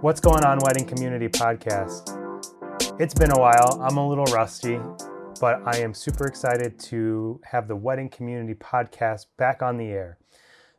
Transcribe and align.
What's 0.00 0.20
going 0.20 0.44
on, 0.44 0.58
Wedding 0.62 0.86
Community 0.86 1.28
Podcast? 1.28 2.16
It's 3.00 3.14
been 3.14 3.32
a 3.32 3.38
while. 3.38 3.80
I'm 3.82 3.96
a 3.96 4.08
little 4.08 4.26
rusty, 4.26 4.78
but 5.40 5.60
I 5.66 5.78
am 5.78 5.92
super 5.92 6.26
excited 6.26 6.78
to 6.80 7.40
have 7.44 7.66
the 7.68 7.74
Wedding 7.74 8.08
Community 8.08 8.54
Podcast 8.54 9.26
back 9.36 9.62
on 9.62 9.76
the 9.76 9.86
air. 9.86 10.18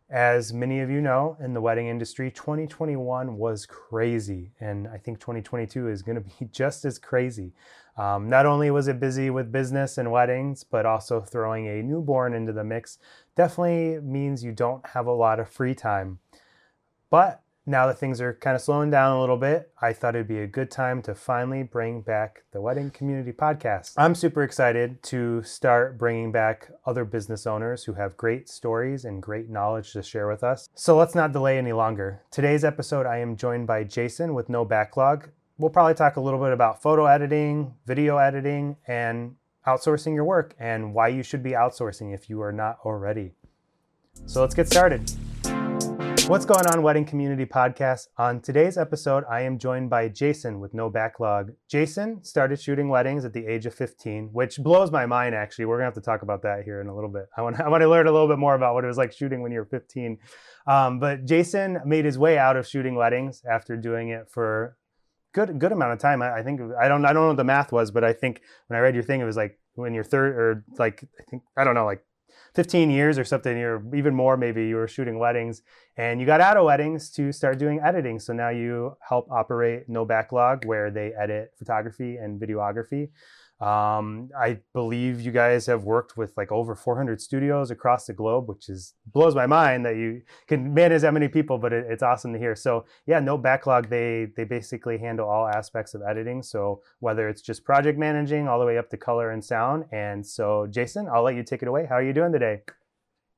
As 0.10 0.54
many 0.54 0.80
of 0.80 0.90
you 0.90 1.02
know, 1.02 1.38
in 1.40 1.54
the 1.54 1.62
wedding 1.62 1.88
industry, 1.88 2.32
2021 2.32 3.38
was 3.38 3.66
crazy, 3.66 4.52
and 4.60 4.88
I 4.88 4.98
think 4.98 5.20
2022 5.20 5.90
is 5.90 6.02
going 6.02 6.16
to 6.16 6.22
be 6.22 6.46
just 6.52 6.86
as 6.86 6.98
crazy. 6.98 7.54
Um, 7.98 8.30
not 8.30 8.46
only 8.46 8.72
was 8.72 8.88
it 8.88 9.00
busy 9.00 9.30
with 9.30 9.52
business 9.52 9.98
and 9.98 10.12
weddings, 10.12 10.64
but 10.64 10.86
also 10.86 11.20
throwing 11.20 11.68
a 11.68 11.84
newborn 11.84 12.34
into 12.34 12.54
the 12.54 12.64
mix 12.64 12.98
definitely 13.36 14.00
means 14.00 14.44
you 14.44 14.52
don't 14.52 14.86
have 14.88 15.08
a 15.08 15.12
lot 15.12 15.40
of 15.40 15.50
free 15.50 15.76
time. 15.76 16.20
But 17.12 17.44
now 17.66 17.88
that 17.88 18.00
things 18.00 18.22
are 18.22 18.34
kind 18.36 18.56
of 18.56 18.62
slowing 18.62 18.90
down 18.90 19.18
a 19.18 19.20
little 19.20 19.38
bit, 19.38 19.70
I 19.82 19.92
thought 19.92 20.16
it'd 20.16 20.30
be 20.30 20.40
a 20.40 20.48
good 20.48 20.72
time 20.72 21.02
to 21.02 21.14
finally 21.14 21.62
bring 21.62 22.02
back 22.02 22.44
the 22.54 22.62
Wedding 22.62 22.90
Community 22.90 23.34
Podcast. 23.34 23.96
I'm 23.98 24.16
super 24.16 24.44
excited 24.44 25.04
to 25.04 25.44
start 25.44 25.98
bringing 25.98 26.32
back 26.32 26.72
other 26.86 27.04
business 27.04 27.46
owners 27.46 27.84
who 27.84 27.94
have 27.96 28.16
great 28.16 28.48
stories 28.48 29.04
and 29.04 29.22
great 29.22 29.50
knowledge 29.50 29.92
to 29.92 30.02
share 30.02 30.30
with 30.30 30.42
us. 30.42 30.70
So 30.74 30.96
let's 30.96 31.14
not 31.14 31.34
delay 31.34 31.58
any 31.58 31.74
longer. 31.74 32.22
Today's 32.32 32.64
episode, 32.64 33.06
I 33.06 33.18
am 33.18 33.36
joined 33.36 33.68
by 33.68 33.84
Jason 33.84 34.34
with 34.34 34.48
No 34.48 34.64
Backlog. 34.64 35.32
We'll 35.58 35.70
probably 35.70 35.96
talk 35.96 36.16
a 36.16 36.22
little 36.22 36.40
bit 36.40 36.54
about 36.54 36.82
photo 36.82 37.08
editing, 37.08 37.74
video 37.86 38.20
editing, 38.20 38.78
and 38.88 39.36
outsourcing 39.68 40.16
your 40.16 40.24
work 40.24 40.56
and 40.58 40.94
why 40.94 41.10
you 41.10 41.24
should 41.24 41.44
be 41.44 41.52
outsourcing 41.52 42.14
if 42.14 42.30
you 42.30 42.42
are 42.42 42.54
not 42.54 42.80
already. 42.86 43.34
So 44.28 44.40
let's 44.40 44.56
get 44.56 44.68
started. 44.68 45.12
What's 46.32 46.46
going 46.46 46.66
on, 46.68 46.82
Wedding 46.82 47.04
Community 47.04 47.46
Podcast? 47.46 48.08
On 48.18 48.40
today's 48.40 48.78
episode, 48.78 49.26
I 49.30 49.42
am 49.42 49.60
joined 49.60 49.90
by 49.90 50.08
Jason 50.08 50.62
with 50.62 50.74
No 50.74 50.90
Backlog. 50.90 51.52
Jason 51.70 52.24
started 52.24 52.58
shooting 52.58 52.88
weddings 52.88 53.26
at 53.26 53.34
the 53.34 53.46
age 53.46 53.66
of 53.66 53.74
15, 53.74 54.30
which 54.32 54.56
blows 54.58 54.92
my 54.92 55.06
mind, 55.06 55.36
actually. 55.36 55.66
We're 55.66 55.76
going 55.76 55.92
to 55.92 55.94
have 55.94 56.02
to 56.02 56.10
talk 56.10 56.22
about 56.22 56.44
that 56.44 56.64
here 56.64 56.80
in 56.80 56.88
a 56.88 56.96
little 56.96 57.10
bit. 57.10 57.26
I 57.36 57.42
want, 57.42 57.60
I 57.60 57.68
want 57.68 57.82
to 57.82 57.90
learn 57.90 58.08
a 58.08 58.14
little 58.14 58.30
bit 58.30 58.38
more 58.38 58.56
about 58.56 58.76
what 58.76 58.86
it 58.86 58.88
was 58.88 58.96
like 58.96 59.12
shooting 59.12 59.42
when 59.42 59.52
you 59.52 59.60
were 59.60 59.66
15. 59.66 60.20
Um, 60.68 61.02
but 61.02 61.26
Jason 61.26 61.80
made 61.86 62.06
his 62.06 62.18
way 62.18 62.38
out 62.38 62.56
of 62.56 62.66
shooting 62.66 62.96
weddings 62.96 63.44
after 63.44 63.76
doing 63.76 64.08
it 64.08 64.30
for 64.32 64.78
good 65.34 65.60
good 65.60 65.74
amount 65.74 65.92
of 65.92 66.00
time. 66.00 66.22
I, 66.22 66.36
I 66.36 66.44
think 66.44 66.62
I 66.82 66.88
don't 66.88 67.04
I 67.04 67.12
don't 67.12 67.24
know 67.24 67.28
what 67.28 67.38
the 67.38 67.44
math 67.44 67.74
was, 67.74 67.92
but 67.92 68.06
I 68.06 68.14
think 68.14 68.42
when 68.68 68.78
I 68.78 68.82
read 68.82 68.96
your 68.96 69.04
thing, 69.04 69.20
it 69.20 69.26
was 69.26 69.36
like 69.36 69.60
when 69.74 69.94
you're 69.94 70.06
third 70.06 70.38
or 70.38 70.64
like 70.80 71.04
I 71.20 71.24
think 71.30 71.44
I 71.58 71.66
don't 71.66 71.76
know 71.76 71.84
like 71.84 72.06
15 72.54 72.90
years 72.90 73.18
or 73.18 73.24
something, 73.24 73.58
or 73.58 73.82
even 73.96 74.14
more, 74.14 74.36
maybe 74.36 74.68
you 74.68 74.76
were 74.76 74.88
shooting 74.88 75.20
weddings 75.20 75.62
and 75.98 76.20
you 76.20 76.26
got 76.26 76.42
out 76.42 76.58
of 76.58 76.66
weddings 76.66 77.10
to 77.12 77.32
start 77.32 77.58
doing 77.58 77.80
editing. 77.84 78.20
So 78.20 78.34
now 78.34 78.50
you 78.50 78.98
help 79.08 79.30
operate 79.32 79.88
No 79.88 80.06
Backlog, 80.06 80.66
where 80.66 80.92
they 80.92 81.14
edit 81.14 81.52
photography 81.58 82.18
and 82.18 82.42
videography. 82.42 83.10
Um, 83.62 84.30
I 84.38 84.58
believe 84.74 85.22
you 85.22 85.32
guys 85.32 85.68
have 85.68 85.84
worked 85.84 86.18
with 86.18 86.34
like 86.36 86.52
over 86.52 86.76
400 86.76 87.22
studios 87.22 87.70
across 87.70 88.06
the 88.06 88.14
globe, 88.14 88.50
which 88.50 88.70
is 88.70 88.96
blows 89.06 89.36
my 89.36 89.46
mind 89.46 89.86
that 89.86 89.96
you 89.96 90.24
can 90.48 90.74
manage 90.74 91.04
that 91.04 91.14
many 91.14 91.28
people. 91.28 91.58
But 91.58 91.72
it, 91.72 91.86
it's 91.88 92.02
awesome 92.02 92.34
to 92.34 92.40
hear. 92.40 92.56
So 92.56 92.86
yeah, 93.06 93.20
no 93.20 93.38
backlog. 93.38 93.90
They 93.90 94.28
they 94.36 94.46
basically 94.46 94.98
handle 94.98 95.30
all 95.30 95.48
aspects 95.48 95.94
of 95.94 96.02
editing. 96.02 96.42
So 96.42 96.82
whether 97.00 97.30
it's 97.30 97.42
just 97.42 97.64
project 97.64 98.00
managing 98.00 98.48
all 98.48 98.60
the 98.60 98.66
way 98.66 98.78
up 98.78 98.90
to 98.90 98.98
color 98.98 99.30
and 99.30 99.44
sound. 99.44 99.86
And 99.92 100.26
so 100.26 100.68
Jason, 100.70 101.08
I'll 101.08 101.24
let 101.24 101.36
you 101.36 101.44
take 101.44 101.62
it 101.62 101.68
away. 101.68 101.86
How 101.86 101.96
are 101.96 102.04
you 102.04 102.14
doing 102.14 102.32
today? 102.32 102.62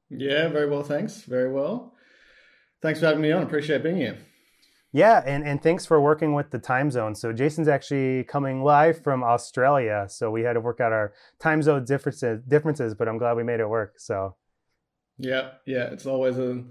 Yeah, 0.09 0.47
very 0.47 0.69
well, 0.69 0.83
thanks. 0.83 1.21
Very 1.23 1.52
well. 1.52 1.93
Thanks 2.81 2.99
for 2.99 3.08
having 3.08 3.21
me 3.21 3.31
on. 3.31 3.43
Appreciate 3.43 3.83
being 3.83 3.97
here. 3.97 4.17
Yeah, 4.95 5.23
and, 5.25 5.44
and 5.44 5.61
thanks 5.61 5.88
for 5.88 5.99
working 5.99 6.36
with 6.36 6.52
the 6.52 6.59
time 6.59 6.91
zone. 6.91 7.16
So 7.16 7.33
Jason's 7.33 7.67
actually 7.67 8.25
coming 8.25 8.63
live 8.63 9.02
from 9.02 9.23
Australia, 9.23 10.05
so 10.08 10.30
we 10.30 10.44
had 10.44 10.53
to 10.53 10.59
work 10.59 10.80
out 10.80 10.94
our 10.94 11.13
time 11.39 11.64
zone 11.64 11.83
differences, 11.83 12.43
differences, 12.48 12.93
but 12.93 13.08
I'm 13.08 13.17
glad 13.17 13.36
we 13.36 13.43
made 13.43 13.59
it 13.59 13.67
work. 13.67 13.95
So, 13.98 14.36
yeah, 15.17 15.54
yeah, 15.65 15.86
it's 15.86 16.05
always 16.05 16.37
a 16.37 16.64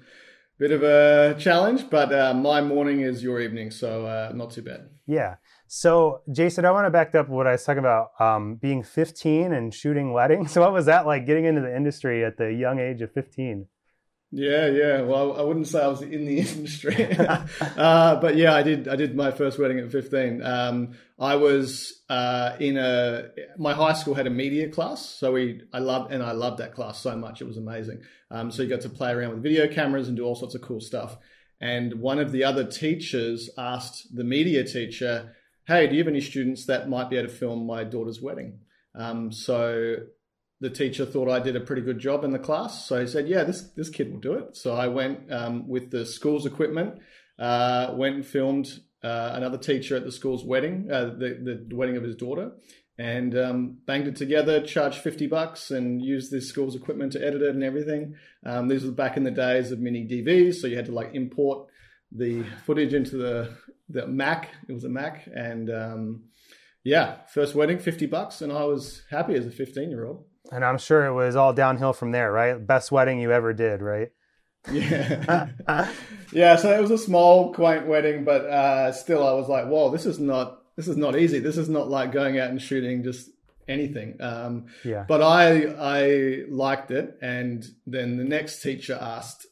bit 0.57 0.71
of 0.71 0.85
a 0.85 1.35
challenge, 1.37 1.91
but 1.91 2.13
uh, 2.13 2.33
my 2.33 2.61
morning 2.61 3.01
is 3.01 3.25
your 3.25 3.41
evening, 3.41 3.73
so 3.73 4.07
uh, 4.07 4.31
not 4.33 4.53
too 4.53 4.63
bad. 4.63 4.89
Yeah. 5.09 5.35
So, 5.67 6.21
Jason, 6.31 6.65
I 6.65 6.71
want 6.71 6.87
to 6.87 6.91
back 6.91 7.17
up 7.17 7.29
what 7.29 7.49
I 7.49 7.53
was 7.53 7.65
talking 7.65 7.81
about 7.81 8.11
um, 8.21 8.55
being 8.55 8.85
15 8.85 9.53
and 9.53 9.75
shooting 9.75 10.13
weddings. 10.13 10.53
So, 10.53 10.61
what 10.65 10.73
was 10.73 10.87
that 10.87 11.07
like 11.07 11.27
getting 11.27 11.45
into 11.45 11.61
the 11.61 11.75
industry 11.75 12.25
at 12.25 12.37
the 12.37 12.53
young 12.53 12.79
age 12.79 13.03
of 13.03 13.11
15? 13.13 13.67
Yeah, 14.35 14.69
yeah. 14.69 15.03
Well, 15.03 15.39
I 15.39 15.43
wouldn't 15.43 15.69
say 15.69 15.83
I 15.83 15.89
was 15.89 16.01
in 16.01 16.25
the 16.25 16.39
industry, 16.49 17.17
uh, 17.19 18.17
but 18.17 18.35
yeah, 18.35 18.55
I 18.55 18.63
did. 18.63 18.89
I 18.89 18.97
did 18.97 19.15
my 19.15 19.31
first 19.31 19.59
wedding 19.59 19.79
at 19.79 19.93
fifteen. 19.93 20.43
Um, 20.43 20.95
I 21.19 21.37
was 21.37 22.03
uh, 22.09 22.57
in 22.59 22.79
a 22.79 23.29
my 23.59 23.75
high 23.75 23.93
school 23.93 24.15
had 24.15 24.27
a 24.27 24.31
media 24.31 24.71
class, 24.71 25.05
so 25.05 25.33
we 25.33 25.61
I 25.75 25.81
loved 25.81 26.13
and 26.13 26.23
I 26.23 26.33
loved 26.33 26.59
that 26.59 26.75
class 26.75 26.99
so 26.99 27.15
much. 27.15 27.43
It 27.43 27.47
was 27.47 27.59
amazing. 27.59 28.01
Um, 28.31 28.51
so 28.51 28.63
you 28.63 28.71
got 28.71 28.81
to 28.81 28.89
play 28.89 29.13
around 29.13 29.33
with 29.33 29.43
video 29.43 29.69
cameras 29.69 30.09
and 30.09 30.17
do 30.17 30.25
all 30.25 30.35
sorts 30.35 30.55
of 30.55 30.63
cool 30.63 30.81
stuff. 30.81 31.19
And 31.61 32.01
one 32.01 32.19
of 32.19 32.33
the 32.33 32.43
other 32.43 32.65
teachers 32.65 33.51
asked 33.59 34.17
the 34.17 34.25
media 34.25 34.65
teacher, 34.65 35.37
"Hey, 35.67 35.87
do 35.87 35.93
you 35.95 36.01
have 36.01 36.09
any 36.09 36.23
students 36.23 36.65
that 36.67 36.89
might 36.89 37.11
be 37.11 37.19
able 37.19 37.29
to 37.29 37.35
film 37.35 37.67
my 37.67 37.85
daughter's 37.85 38.23
wedding?" 38.23 38.61
Um, 38.95 39.31
so 39.31 39.97
the 40.63 40.71
teacher 40.71 41.05
thought 41.05 41.29
I 41.29 41.41
did 41.41 41.57
a 41.57 41.61
pretty 41.61 41.83
good 41.83 41.99
job 41.99 42.23
in 42.23 42.31
the 42.31 42.39
class. 42.39 42.87
So 42.87 43.01
he 43.01 43.07
said, 43.09 43.27
"Yeah, 43.27 43.43
this 43.43 43.63
this 43.77 43.91
kid 43.91 44.13
will 44.13 44.21
do 44.21 44.35
it." 44.35 44.57
So 44.57 44.75
I 44.75 44.87
went 44.87 45.31
um, 45.31 45.69
with 45.69 45.91
the 45.91 46.07
school's 46.07 46.47
equipment, 46.47 47.01
uh, 47.39 47.93
went 47.95 48.15
and 48.15 48.25
filmed 48.25 48.69
uh, 49.03 49.33
another 49.35 49.59
teacher 49.59 49.97
at 49.97 50.05
the 50.05 50.13
school's 50.13 50.45
wedding, 50.45 50.89
uh, 50.91 51.17
the 51.19 51.67
the 51.69 51.77
wedding 51.77 51.97
of 51.97 52.05
his 52.05 52.15
daughter, 52.15 52.53
and 52.97 53.37
um, 53.37 53.79
banged 53.87 54.07
it 54.07 54.15
together. 54.15 54.65
Charged 54.65 54.99
fifty 54.99 55.27
bucks 55.27 55.73
and 55.73 56.01
used 56.01 56.31
this 56.31 56.49
school's 56.49 56.77
equipment 56.77 57.13
to 57.15 57.27
edit 57.27 57.43
it 57.43 57.57
and 57.57 57.65
everything. 57.65 58.15
Um, 58.47 58.69
this 58.69 58.85
was 58.85 58.93
back 58.93 59.17
in 59.17 59.25
the 59.25 59.33
days 59.33 59.73
of 59.73 59.81
mini 59.81 60.07
DVs, 60.07 60.55
so 60.55 60.69
you 60.69 60.77
had 60.77 60.87
to 60.87 60.93
like 60.93 61.11
import 61.13 61.67
the 62.13 62.45
footage 62.65 62.95
into 62.95 63.17
the 63.17 63.53
the 63.89 64.07
Mac. 64.07 64.51
It 64.69 64.73
was 64.73 64.85
a 64.85 64.89
Mac, 64.89 65.29
and 65.35 65.69
um, 65.71 66.23
yeah, 66.85 67.27
first 67.35 67.57
wedding, 67.57 67.81
fifty 67.81 68.07
bucks, 68.07 68.43
and 68.43 68.53
I 68.53 68.63
was 68.63 69.03
happy 69.11 69.35
as 69.35 69.45
a 69.45 69.51
fifteen 69.51 69.91
year 69.91 70.07
old. 70.07 70.27
And 70.53 70.65
I'm 70.65 70.79
sure 70.79 71.07
it 71.07 71.15
was 71.15 71.35
all 71.35 71.55
downhill 71.55 71.95
from 71.95 72.13
there, 72.13 72.31
right? 72.31 72.55
Best 72.65 72.93
wedding 72.93 73.19
you 73.21 73.33
ever 73.33 73.55
did, 73.55 73.81
right? 73.81 74.11
Yeah. 74.71 75.49
yeah, 76.33 76.57
so 76.57 76.71
it 76.77 76.81
was 76.81 76.91
a 76.91 76.99
small, 76.99 77.55
quaint 77.55 77.87
wedding, 77.87 78.25
but 78.25 78.43
uh, 78.43 78.93
still 78.93 79.27
I 79.27 79.33
was 79.33 79.49
like, 79.49 79.67
whoa, 79.67 79.91
this 79.91 80.07
is 80.07 80.19
not 80.19 80.59
this 80.77 80.89
is 80.89 80.97
not 80.97 81.19
easy. 81.19 81.39
This 81.39 81.57
is 81.57 81.69
not 81.69 81.89
like 81.89 82.13
going 82.13 82.39
out 82.39 82.51
and 82.51 82.61
shooting 82.61 83.03
just 83.03 83.31
anything. 83.67 84.17
Um, 84.21 84.67
yeah. 84.85 85.05
But 85.09 85.23
I 85.23 85.65
I 85.79 86.43
liked 86.49 86.91
it, 86.91 87.17
and 87.23 87.65
then 87.87 88.19
the 88.19 88.25
next 88.25 88.63
teacher 88.63 88.99
asked, 89.01 89.47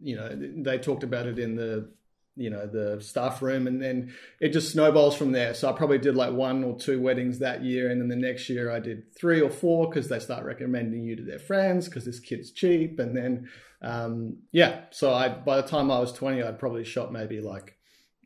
you 0.00 0.16
know, 0.16 0.28
they 0.34 0.78
talked 0.78 1.02
about 1.02 1.26
it 1.26 1.38
in 1.38 1.56
the 1.56 1.92
you 2.36 2.48
know 2.48 2.66
the 2.66 3.00
staff 3.00 3.42
room 3.42 3.66
and 3.66 3.82
then 3.82 4.12
it 4.40 4.50
just 4.50 4.72
snowballs 4.72 5.14
from 5.16 5.32
there. 5.32 5.54
So 5.54 5.68
i 5.68 5.72
probably 5.72 5.98
did 5.98 6.16
like 6.16 6.32
one 6.32 6.64
or 6.64 6.78
two 6.78 7.00
weddings 7.00 7.38
that 7.40 7.62
year 7.62 7.90
and 7.90 8.00
then 8.00 8.08
the 8.08 8.16
next 8.16 8.48
year 8.48 8.70
i 8.70 8.80
did 8.80 9.14
three 9.14 9.40
or 9.40 9.50
four 9.50 9.88
because 9.88 10.08
they 10.08 10.18
start 10.18 10.44
recommending 10.44 11.02
you 11.02 11.16
to 11.16 11.22
their 11.22 11.38
friends 11.38 11.88
because 11.88 12.04
this 12.04 12.20
kid's 12.20 12.50
cheap 12.50 12.98
and 12.98 13.16
then 13.16 13.48
um, 13.82 14.38
yeah. 14.52 14.82
So 14.90 15.12
i 15.12 15.28
by 15.28 15.60
the 15.60 15.68
time 15.68 15.90
i 15.90 15.98
was 15.98 16.12
20 16.12 16.42
i'd 16.42 16.58
probably 16.58 16.84
shot 16.84 17.12
maybe 17.12 17.40
like 17.40 17.76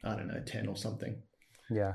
i 0.05 0.15
don't 0.15 0.29
know 0.29 0.41
10 0.45 0.69
or 0.69 0.77
something. 0.77 1.17
Yeah. 1.71 1.95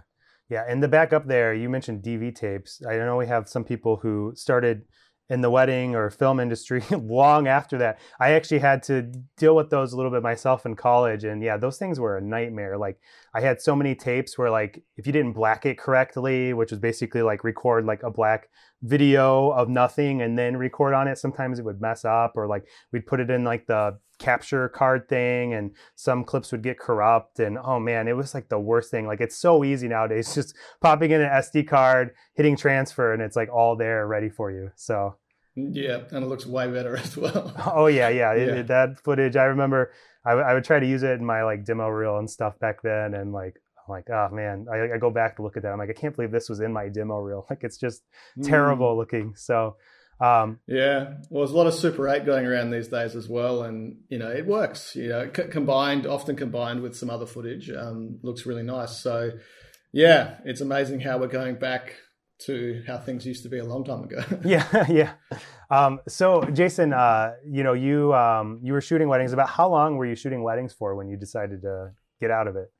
Yeah 0.49 0.65
and 0.67 0.83
the 0.83 0.89
back 0.89 1.13
up 1.13 1.27
there 1.27 1.53
you 1.53 1.69
mentioned 1.69 2.03
dv 2.03 2.35
tapes. 2.35 2.81
I 2.87 2.97
know 2.97 3.17
we 3.17 3.27
have 3.27 3.47
some 3.47 3.63
people 3.63 3.97
who 3.97 4.33
started 4.35 4.83
in 5.31 5.39
the 5.39 5.49
wedding 5.49 5.95
or 5.95 6.09
film 6.09 6.41
industry 6.41 6.83
long 6.91 7.47
after 7.47 7.77
that. 7.77 7.99
I 8.19 8.33
actually 8.33 8.59
had 8.59 8.83
to 8.83 9.03
deal 9.37 9.55
with 9.55 9.69
those 9.69 9.93
a 9.93 9.95
little 9.95 10.11
bit 10.11 10.21
myself 10.21 10.65
in 10.65 10.75
college. 10.75 11.23
And 11.23 11.41
yeah, 11.41 11.55
those 11.55 11.77
things 11.77 12.01
were 12.01 12.17
a 12.17 12.21
nightmare. 12.21 12.77
Like 12.77 12.99
I 13.33 13.39
had 13.39 13.61
so 13.61 13.73
many 13.73 13.95
tapes 13.95 14.37
where 14.37 14.49
like 14.49 14.83
if 14.97 15.07
you 15.07 15.13
didn't 15.13 15.31
black 15.31 15.65
it 15.65 15.77
correctly, 15.77 16.53
which 16.53 16.71
was 16.71 16.81
basically 16.81 17.21
like 17.21 17.45
record 17.45 17.85
like 17.85 18.03
a 18.03 18.11
black 18.11 18.49
video 18.83 19.51
of 19.51 19.69
nothing 19.69 20.21
and 20.21 20.37
then 20.37 20.57
record 20.57 20.93
on 20.93 21.07
it, 21.07 21.17
sometimes 21.17 21.59
it 21.59 21.65
would 21.65 21.79
mess 21.79 22.03
up 22.03 22.33
or 22.35 22.45
like 22.45 22.65
we'd 22.91 23.05
put 23.05 23.21
it 23.21 23.29
in 23.29 23.45
like 23.45 23.65
the 23.67 23.97
capture 24.21 24.69
card 24.69 25.09
thing 25.09 25.53
and 25.53 25.71
some 25.95 26.23
clips 26.23 26.51
would 26.51 26.61
get 26.61 26.77
corrupt 26.79 27.39
and 27.39 27.57
oh 27.63 27.79
man 27.79 28.07
it 28.07 28.15
was 28.15 28.33
like 28.33 28.49
the 28.49 28.59
worst 28.59 28.91
thing 28.91 29.07
like 29.07 29.19
it's 29.19 29.35
so 29.35 29.63
easy 29.63 29.87
nowadays 29.87 30.35
just 30.35 30.55
popping 30.79 31.11
in 31.11 31.21
an 31.21 31.29
sd 31.41 31.67
card 31.67 32.11
hitting 32.35 32.55
transfer 32.55 33.13
and 33.13 33.21
it's 33.21 33.35
like 33.35 33.49
all 33.51 33.75
there 33.75 34.07
ready 34.07 34.29
for 34.29 34.51
you 34.51 34.69
so 34.75 35.15
yeah, 35.55 36.03
and 36.11 36.23
it 36.23 36.27
looks 36.27 36.45
way 36.45 36.71
better 36.71 36.95
as 36.97 37.17
well. 37.17 37.53
oh 37.75 37.87
yeah, 37.87 38.09
yeah. 38.09 38.33
yeah. 38.33 38.43
It, 38.43 38.67
that 38.67 38.97
footage, 39.03 39.35
I 39.35 39.45
remember. 39.45 39.91
I, 40.23 40.53
would 40.53 40.63
try 40.63 40.79
to 40.79 40.85
use 40.85 41.01
it 41.01 41.19
in 41.19 41.25
my 41.25 41.43
like 41.43 41.65
demo 41.65 41.87
reel 41.87 42.19
and 42.19 42.29
stuff 42.29 42.59
back 42.59 42.83
then, 42.83 43.15
and 43.15 43.33
like 43.33 43.55
I'm 43.87 43.91
like, 43.91 44.09
oh 44.11 44.29
man, 44.31 44.67
I, 44.71 44.93
I, 44.93 44.97
go 44.97 45.09
back 45.09 45.35
to 45.37 45.41
look 45.41 45.57
at 45.57 45.63
that. 45.63 45.71
I'm 45.71 45.79
like, 45.79 45.89
I 45.89 45.99
can't 45.99 46.15
believe 46.15 46.31
this 46.31 46.47
was 46.47 46.59
in 46.59 46.71
my 46.71 46.89
demo 46.89 47.19
reel. 47.19 47.45
Like 47.49 47.63
it's 47.63 47.77
just 47.77 48.03
mm. 48.37 48.47
terrible 48.47 48.95
looking. 48.95 49.33
So, 49.35 49.77
Um, 50.21 50.59
yeah, 50.67 51.15
well, 51.29 51.43
there's 51.43 51.51
a 51.51 51.57
lot 51.57 51.65
of 51.65 51.73
Super 51.73 52.07
8 52.07 52.25
going 52.25 52.45
around 52.45 52.69
these 52.69 52.87
days 52.87 53.15
as 53.15 53.27
well, 53.27 53.63
and 53.63 53.97
you 54.07 54.19
know 54.19 54.29
it 54.29 54.45
works. 54.45 54.95
You 54.95 55.09
know, 55.09 55.31
c- 55.35 55.47
combined, 55.49 56.05
often 56.05 56.35
combined 56.35 56.81
with 56.81 56.95
some 56.95 57.09
other 57.09 57.25
footage, 57.25 57.71
um, 57.71 58.19
looks 58.21 58.45
really 58.45 58.61
nice. 58.61 58.97
So, 58.97 59.31
yeah, 59.91 60.35
it's 60.45 60.61
amazing 60.61 60.99
how 60.99 61.17
we're 61.17 61.27
going 61.27 61.55
back 61.55 61.95
to 62.45 62.83
how 62.87 62.97
things 62.97 63.25
used 63.25 63.43
to 63.43 63.49
be 63.49 63.57
a 63.57 63.63
long 63.63 63.83
time 63.83 64.03
ago. 64.03 64.23
yeah, 64.45 64.85
yeah. 64.89 65.13
Um, 65.71 65.99
so, 66.07 66.43
Jason, 66.43 66.93
uh, 66.93 67.33
you 67.43 67.63
know, 67.63 67.73
you 67.73 68.13
um, 68.13 68.59
you 68.61 68.73
were 68.73 68.81
shooting 68.81 69.07
weddings. 69.07 69.33
About 69.33 69.49
how 69.49 69.69
long 69.69 69.97
were 69.97 70.05
you 70.05 70.15
shooting 70.15 70.43
weddings 70.43 70.73
for 70.73 70.95
when 70.95 71.07
you 71.07 71.17
decided 71.17 71.63
to 71.63 71.93
get 72.19 72.29
out 72.29 72.47
of 72.47 72.55
it? 72.55 72.71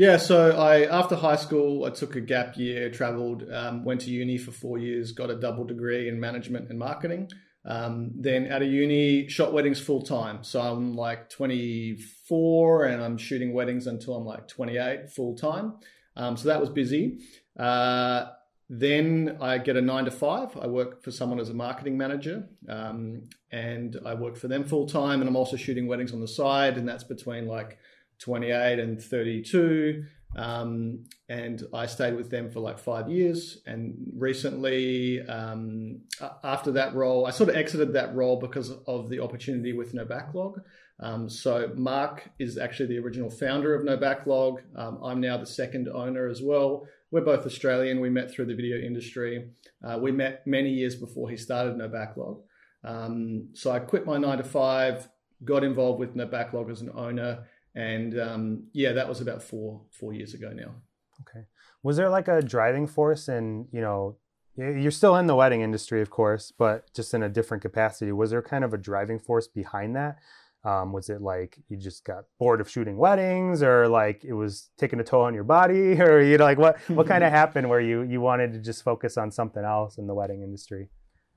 Yeah, 0.00 0.16
so 0.16 0.52
I 0.52 0.86
after 0.86 1.14
high 1.14 1.36
school, 1.36 1.84
I 1.84 1.90
took 1.90 2.16
a 2.16 2.22
gap 2.22 2.56
year, 2.56 2.90
traveled, 2.90 3.44
um, 3.52 3.84
went 3.84 4.00
to 4.00 4.10
uni 4.10 4.38
for 4.38 4.50
four 4.50 4.78
years, 4.78 5.12
got 5.12 5.28
a 5.28 5.34
double 5.34 5.64
degree 5.64 6.08
in 6.08 6.18
management 6.18 6.70
and 6.70 6.78
marketing. 6.78 7.30
Um, 7.66 8.12
then 8.14 8.50
out 8.50 8.62
of 8.62 8.68
uni, 8.68 9.28
shot 9.28 9.52
weddings 9.52 9.78
full 9.78 10.00
time. 10.00 10.42
So 10.42 10.58
I'm 10.58 10.94
like 10.94 11.28
24 11.28 12.84
and 12.86 13.02
I'm 13.02 13.18
shooting 13.18 13.52
weddings 13.52 13.86
until 13.86 14.14
I'm 14.14 14.24
like 14.24 14.48
28 14.48 15.10
full 15.10 15.36
time. 15.36 15.74
Um, 16.16 16.38
so 16.38 16.48
that 16.48 16.60
was 16.60 16.70
busy. 16.70 17.18
Uh, 17.58 18.28
then 18.70 19.36
I 19.38 19.58
get 19.58 19.76
a 19.76 19.82
nine 19.82 20.06
to 20.06 20.10
five. 20.10 20.56
I 20.56 20.66
work 20.66 21.02
for 21.02 21.10
someone 21.10 21.40
as 21.40 21.50
a 21.50 21.54
marketing 21.54 21.98
manager, 21.98 22.48
um, 22.70 23.28
and 23.52 24.00
I 24.06 24.14
work 24.14 24.38
for 24.38 24.48
them 24.48 24.64
full 24.64 24.86
time. 24.86 25.20
And 25.20 25.28
I'm 25.28 25.36
also 25.36 25.58
shooting 25.58 25.86
weddings 25.86 26.14
on 26.14 26.20
the 26.20 26.28
side, 26.28 26.78
and 26.78 26.88
that's 26.88 27.04
between 27.04 27.46
like 27.46 27.76
28 28.20 28.78
and 28.78 29.02
32. 29.02 30.04
Um, 30.36 31.04
and 31.28 31.64
I 31.74 31.86
stayed 31.86 32.14
with 32.14 32.30
them 32.30 32.50
for 32.50 32.60
like 32.60 32.78
five 32.78 33.10
years. 33.10 33.58
And 33.66 33.94
recently, 34.16 35.20
um, 35.22 36.02
after 36.44 36.70
that 36.72 36.94
role, 36.94 37.26
I 37.26 37.30
sort 37.30 37.48
of 37.48 37.56
exited 37.56 37.92
that 37.94 38.14
role 38.14 38.38
because 38.38 38.70
of 38.86 39.08
the 39.08 39.20
opportunity 39.20 39.72
with 39.72 39.92
No 39.92 40.04
Backlog. 40.04 40.60
Um, 41.00 41.28
so 41.28 41.72
Mark 41.76 42.30
is 42.38 42.58
actually 42.58 42.90
the 42.90 42.98
original 42.98 43.30
founder 43.30 43.74
of 43.74 43.84
No 43.84 43.96
Backlog. 43.96 44.60
Um, 44.76 45.00
I'm 45.02 45.20
now 45.20 45.38
the 45.38 45.46
second 45.46 45.88
owner 45.88 46.28
as 46.28 46.42
well. 46.42 46.86
We're 47.10 47.22
both 47.22 47.46
Australian. 47.46 48.00
We 48.00 48.10
met 48.10 48.30
through 48.30 48.46
the 48.46 48.54
video 48.54 48.76
industry. 48.78 49.48
Uh, 49.82 49.98
we 50.00 50.12
met 50.12 50.46
many 50.46 50.70
years 50.70 50.94
before 50.94 51.28
he 51.28 51.36
started 51.36 51.76
No 51.76 51.88
Backlog. 51.88 52.42
Um, 52.84 53.48
so 53.52 53.72
I 53.72 53.78
quit 53.80 54.06
my 54.06 54.16
nine 54.16 54.38
to 54.38 54.44
five, 54.44 55.08
got 55.44 55.64
involved 55.64 55.98
with 55.98 56.14
No 56.14 56.26
Backlog 56.26 56.70
as 56.70 56.82
an 56.82 56.90
owner, 56.94 57.46
and 57.80 58.20
um, 58.20 58.64
yeah, 58.72 58.92
that 58.92 59.08
was 59.08 59.20
about 59.20 59.42
four 59.42 59.82
four 59.90 60.12
years 60.12 60.34
ago 60.34 60.52
now. 60.54 60.74
Okay. 61.22 61.46
Was 61.82 61.96
there 61.96 62.10
like 62.10 62.28
a 62.28 62.42
driving 62.42 62.86
force, 62.86 63.28
in 63.28 63.68
you 63.72 63.80
know, 63.80 64.16
you're 64.56 64.90
still 64.90 65.16
in 65.16 65.26
the 65.26 65.34
wedding 65.34 65.62
industry, 65.62 66.02
of 66.02 66.10
course, 66.10 66.52
but 66.56 66.92
just 66.94 67.14
in 67.14 67.22
a 67.22 67.28
different 67.28 67.62
capacity. 67.62 68.12
Was 68.12 68.30
there 68.30 68.42
kind 68.42 68.64
of 68.64 68.74
a 68.74 68.78
driving 68.78 69.18
force 69.18 69.48
behind 69.48 69.96
that? 69.96 70.18
Um, 70.62 70.92
was 70.92 71.08
it 71.08 71.22
like 71.22 71.58
you 71.70 71.78
just 71.78 72.04
got 72.04 72.24
bored 72.38 72.60
of 72.60 72.68
shooting 72.68 72.98
weddings, 72.98 73.62
or 73.62 73.88
like 73.88 74.24
it 74.24 74.34
was 74.34 74.68
taking 74.76 75.00
a 75.00 75.04
toll 75.04 75.22
on 75.22 75.32
your 75.32 75.44
body, 75.44 75.98
or 76.02 76.20
you 76.20 76.36
know, 76.36 76.44
like 76.44 76.58
what 76.58 76.78
what 76.88 77.06
kind 77.06 77.24
of 77.24 77.32
happened 77.40 77.70
where 77.70 77.80
you 77.80 78.02
you 78.02 78.20
wanted 78.20 78.52
to 78.52 78.58
just 78.58 78.84
focus 78.84 79.16
on 79.16 79.30
something 79.30 79.64
else 79.64 79.96
in 79.96 80.06
the 80.06 80.14
wedding 80.14 80.42
industry? 80.42 80.90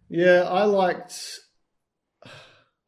Yeah, 0.10 0.44
I 0.44 0.66
liked 0.66 1.40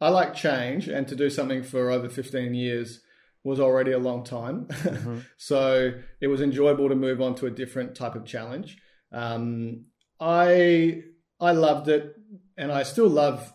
I 0.02 0.10
like 0.10 0.36
change, 0.36 0.90
and 0.90 1.08
to 1.08 1.16
do 1.16 1.30
something 1.30 1.64
for 1.64 1.90
over 1.90 2.10
15 2.10 2.54
years 2.54 3.00
was 3.46 3.60
already 3.60 3.92
a 3.92 4.00
long 4.00 4.24
time. 4.24 4.66
Mm-hmm. 4.66 5.20
so 5.38 5.94
it 6.20 6.28
was 6.28 6.42
enjoyable 6.42 6.90
to 6.90 6.96
move 6.96 7.22
on 7.22 7.36
to 7.36 7.46
a 7.46 7.52
different 7.52 7.96
type 7.96 8.16
of 8.16 8.26
challenge. 8.26 8.78
Um, 9.14 9.86
I 10.20 11.04
I 11.40 11.52
loved 11.52 11.88
it, 11.88 12.16
and 12.58 12.72
I 12.72 12.84
still 12.84 13.08
love 13.08 13.54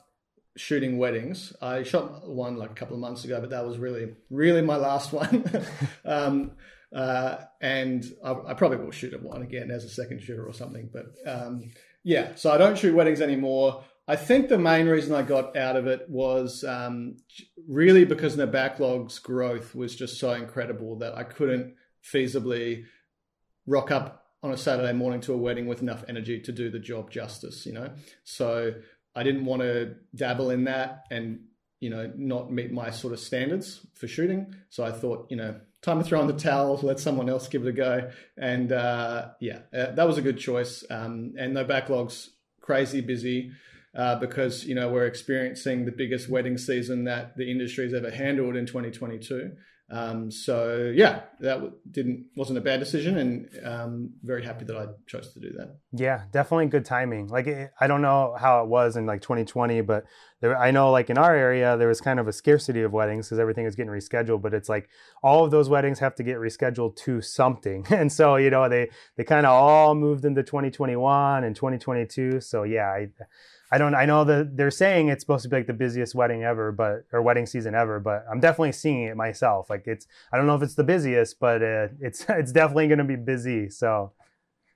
shooting 0.56 0.96
weddings. 0.96 1.52
I 1.60 1.82
shot 1.82 2.28
one 2.28 2.56
like 2.56 2.70
a 2.70 2.74
couple 2.74 2.94
of 2.94 3.00
months 3.00 3.24
ago, 3.24 3.40
but 3.40 3.50
that 3.50 3.66
was 3.66 3.78
really 3.78 4.14
really 4.30 4.62
my 4.62 4.76
last 4.76 5.12
one. 5.12 5.44
um, 6.04 6.52
uh, 6.94 7.38
and 7.60 8.04
I, 8.24 8.32
I, 8.48 8.54
probably 8.54 8.78
will 8.78 8.90
shoot 8.90 9.14
at 9.14 9.22
one 9.22 9.42
again 9.42 9.70
as 9.70 9.84
a 9.84 9.88
second 9.88 10.22
shooter 10.22 10.44
or 10.44 10.52
something. 10.52 10.90
But 10.92 11.06
um, 11.24 11.70
yeah, 12.02 12.34
so 12.34 12.50
I 12.50 12.58
don't 12.58 12.76
shoot 12.78 12.94
weddings 12.94 13.20
anymore. 13.20 13.84
I 14.10 14.16
think 14.16 14.48
the 14.48 14.58
main 14.58 14.88
reason 14.88 15.14
I 15.14 15.22
got 15.22 15.56
out 15.56 15.76
of 15.76 15.86
it 15.86 16.04
was 16.08 16.64
um, 16.64 17.18
really 17.68 18.04
because 18.04 18.34
the 18.34 18.44
backlog's 18.44 19.20
growth 19.20 19.72
was 19.72 19.94
just 19.94 20.18
so 20.18 20.32
incredible 20.32 20.98
that 20.98 21.16
I 21.16 21.22
couldn't 21.22 21.76
feasibly 22.12 22.86
rock 23.68 23.92
up 23.92 24.24
on 24.42 24.50
a 24.50 24.56
Saturday 24.56 24.92
morning 24.92 25.20
to 25.20 25.32
a 25.32 25.36
wedding 25.36 25.68
with 25.68 25.80
enough 25.80 26.02
energy 26.08 26.40
to 26.40 26.50
do 26.50 26.70
the 26.70 26.80
job 26.80 27.12
justice, 27.12 27.64
you 27.64 27.72
know? 27.72 27.88
So 28.24 28.74
I 29.14 29.22
didn't 29.22 29.44
want 29.44 29.62
to 29.62 29.94
dabble 30.12 30.50
in 30.50 30.64
that 30.64 31.04
and, 31.12 31.44
you 31.78 31.90
know, 31.90 32.12
not 32.16 32.50
meet 32.50 32.72
my 32.72 32.90
sort 32.90 33.12
of 33.12 33.20
standards 33.20 33.86
for 33.94 34.08
shooting. 34.08 34.56
So 34.70 34.82
I 34.82 34.90
thought, 34.90 35.28
you 35.30 35.36
know, 35.36 35.60
time 35.82 36.00
to 36.00 36.04
throw 36.04 36.20
in 36.20 36.26
the 36.26 36.32
towel, 36.32 36.80
let 36.82 36.98
someone 36.98 37.28
else 37.28 37.46
give 37.46 37.62
it 37.62 37.68
a 37.68 37.72
go. 37.72 38.10
And 38.36 38.72
uh, 38.72 39.28
yeah, 39.40 39.60
uh, 39.72 39.92
that 39.92 40.08
was 40.08 40.18
a 40.18 40.22
good 40.22 40.38
choice. 40.38 40.82
Um, 40.90 41.34
and 41.38 41.54
no 41.54 41.64
backlogs, 41.64 42.30
crazy 42.60 43.02
busy 43.02 43.52
uh, 43.94 44.16
because 44.16 44.64
you 44.64 44.74
know 44.74 44.88
we're 44.90 45.06
experiencing 45.06 45.84
the 45.84 45.92
biggest 45.92 46.28
wedding 46.28 46.58
season 46.58 47.04
that 47.04 47.36
the 47.36 47.50
industry 47.50 47.84
has 47.84 47.94
ever 47.94 48.10
handled 48.10 48.56
in 48.56 48.66
2022. 48.66 49.52
Um, 49.92 50.30
so 50.30 50.92
yeah, 50.94 51.22
that 51.40 51.60
didn't 51.90 52.26
wasn't 52.36 52.58
a 52.58 52.60
bad 52.60 52.78
decision, 52.78 53.18
and 53.18 53.48
um, 53.64 54.10
very 54.22 54.44
happy 54.44 54.64
that 54.66 54.76
I 54.76 54.86
chose 55.08 55.32
to 55.34 55.40
do 55.40 55.50
that. 55.58 55.78
Yeah, 55.90 56.22
definitely 56.30 56.66
good 56.66 56.84
timing. 56.84 57.26
Like 57.26 57.48
I 57.80 57.86
don't 57.88 58.00
know 58.00 58.36
how 58.38 58.62
it 58.62 58.68
was 58.68 58.96
in 58.96 59.06
like 59.06 59.20
2020, 59.20 59.80
but 59.80 60.04
there, 60.40 60.56
I 60.56 60.70
know 60.70 60.92
like 60.92 61.10
in 61.10 61.18
our 61.18 61.34
area 61.34 61.76
there 61.76 61.88
was 61.88 62.00
kind 62.00 62.20
of 62.20 62.28
a 62.28 62.32
scarcity 62.32 62.82
of 62.82 62.92
weddings 62.92 63.26
because 63.26 63.40
everything 63.40 63.64
was 63.64 63.74
getting 63.74 63.90
rescheduled. 63.90 64.42
But 64.42 64.54
it's 64.54 64.68
like 64.68 64.88
all 65.24 65.44
of 65.44 65.50
those 65.50 65.68
weddings 65.68 65.98
have 65.98 66.14
to 66.16 66.22
get 66.22 66.36
rescheduled 66.36 66.94
to 66.96 67.20
something, 67.20 67.84
and 67.90 68.12
so 68.12 68.36
you 68.36 68.50
know 68.50 68.68
they 68.68 68.90
they 69.16 69.24
kind 69.24 69.44
of 69.44 69.52
all 69.52 69.96
moved 69.96 70.24
into 70.24 70.44
2021 70.44 71.42
and 71.42 71.56
2022. 71.56 72.40
So 72.40 72.62
yeah, 72.62 72.86
I 72.86 73.08
I 73.72 73.78
don't. 73.78 73.94
I 73.94 74.04
know 74.04 74.24
that 74.24 74.56
they're 74.56 74.70
saying 74.70 75.08
it's 75.08 75.22
supposed 75.22 75.44
to 75.44 75.48
be 75.48 75.56
like 75.56 75.66
the 75.66 75.72
busiest 75.72 76.14
wedding 76.14 76.42
ever, 76.42 76.72
but 76.72 77.04
or 77.12 77.22
wedding 77.22 77.46
season 77.46 77.74
ever. 77.74 78.00
But 78.00 78.24
I'm 78.30 78.40
definitely 78.40 78.72
seeing 78.72 79.04
it 79.04 79.16
myself. 79.16 79.70
Like 79.70 79.86
it's. 79.86 80.06
I 80.32 80.36
don't 80.36 80.46
know 80.46 80.56
if 80.56 80.62
it's 80.62 80.74
the 80.74 80.84
busiest, 80.84 81.38
but 81.38 81.62
uh, 81.62 81.88
it's 82.00 82.26
it's 82.28 82.52
definitely 82.52 82.88
going 82.88 82.98
to 82.98 83.04
be 83.04 83.16
busy. 83.16 83.70
So. 83.70 84.12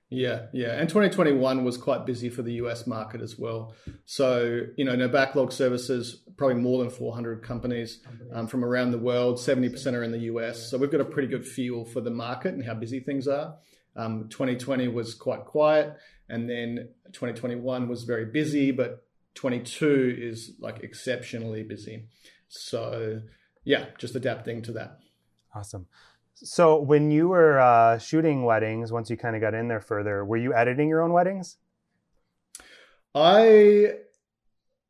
Yeah, 0.07 0.45
yeah, 0.53 0.79
and 0.79 0.87
2021 0.87 1.65
was 1.65 1.77
quite 1.77 2.05
busy 2.05 2.29
for 2.29 2.43
the 2.43 2.53
US 2.53 2.85
market 2.85 3.21
as 3.21 3.39
well. 3.39 3.73
So 4.05 4.61
you 4.77 4.85
know, 4.85 4.95
no 4.95 5.07
backlog 5.07 5.51
services, 5.51 6.21
probably 6.37 6.57
more 6.57 6.83
than 6.83 6.91
400 6.91 7.41
companies 7.41 8.01
um, 8.31 8.45
from 8.45 8.63
around 8.63 8.91
the 8.91 8.99
world. 8.99 9.37
70% 9.37 9.93
are 9.93 10.03
in 10.03 10.11
the 10.11 10.19
US, 10.19 10.69
so 10.69 10.77
we've 10.77 10.91
got 10.91 11.01
a 11.01 11.05
pretty 11.05 11.27
good 11.27 11.45
feel 11.45 11.85
for 11.85 12.01
the 12.01 12.11
market 12.11 12.53
and 12.53 12.63
how 12.63 12.75
busy 12.75 12.99
things 12.99 13.27
are. 13.27 13.55
Um, 13.95 14.27
2020 14.29 14.89
was 14.89 15.15
quite 15.15 15.45
quiet. 15.45 15.95
And 16.29 16.49
then 16.49 16.89
2021 17.11 17.87
was 17.87 18.03
very 18.03 18.25
busy, 18.25 18.71
but 18.71 19.05
22 19.35 20.15
is 20.17 20.53
like 20.59 20.83
exceptionally 20.83 21.63
busy. 21.63 22.07
So, 22.47 23.21
yeah, 23.63 23.87
just 23.97 24.15
adapting 24.15 24.61
to 24.63 24.71
that. 24.73 24.99
Awesome. 25.53 25.87
So, 26.35 26.81
when 26.81 27.11
you 27.11 27.29
were 27.29 27.59
uh, 27.59 27.97
shooting 27.97 28.43
weddings, 28.43 28.91
once 28.91 29.09
you 29.09 29.17
kind 29.17 29.35
of 29.35 29.41
got 29.41 29.53
in 29.53 29.67
there 29.67 29.79
further, 29.79 30.25
were 30.25 30.37
you 30.37 30.53
editing 30.53 30.89
your 30.89 31.01
own 31.01 31.13
weddings? 31.13 31.57
I 33.13 33.93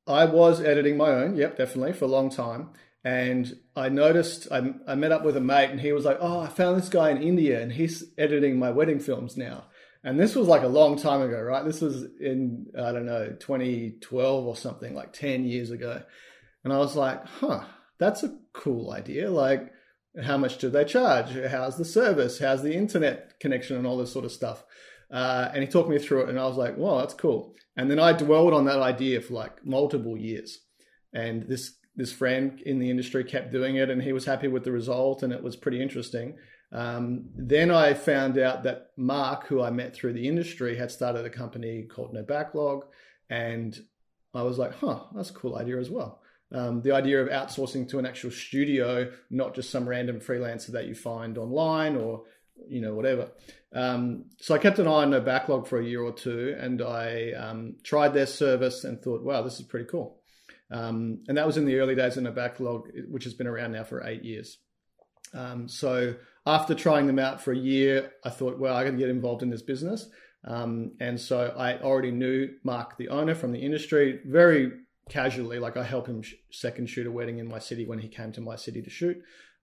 I 0.08 0.26
was 0.26 0.62
editing 0.62 0.98
my 0.98 1.10
own, 1.10 1.36
yep, 1.36 1.58
definitely 1.58 1.94
for 1.94 2.06
a 2.06 2.10
long 2.10 2.30
time. 2.30 2.70
And 3.04 3.60
I 3.76 3.90
noticed 3.90 4.48
I, 4.52 4.74
I 4.88 4.96
met 4.96 5.12
up 5.12 5.24
with 5.24 5.38
a 5.38 5.42
mate, 5.42 5.70
and 5.70 5.80
he 5.80 5.92
was 5.92 6.06
like, 6.06 6.18
"Oh, 6.20 6.40
I 6.40 6.48
found 6.48 6.78
this 6.78 6.90
guy 6.90 7.12
in 7.12 7.22
India, 7.22 7.62
and 7.62 7.72
he's 7.72 8.06
editing 8.18 8.58
my 8.58 8.72
wedding 8.72 9.00
films 9.00 9.38
now." 9.38 9.66
And 10.06 10.20
this 10.20 10.36
was 10.36 10.48
like 10.48 10.62
a 10.62 10.68
long 10.68 10.98
time 10.98 11.22
ago, 11.22 11.42
right? 11.42 11.66
This 11.66 11.82
was 11.82 12.06
in, 12.22 12.68
I 12.78 12.92
don't 12.92 13.08
know, 13.08 13.36
2012 13.40 14.46
or 14.46 14.56
something, 14.56 14.94
like 14.94 15.14
10 15.14 15.46
years 15.46 15.72
ago. 15.72 16.04
And 16.64 16.72
I 16.72 16.78
was 16.78 16.96
like, 16.96 17.26
huh, 17.26 17.66
that's 17.98 18.24
a 18.24 18.38
cool 18.54 18.92
idea. 18.92 19.32
Like, 19.32 19.72
how 20.24 20.38
much 20.38 20.60
do 20.60 20.70
they 20.70 20.86
charge? 20.86 21.36
How's 21.50 21.78
the 21.78 21.86
service? 21.86 22.38
How's 22.40 22.62
the 22.62 22.76
internet 22.76 23.40
connection 23.40 23.78
and 23.78 23.88
all 23.88 23.98
this 23.98 24.14
sort 24.14 24.26
of 24.26 24.32
stuff? 24.32 24.64
Uh, 25.12 25.50
and 25.54 25.64
he 25.64 25.68
talked 25.68 25.90
me 25.90 26.00
through 26.00 26.22
it, 26.22 26.30
and 26.30 26.40
I 26.40 26.46
was 26.46 26.58
like, 26.58 26.78
"Well, 26.78 27.00
that's 27.00 27.14
cool." 27.14 27.56
And 27.78 27.92
then 27.92 28.00
I 28.00 28.14
dwelled 28.14 28.54
on 28.54 28.66
that 28.66 28.80
idea 28.80 29.22
for 29.22 29.34
like 29.34 29.66
multiple 29.66 30.18
years. 30.18 30.60
And 31.14 31.44
this 31.48 31.76
this 31.96 32.12
friend 32.12 32.60
in 32.66 32.80
the 32.80 32.90
industry 32.90 33.24
kept 33.24 33.52
doing 33.52 33.76
it, 33.76 33.90
and 33.90 34.02
he 34.02 34.14
was 34.14 34.26
happy 34.26 34.48
with 34.48 34.64
the 34.64 34.72
result, 34.72 35.24
and 35.24 35.32
it 35.32 35.44
was 35.44 35.56
pretty 35.56 35.82
interesting. 35.82 36.38
Um, 36.76 37.30
then 37.36 37.72
I 37.72 37.94
found 37.94 38.38
out 38.38 38.64
that 38.64 38.92
Mark, 38.98 39.48
who 39.48 39.62
I 39.62 39.70
met 39.70 39.96
through 39.96 40.14
the 40.14 40.28
industry, 40.28 40.78
had 40.78 40.92
started 40.92 41.26
a 41.26 41.30
company 41.30 41.84
called 41.84 42.14
No 42.14 42.22
Backlog. 42.22 42.86
And 43.30 43.78
I 44.34 44.42
was 44.44 44.58
like, 44.58 44.76
huh, 44.76 45.04
that's 45.16 45.30
a 45.30 45.34
cool 45.34 45.56
idea 45.56 45.80
as 45.80 45.90
well. 45.90 46.22
Um, 46.52 46.82
the 46.82 46.92
idea 46.92 47.24
of 47.24 47.30
outsourcing 47.30 47.88
to 47.90 48.00
an 48.00 48.06
actual 48.06 48.32
studio, 48.32 49.12
not 49.30 49.56
just 49.56 49.70
some 49.70 49.88
random 49.88 50.20
freelancer 50.20 50.74
that 50.74 50.88
you 50.88 50.96
find 50.96 51.38
online 51.38 51.96
or 51.96 52.24
you 52.68 52.82
know, 52.82 52.94
whatever. 52.94 53.30
Um, 53.74 54.26
so 54.40 54.56
I 54.56 54.58
kept 54.58 54.80
an 54.80 54.88
eye 54.88 55.04
on 55.04 55.10
No 55.10 55.20
Backlog 55.20 55.68
for 55.68 55.80
a 55.80 55.86
year 55.86 56.02
or 56.02 56.14
two, 56.14 56.56
and 56.60 56.82
I 56.82 57.32
um, 57.32 57.76
tried 57.84 58.14
their 58.14 58.26
service 58.26 58.84
and 58.84 59.02
thought, 59.02 59.24
wow, 59.24 59.42
this 59.42 59.60
is 59.60 59.66
pretty 59.66 59.86
cool. 59.86 60.22
Um, 60.72 61.24
and 61.28 61.38
that 61.38 61.46
was 61.46 61.58
in 61.58 61.66
the 61.66 61.78
early 61.78 61.96
days 61.96 62.18
of 62.18 62.24
No 62.24 62.32
Backlog, 62.32 62.90
which 63.10 63.26
has 63.26 63.34
been 63.34 63.48
around 63.48 63.74
now 63.74 63.84
for 63.84 64.06
eight 64.06 64.24
years. 64.24 64.58
Um, 65.34 65.68
so 65.68 66.16
after 66.46 66.76
trying 66.76 67.08
them 67.08 67.20
out 67.20 67.42
for 67.42 67.52
a 67.52 67.58
year, 67.58 68.12
I 68.24 68.30
thought, 68.30 68.60
well, 68.60 68.76
I 68.76 68.84
got 68.84 68.92
to 68.92 68.98
get 68.98 69.10
involved 69.10 69.44
in 69.44 69.50
this 69.50 69.64
business. 69.64 70.10
Um, 70.44 70.92
and 71.00 71.20
so 71.20 71.54
I 71.58 71.80
already 71.80 72.12
knew 72.12 72.50
Mark, 72.64 72.98
the 72.98 73.10
owner 73.10 73.34
from 73.34 73.52
the 73.52 73.60
industry, 73.60 74.20
very 74.26 74.72
casually. 75.10 75.60
Like 75.60 75.76
I 75.76 75.84
helped 75.84 76.08
him 76.08 76.22
sh- 76.22 76.36
second 76.52 76.88
shoot 76.88 77.08
a 77.08 77.12
wedding 77.12 77.40
in 77.40 77.48
my 77.48 77.60
city 77.60 77.86
when 77.86 78.00
he 78.00 78.08
came 78.08 78.32
to 78.34 78.42
my 78.42 78.56
city 78.56 78.82
to 78.82 78.90
shoot. 78.90 79.18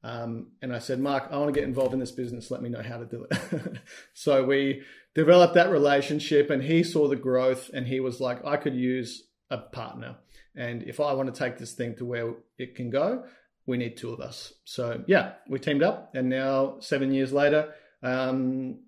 Um, 0.04 0.48
and 0.60 0.74
I 0.74 0.80
said, 0.80 0.98
Mark, 0.98 1.28
I 1.30 1.38
want 1.38 1.54
to 1.54 1.58
get 1.58 1.68
involved 1.68 1.94
in 1.94 2.00
this 2.00 2.10
business. 2.10 2.50
Let 2.50 2.62
me 2.62 2.68
know 2.68 2.82
how 2.82 2.98
to 2.98 3.06
do 3.06 3.26
it. 3.30 3.78
so 4.14 4.44
we 4.44 4.82
developed 5.14 5.54
that 5.54 5.70
relationship, 5.70 6.50
and 6.50 6.62
he 6.62 6.82
saw 6.82 7.06
the 7.06 7.14
growth, 7.14 7.70
and 7.72 7.86
he 7.86 8.00
was 8.00 8.20
like, 8.20 8.44
I 8.44 8.56
could 8.56 8.74
use 8.74 9.28
a 9.50 9.58
partner. 9.58 10.16
And 10.56 10.82
if 10.82 10.98
I 10.98 11.12
want 11.12 11.32
to 11.32 11.38
take 11.38 11.58
this 11.58 11.74
thing 11.74 11.94
to 11.96 12.04
where 12.04 12.34
it 12.58 12.74
can 12.74 12.90
go, 12.90 13.24
we 13.66 13.76
need 13.76 13.96
two 13.96 14.12
of 14.12 14.20
us. 14.20 14.52
So 14.64 15.02
yeah, 15.06 15.32
we 15.48 15.58
teamed 15.58 15.82
up, 15.82 16.14
and 16.14 16.28
now 16.28 16.76
seven 16.80 17.12
years 17.12 17.32
later, 17.32 17.72
um, 18.02 18.80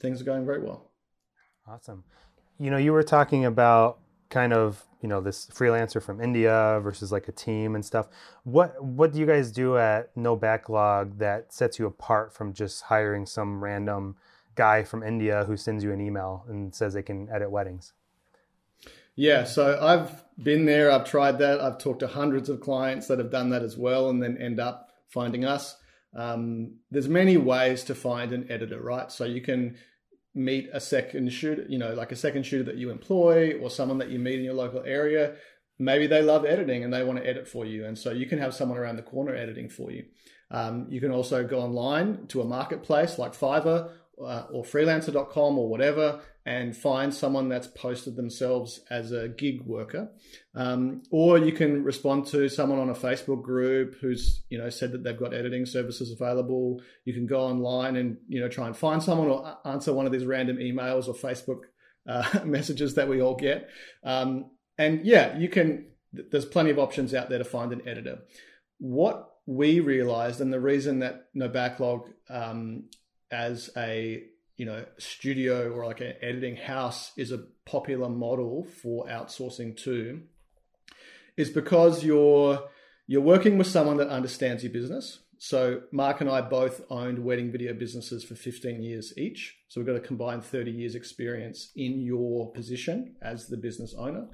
things 0.00 0.20
are 0.20 0.24
going 0.24 0.46
very 0.46 0.62
well. 0.62 0.90
Awesome. 1.66 2.04
You 2.58 2.70
know, 2.70 2.76
you 2.76 2.92
were 2.92 3.02
talking 3.02 3.44
about 3.44 3.98
kind 4.30 4.52
of 4.52 4.84
you 5.00 5.08
know 5.08 5.20
this 5.20 5.46
freelancer 5.48 6.02
from 6.02 6.20
India 6.20 6.80
versus 6.82 7.12
like 7.12 7.28
a 7.28 7.32
team 7.32 7.74
and 7.74 7.84
stuff. 7.84 8.08
What 8.44 8.82
what 8.82 9.12
do 9.12 9.18
you 9.18 9.26
guys 9.26 9.52
do 9.52 9.76
at 9.76 10.16
No 10.16 10.36
Backlog 10.36 11.18
that 11.18 11.52
sets 11.52 11.78
you 11.78 11.86
apart 11.86 12.32
from 12.32 12.52
just 12.52 12.84
hiring 12.84 13.26
some 13.26 13.62
random 13.62 14.16
guy 14.54 14.82
from 14.82 15.02
India 15.02 15.44
who 15.44 15.56
sends 15.56 15.84
you 15.84 15.92
an 15.92 16.00
email 16.00 16.44
and 16.48 16.74
says 16.74 16.94
they 16.94 17.02
can 17.02 17.28
edit 17.30 17.50
weddings? 17.50 17.92
Yeah, 19.16 19.44
so 19.44 19.78
I've 19.80 20.24
been 20.42 20.64
there, 20.64 20.90
I've 20.90 21.04
tried 21.04 21.38
that. 21.38 21.60
I've 21.60 21.78
talked 21.78 22.00
to 22.00 22.08
hundreds 22.08 22.48
of 22.48 22.60
clients 22.60 23.06
that 23.06 23.18
have 23.18 23.30
done 23.30 23.50
that 23.50 23.62
as 23.62 23.76
well 23.76 24.10
and 24.10 24.22
then 24.22 24.36
end 24.38 24.58
up 24.58 24.90
finding 25.08 25.44
us. 25.44 25.76
Um, 26.16 26.78
there's 26.90 27.08
many 27.08 27.36
ways 27.36 27.84
to 27.84 27.94
find 27.94 28.32
an 28.32 28.50
editor, 28.50 28.80
right? 28.80 29.10
So 29.10 29.24
you 29.24 29.40
can 29.40 29.76
meet 30.34 30.68
a 30.72 30.80
second 30.80 31.32
shooter, 31.32 31.64
you 31.68 31.78
know, 31.78 31.94
like 31.94 32.12
a 32.12 32.16
second 32.16 32.44
shooter 32.44 32.64
that 32.64 32.76
you 32.76 32.90
employ 32.90 33.58
or 33.60 33.70
someone 33.70 33.98
that 33.98 34.10
you 34.10 34.18
meet 34.18 34.38
in 34.38 34.44
your 34.44 34.54
local 34.54 34.82
area. 34.84 35.34
Maybe 35.78 36.06
they 36.06 36.22
love 36.22 36.44
editing 36.44 36.82
and 36.82 36.92
they 36.92 37.04
want 37.04 37.18
to 37.18 37.28
edit 37.28 37.46
for 37.46 37.64
you. 37.64 37.84
And 37.84 37.96
so 37.96 38.10
you 38.10 38.26
can 38.26 38.38
have 38.38 38.54
someone 38.54 38.78
around 38.78 38.96
the 38.96 39.02
corner 39.02 39.34
editing 39.34 39.68
for 39.68 39.90
you. 39.90 40.04
Um, 40.50 40.86
you 40.88 41.00
can 41.00 41.10
also 41.10 41.44
go 41.44 41.60
online 41.60 42.26
to 42.28 42.40
a 42.40 42.44
marketplace 42.44 43.18
like 43.18 43.32
Fiverr 43.32 43.90
uh, 44.20 44.44
or 44.52 44.64
freelancer.com 44.64 45.58
or 45.58 45.68
whatever 45.68 46.20
and 46.46 46.76
find 46.76 47.14
someone 47.14 47.48
that's 47.48 47.66
posted 47.68 48.16
themselves 48.16 48.80
as 48.90 49.12
a 49.12 49.28
gig 49.28 49.62
worker. 49.62 50.10
Um, 50.54 51.02
or 51.10 51.38
you 51.38 51.52
can 51.52 51.82
respond 51.82 52.26
to 52.28 52.48
someone 52.48 52.78
on 52.78 52.90
a 52.90 52.94
facebook 52.94 53.42
group 53.42 53.96
who's 54.00 54.42
you 54.50 54.58
know 54.58 54.68
said 54.68 54.92
that 54.92 55.02
they've 55.02 55.18
got 55.18 55.32
editing 55.32 55.64
services 55.64 56.12
available. 56.12 56.82
You 57.04 57.14
can 57.14 57.26
go 57.26 57.40
online 57.40 57.96
and 57.96 58.18
you 58.28 58.40
know 58.40 58.48
try 58.48 58.66
and 58.66 58.76
find 58.76 59.02
someone 59.02 59.28
or 59.28 59.56
answer 59.64 59.92
one 59.92 60.06
of 60.06 60.12
these 60.12 60.26
random 60.26 60.58
emails 60.58 61.08
or 61.08 61.14
facebook 61.14 61.62
uh, 62.06 62.40
messages 62.44 62.94
that 62.94 63.08
we 63.08 63.22
all 63.22 63.36
get. 63.36 63.68
Um, 64.02 64.50
and 64.76 65.06
yeah 65.06 65.38
you 65.38 65.48
can 65.48 65.86
there's 66.12 66.44
plenty 66.44 66.70
of 66.70 66.78
options 66.78 67.14
out 67.14 67.30
there 67.30 67.38
to 67.38 67.44
find 67.44 67.72
an 67.72 67.88
editor. 67.88 68.18
What 68.78 69.30
we 69.46 69.80
realized 69.80 70.40
and 70.40 70.52
the 70.52 70.60
reason 70.60 71.00
that 71.00 71.26
no 71.34 71.48
backlog 71.48 72.08
um, 72.28 72.84
as 73.34 73.70
a 73.76 74.22
you 74.56 74.64
know 74.64 74.84
studio 74.98 75.72
or 75.72 75.84
like 75.84 76.00
an 76.00 76.14
editing 76.22 76.56
house 76.56 77.12
is 77.16 77.32
a 77.32 77.44
popular 77.66 78.08
model 78.08 78.64
for 78.82 79.06
outsourcing 79.06 79.76
too 79.76 80.22
is 81.36 81.50
because 81.50 82.04
you're 82.04 82.68
you're 83.06 83.20
working 83.20 83.58
with 83.58 83.66
someone 83.66 83.96
that 83.98 84.08
understands 84.08 84.62
your 84.62 84.72
business. 84.72 85.20
So 85.36 85.82
mark 85.92 86.20
and 86.20 86.30
i 86.30 86.40
both 86.40 86.80
owned 86.88 87.18
wedding 87.18 87.50
video 87.50 87.74
businesses 87.74 88.24
for 88.24 88.34
15 88.34 88.82
years 88.82 89.12
each. 89.18 89.58
So 89.68 89.80
we've 89.80 89.86
got 89.86 89.96
a 89.96 90.00
combined 90.00 90.44
30 90.44 90.70
years 90.70 90.94
experience 90.94 91.70
in 91.76 92.00
your 92.00 92.52
position 92.52 93.16
as 93.20 93.48
the 93.48 93.58
business 93.58 93.94
owner. 93.98 94.28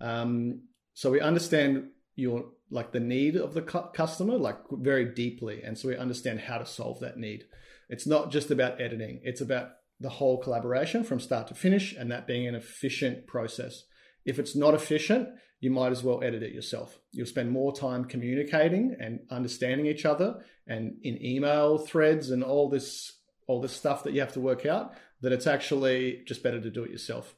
Um, 0.00 0.62
so 0.94 1.10
we 1.10 1.20
understand 1.20 1.90
your 2.16 2.46
like 2.70 2.90
the 2.90 3.00
need 3.00 3.36
of 3.36 3.54
the 3.54 3.62
cu- 3.62 3.90
customer 3.92 4.38
like 4.38 4.58
very 4.72 5.04
deeply. 5.04 5.62
And 5.62 5.78
so 5.78 5.88
we 5.88 5.96
understand 5.96 6.40
how 6.40 6.58
to 6.58 6.66
solve 6.66 6.98
that 7.00 7.18
need 7.18 7.44
it's 7.88 8.06
not 8.06 8.30
just 8.30 8.50
about 8.50 8.80
editing, 8.80 9.20
it's 9.22 9.40
about 9.40 9.70
the 10.00 10.08
whole 10.08 10.38
collaboration 10.38 11.04
from 11.04 11.20
start 11.20 11.48
to 11.48 11.54
finish 11.54 11.94
and 11.94 12.10
that 12.10 12.26
being 12.26 12.46
an 12.46 12.54
efficient 12.54 13.26
process. 13.26 13.84
If 14.24 14.38
it's 14.38 14.54
not 14.54 14.74
efficient, 14.74 15.28
you 15.60 15.70
might 15.70 15.92
as 15.92 16.02
well 16.02 16.22
edit 16.22 16.42
it 16.42 16.52
yourself. 16.52 16.98
You'll 17.12 17.26
spend 17.26 17.50
more 17.50 17.74
time 17.74 18.04
communicating 18.04 18.94
and 19.00 19.20
understanding 19.30 19.86
each 19.86 20.04
other 20.04 20.44
and 20.66 20.96
in 21.02 21.24
email 21.24 21.78
threads 21.78 22.30
and 22.30 22.44
all 22.44 22.68
this 22.68 23.12
all 23.48 23.60
this 23.60 23.72
stuff 23.72 24.02
that 24.02 24.12
you 24.12 24.20
have 24.20 24.32
to 24.32 24.40
work 24.40 24.66
out 24.66 24.92
that 25.22 25.32
it's 25.32 25.46
actually 25.46 26.22
just 26.26 26.42
better 26.42 26.60
to 26.60 26.70
do 26.70 26.82
it 26.82 26.90
yourself. 26.90 27.34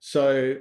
So 0.00 0.56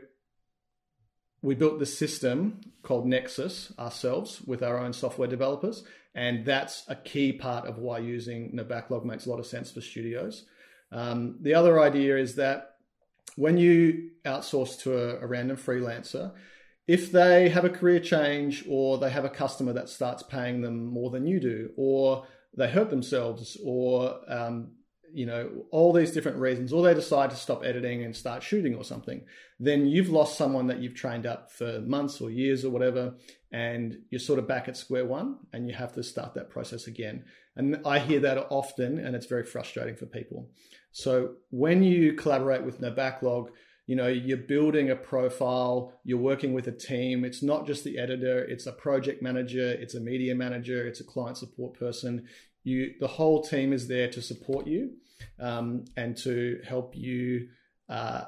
we 1.41 1.55
built 1.55 1.79
this 1.79 1.97
system 1.97 2.61
called 2.83 3.07
Nexus 3.07 3.73
ourselves 3.79 4.41
with 4.41 4.61
our 4.61 4.77
own 4.77 4.93
software 4.93 5.27
developers 5.27 5.83
and 6.13 6.45
that's 6.45 6.83
a 6.87 6.95
key 6.95 7.31
part 7.31 7.65
of 7.65 7.77
why 7.77 7.99
using 7.99 8.49
No 8.53 8.63
Backlog 8.63 9.05
makes 9.05 9.25
a 9.25 9.29
lot 9.29 9.39
of 9.39 9.45
sense 9.45 9.71
for 9.71 9.81
studios. 9.81 10.45
Um, 10.91 11.37
the 11.41 11.53
other 11.53 11.79
idea 11.79 12.17
is 12.17 12.35
that 12.35 12.75
when 13.37 13.57
you 13.57 14.11
outsource 14.25 14.79
to 14.81 14.97
a, 14.97 15.21
a 15.21 15.27
random 15.27 15.55
freelancer, 15.55 16.33
if 16.87 17.11
they 17.11 17.47
have 17.47 17.63
a 17.63 17.69
career 17.69 18.01
change 18.01 18.65
or 18.67 18.97
they 18.97 19.09
have 19.09 19.23
a 19.23 19.29
customer 19.29 19.71
that 19.73 19.87
starts 19.87 20.23
paying 20.23 20.61
them 20.61 20.85
more 20.85 21.09
than 21.09 21.25
you 21.25 21.39
do, 21.39 21.69
or 21.77 22.27
they 22.57 22.69
hurt 22.69 22.89
themselves, 22.89 23.57
or 23.63 24.19
um, 24.27 24.71
you 25.13 25.25
know, 25.25 25.65
all 25.71 25.93
these 25.93 26.11
different 26.11 26.37
reasons, 26.37 26.71
or 26.73 26.83
they 26.83 26.93
decide 26.93 27.29
to 27.29 27.35
stop 27.35 27.63
editing 27.63 28.03
and 28.03 28.15
start 28.15 28.43
shooting 28.43 28.75
or 28.75 28.83
something, 28.83 29.23
then 29.59 29.85
you've 29.87 30.09
lost 30.09 30.37
someone 30.37 30.67
that 30.67 30.79
you've 30.79 30.95
trained 30.95 31.25
up 31.25 31.51
for 31.51 31.81
months 31.81 32.21
or 32.21 32.29
years 32.29 32.65
or 32.65 32.69
whatever, 32.69 33.13
and 33.51 33.97
you're 34.09 34.19
sort 34.19 34.39
of 34.39 34.47
back 34.47 34.67
at 34.67 34.77
square 34.77 35.05
one 35.05 35.37
and 35.53 35.67
you 35.67 35.73
have 35.73 35.93
to 35.93 36.03
start 36.03 36.33
that 36.33 36.49
process 36.49 36.87
again. 36.87 37.25
And 37.55 37.81
I 37.85 37.99
hear 37.99 38.19
that 38.21 38.47
often, 38.49 38.99
and 38.99 39.15
it's 39.15 39.25
very 39.25 39.43
frustrating 39.43 39.95
for 39.95 40.05
people. 40.05 40.49
So 40.91 41.35
when 41.49 41.83
you 41.83 42.13
collaborate 42.13 42.63
with 42.63 42.79
No 42.79 42.91
Backlog, 42.91 43.51
you 43.87 43.95
know, 43.95 44.07
you're 44.07 44.37
building 44.37 44.89
a 44.89 44.95
profile, 44.95 45.99
you're 46.03 46.17
working 46.17 46.53
with 46.53 46.67
a 46.67 46.71
team. 46.71 47.25
It's 47.25 47.43
not 47.43 47.67
just 47.67 47.83
the 47.83 47.97
editor, 47.97 48.43
it's 48.43 48.65
a 48.65 48.71
project 48.71 49.21
manager, 49.21 49.69
it's 49.69 49.95
a 49.95 49.99
media 49.99 50.35
manager, 50.35 50.87
it's 50.87 51.01
a 51.01 51.03
client 51.03 51.37
support 51.37 51.73
person. 51.77 52.27
You 52.63 52.93
the 52.99 53.07
whole 53.07 53.41
team 53.41 53.73
is 53.73 53.87
there 53.87 54.07
to 54.09 54.21
support 54.21 54.67
you 54.67 54.91
um, 55.39 55.85
and 55.97 56.15
to 56.17 56.61
help 56.67 56.95
you 56.95 57.49
uh, 57.89 58.25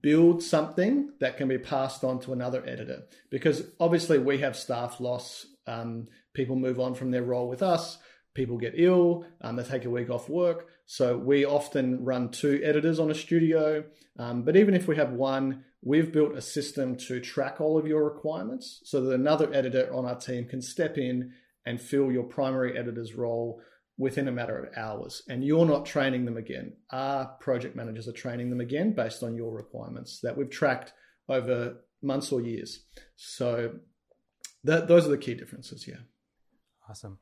build 0.00 0.42
something 0.42 1.12
that 1.20 1.36
can 1.36 1.48
be 1.48 1.58
passed 1.58 2.02
on 2.02 2.18
to 2.20 2.32
another 2.32 2.64
editor. 2.66 3.02
Because 3.30 3.62
obviously 3.78 4.18
we 4.18 4.38
have 4.38 4.56
staff 4.56 5.00
loss 5.00 5.46
um, 5.66 6.08
people 6.32 6.56
move 6.56 6.80
on 6.80 6.94
from 6.94 7.10
their 7.10 7.22
role 7.22 7.48
with 7.48 7.62
us 7.62 7.98
people 8.34 8.56
get 8.56 8.74
ill 8.76 9.24
um, 9.40 9.56
they 9.56 9.62
take 9.62 9.84
a 9.84 9.90
week 9.90 10.08
off 10.10 10.28
work 10.28 10.68
so 10.90 11.16
we 11.16 11.44
often 11.44 12.02
run 12.02 12.30
two 12.30 12.60
editors 12.64 12.98
on 12.98 13.10
a 13.10 13.14
studio 13.14 13.84
um, 14.18 14.42
but 14.42 14.56
even 14.56 14.74
if 14.74 14.88
we 14.88 14.96
have 14.96 15.12
one 15.12 15.62
we've 15.82 16.12
built 16.12 16.34
a 16.34 16.42
system 16.42 16.96
to 16.96 17.20
track 17.20 17.60
all 17.60 17.78
of 17.78 17.86
your 17.86 18.04
requirements 18.04 18.80
so 18.84 19.00
that 19.00 19.14
another 19.14 19.52
editor 19.54 19.92
on 19.94 20.04
our 20.04 20.18
team 20.18 20.44
can 20.46 20.60
step 20.60 20.98
in 20.98 21.32
and 21.64 21.80
fill 21.80 22.10
your 22.10 22.24
primary 22.24 22.76
editor's 22.76 23.14
role 23.14 23.60
within 23.98 24.28
a 24.28 24.32
matter 24.32 24.56
of 24.56 24.76
hours. 24.76 25.22
And 25.28 25.44
you're 25.44 25.66
not 25.66 25.84
training 25.84 26.24
them 26.24 26.36
again. 26.36 26.72
Our 26.90 27.26
project 27.40 27.76
managers 27.76 28.08
are 28.08 28.12
training 28.12 28.48
them 28.50 28.60
again 28.60 28.92
based 28.94 29.22
on 29.22 29.36
your 29.36 29.52
requirements 29.52 30.20
that 30.22 30.36
we've 30.36 30.50
tracked 30.50 30.92
over 31.28 31.84
months 32.00 32.32
or 32.32 32.40
years. 32.40 32.84
So 33.16 33.72
that, 34.64 34.88
those 34.88 35.06
are 35.06 35.10
the 35.10 35.18
key 35.18 35.34
differences. 35.34 35.86
Yeah. 35.86 36.00
Awesome. 36.88 37.18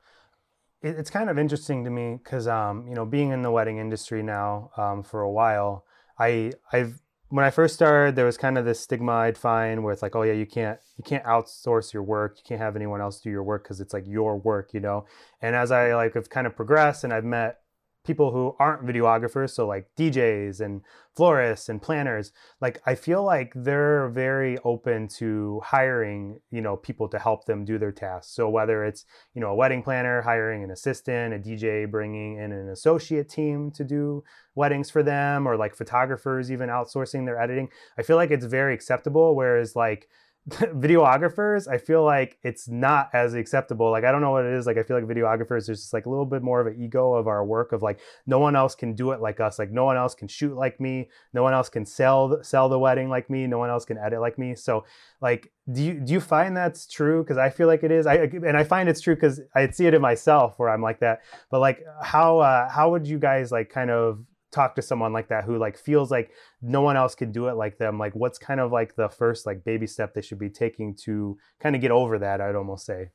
It's 0.82 1.10
kind 1.10 1.30
of 1.30 1.38
interesting 1.38 1.84
to 1.84 1.90
me 1.90 2.18
because, 2.22 2.46
um, 2.46 2.86
you 2.86 2.94
know, 2.94 3.04
being 3.04 3.30
in 3.30 3.42
the 3.42 3.50
wedding 3.50 3.78
industry 3.78 4.22
now 4.22 4.70
um, 4.76 5.02
for 5.02 5.22
a 5.22 5.30
while, 5.30 5.84
I 6.18 6.52
I've 6.72 7.00
when 7.28 7.44
I 7.44 7.50
first 7.50 7.74
started, 7.74 8.14
there 8.14 8.24
was 8.24 8.38
kind 8.38 8.56
of 8.56 8.64
this 8.64 8.78
stigma 8.78 9.12
I'd 9.12 9.36
find 9.36 9.82
where 9.82 9.92
it's 9.92 10.02
like, 10.02 10.14
oh 10.14 10.22
yeah, 10.22 10.32
you 10.32 10.46
can't 10.46 10.78
you 10.96 11.04
can't 11.04 11.24
outsource 11.24 11.92
your 11.92 12.02
work, 12.02 12.36
you 12.38 12.44
can't 12.46 12.60
have 12.60 12.76
anyone 12.76 13.00
else 13.00 13.20
do 13.20 13.30
your 13.30 13.42
work 13.42 13.64
because 13.64 13.80
it's 13.80 13.92
like 13.92 14.06
your 14.06 14.36
work, 14.36 14.72
you 14.72 14.80
know. 14.80 15.06
And 15.42 15.56
as 15.56 15.72
I 15.72 15.94
like 15.94 16.14
have 16.14 16.30
kind 16.30 16.46
of 16.46 16.54
progressed 16.54 17.04
and 17.04 17.12
I've 17.12 17.24
met 17.24 17.60
people 18.06 18.30
who 18.30 18.54
aren't 18.58 18.86
videographers, 18.86 19.50
so 19.50 19.66
like 19.66 19.88
DJs 19.98 20.60
and 20.60 20.82
florists 21.16 21.68
and 21.68 21.82
planners, 21.82 22.32
like 22.60 22.80
I 22.86 22.94
feel 22.94 23.22
like 23.24 23.52
they're 23.54 24.08
very 24.10 24.58
open 24.64 25.08
to 25.18 25.60
hiring, 25.64 26.40
you 26.50 26.60
know, 26.60 26.76
people 26.76 27.08
to 27.08 27.18
help 27.18 27.46
them 27.46 27.64
do 27.64 27.78
their 27.78 27.92
tasks. 27.92 28.32
So 28.32 28.48
whether 28.48 28.84
it's, 28.84 29.04
you 29.34 29.40
know, 29.40 29.48
a 29.48 29.54
wedding 29.54 29.82
planner 29.82 30.22
hiring 30.22 30.62
an 30.62 30.70
assistant, 30.70 31.34
a 31.34 31.38
DJ 31.38 31.90
bringing 31.90 32.36
in 32.36 32.52
an 32.52 32.68
associate 32.68 33.28
team 33.28 33.70
to 33.72 33.84
do 33.84 34.22
weddings 34.54 34.90
for 34.90 35.02
them 35.02 35.46
or 35.46 35.56
like 35.56 35.74
photographers 35.74 36.52
even 36.52 36.68
outsourcing 36.68 37.26
their 37.26 37.40
editing, 37.40 37.68
I 37.98 38.02
feel 38.02 38.16
like 38.16 38.30
it's 38.30 38.46
very 38.46 38.74
acceptable 38.74 39.34
whereas 39.34 39.74
like 39.74 40.08
videographers, 40.50 41.66
I 41.66 41.78
feel 41.78 42.04
like 42.04 42.38
it's 42.44 42.68
not 42.68 43.10
as 43.12 43.34
acceptable. 43.34 43.90
Like 43.90 44.04
I 44.04 44.12
don't 44.12 44.20
know 44.20 44.30
what 44.30 44.44
it 44.44 44.52
is. 44.52 44.64
Like 44.64 44.78
I 44.78 44.84
feel 44.84 44.96
like 44.96 45.04
videographers, 45.04 45.66
there's 45.66 45.80
just 45.80 45.92
like 45.92 46.06
a 46.06 46.10
little 46.10 46.24
bit 46.24 46.40
more 46.40 46.60
of 46.60 46.68
an 46.68 46.80
ego 46.80 47.14
of 47.14 47.26
our 47.26 47.44
work 47.44 47.72
of 47.72 47.82
like 47.82 47.98
no 48.28 48.38
one 48.38 48.54
else 48.54 48.76
can 48.76 48.94
do 48.94 49.10
it 49.10 49.20
like 49.20 49.40
us. 49.40 49.58
Like 49.58 49.72
no 49.72 49.84
one 49.84 49.96
else 49.96 50.14
can 50.14 50.28
shoot 50.28 50.54
like 50.54 50.78
me. 50.78 51.08
No 51.32 51.42
one 51.42 51.52
else 51.52 51.68
can 51.68 51.84
sell 51.84 52.38
sell 52.44 52.68
the 52.68 52.78
wedding 52.78 53.08
like 53.08 53.28
me. 53.28 53.48
No 53.48 53.58
one 53.58 53.70
else 53.70 53.84
can 53.84 53.98
edit 53.98 54.20
like 54.20 54.38
me. 54.38 54.54
So 54.54 54.84
like 55.20 55.50
do 55.72 55.82
you 55.82 55.94
do 55.94 56.12
you 56.12 56.20
find 56.20 56.56
that's 56.56 56.86
true? 56.86 57.24
Because 57.24 57.38
I 57.38 57.50
feel 57.50 57.66
like 57.66 57.82
it 57.82 57.90
is. 57.90 58.06
I 58.06 58.14
and 58.14 58.56
I 58.56 58.62
find 58.62 58.88
it's 58.88 59.00
true 59.00 59.16
because 59.16 59.40
I 59.56 59.68
see 59.70 59.86
it 59.86 59.94
in 59.94 60.00
myself 60.00 60.54
where 60.58 60.68
I'm 60.68 60.82
like 60.82 61.00
that. 61.00 61.22
But 61.50 61.58
like 61.58 61.84
how 62.00 62.38
uh, 62.38 62.68
how 62.70 62.90
would 62.90 63.08
you 63.08 63.18
guys 63.18 63.50
like 63.50 63.68
kind 63.68 63.90
of 63.90 64.20
talk 64.56 64.74
to 64.74 64.82
someone 64.82 65.12
like 65.12 65.28
that 65.28 65.44
who 65.44 65.58
like 65.58 65.76
feels 65.76 66.10
like 66.10 66.30
no 66.62 66.80
one 66.80 66.96
else 66.96 67.14
can 67.14 67.30
do 67.30 67.48
it 67.48 67.56
like 67.56 67.76
them 67.76 67.98
like 67.98 68.14
what's 68.14 68.38
kind 68.38 68.58
of 68.58 68.72
like 68.72 68.96
the 68.96 69.08
first 69.08 69.44
like 69.44 69.62
baby 69.64 69.86
step 69.86 70.14
they 70.14 70.22
should 70.22 70.38
be 70.38 70.48
taking 70.48 70.94
to 70.94 71.36
kind 71.60 71.76
of 71.76 71.82
get 71.82 71.90
over 71.90 72.18
that 72.18 72.40
i'd 72.40 72.56
almost 72.56 72.86
say? 72.86 73.10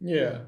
Yeah. 0.00 0.40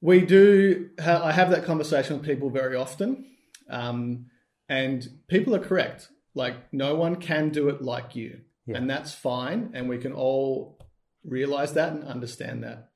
We 0.00 0.20
do 0.20 0.90
ha- 1.00 1.22
i 1.24 1.32
have 1.32 1.50
that 1.50 1.64
conversation 1.64 2.16
with 2.16 2.24
people 2.24 2.50
very 2.50 2.76
often 2.76 3.26
um, 3.68 4.26
and 4.68 5.06
people 5.28 5.54
are 5.54 5.60
correct. 5.60 6.08
Like 6.34 6.72
no 6.72 6.94
one 6.94 7.16
can 7.16 7.50
do 7.50 7.68
it 7.68 7.82
like 7.82 8.14
you 8.14 8.40
yeah. 8.66 8.76
and 8.76 8.88
that's 8.88 9.12
fine 9.12 9.70
and 9.74 9.88
we 9.88 9.98
can 9.98 10.12
all 10.12 10.78
realize 11.24 11.72
that 11.74 11.92
and 11.92 12.04
understand 12.04 12.62
that. 12.62 12.90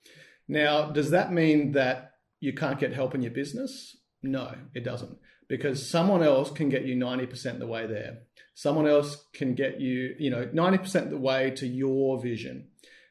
Now 0.47 0.91
does 0.91 1.11
that 1.11 1.33
mean 1.33 1.73
that 1.73 2.13
you 2.39 2.53
can't 2.53 2.79
get 2.79 2.93
help 2.93 3.15
in 3.17 3.23
your 3.23 3.33
business? 3.33 3.97
No 4.23 4.55
it 4.75 4.85
doesn't 4.85 5.19
because 5.55 5.89
someone 5.89 6.21
else 6.21 6.51
can 6.51 6.69
get 6.69 6.85
you 6.85 6.97
90% 6.97 7.61
the 7.61 7.67
way 7.69 7.87
there. 7.87 8.19
Someone 8.55 8.89
else 8.89 9.25
can 9.33 9.55
get 9.55 9.81
you, 9.81 10.17
you 10.19 10.29
know, 10.29 10.47
90% 10.47 11.11
the 11.11 11.17
way 11.17 11.53
to 11.53 11.65
your 11.65 12.21
vision. 12.21 12.67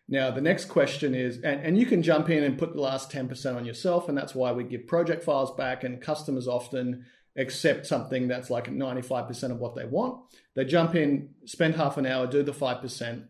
Now, 0.10 0.30
the 0.30 0.42
next 0.42 0.66
question 0.66 1.16
is, 1.16 1.38
and, 1.38 1.62
and 1.62 1.78
you 1.78 1.86
can 1.86 2.04
jump 2.04 2.30
in 2.30 2.44
and 2.44 2.60
put 2.60 2.74
the 2.74 2.82
last 2.82 3.10
10% 3.10 3.56
on 3.56 3.64
yourself, 3.64 4.10
and 4.10 4.18
that's 4.18 4.36
why 4.36 4.52
we 4.52 4.66
give 4.66 4.88
project 4.88 5.24
files 5.24 5.56
back, 5.56 5.86
and 5.86 6.02
customers 6.02 6.46
often 6.46 7.06
accept 7.38 7.88
something 7.88 8.28
that's 8.28 8.50
like 8.50 8.70
95% 8.70 9.52
of 9.52 9.60
what 9.60 9.74
they 9.74 9.86
want. 9.86 10.20
They 10.54 10.66
jump 10.66 10.96
in, 10.96 11.30
spend 11.46 11.76
half 11.76 11.96
an 11.96 12.06
hour, 12.06 12.28
do 12.28 12.44
the 12.44 12.52
5%, 12.52 13.24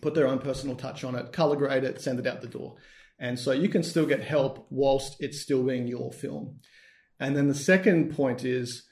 put 0.00 0.14
their 0.14 0.28
own 0.28 0.38
personal 0.38 0.76
touch 0.76 1.02
on 1.02 1.16
it, 1.16 1.32
color 1.32 1.56
grade 1.56 1.82
it, 1.82 2.00
send 2.00 2.20
it 2.20 2.26
out 2.28 2.40
the 2.40 2.46
door. 2.46 2.76
And 3.18 3.36
so 3.36 3.50
you 3.50 3.68
can 3.68 3.82
still 3.82 4.06
get 4.06 4.22
help 4.22 4.68
whilst 4.70 5.16
it's 5.18 5.40
still 5.40 5.64
being 5.64 5.88
your 5.88 6.12
film. 6.12 6.60
And 7.24 7.34
then 7.34 7.48
the 7.48 7.54
second 7.54 8.14
point 8.14 8.44
is 8.44 8.82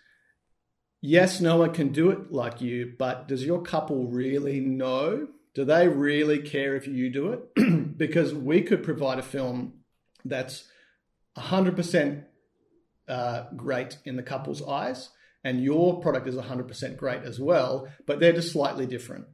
yes, 1.03 1.39
no 1.39 1.59
one 1.59 1.75
can 1.75 1.91
do 1.91 2.11
it 2.11 2.33
like 2.33 2.63
you, 2.63 2.95
but 2.99 3.29
does 3.29 3.45
your 3.45 3.61
couple 3.61 4.07
really 4.07 4.59
know? 4.59 5.29
Do 5.55 5.67
they 5.67 5.87
really 5.87 6.39
care 6.39 6.75
if 6.75 6.87
you 6.87 7.11
do 7.11 7.35
it? 7.35 7.99
because 7.99 8.33
we 8.33 8.63
could 8.63 8.83
provide 8.83 9.19
a 9.19 9.23
film 9.23 9.75
that's 10.25 10.65
100% 11.37 12.25
uh, 13.07 13.45
great 13.55 13.99
in 14.07 14.17
the 14.17 14.23
couple's 14.23 14.67
eyes, 14.67 15.11
and 15.45 15.63
your 15.63 16.01
product 16.01 16.27
is 16.27 16.37
100% 16.37 16.97
great 16.97 17.25
as 17.25 17.39
well, 17.39 17.87
but 18.07 18.19
they're 18.19 18.33
just 18.33 18.53
slightly 18.53 18.87
different. 18.87 19.27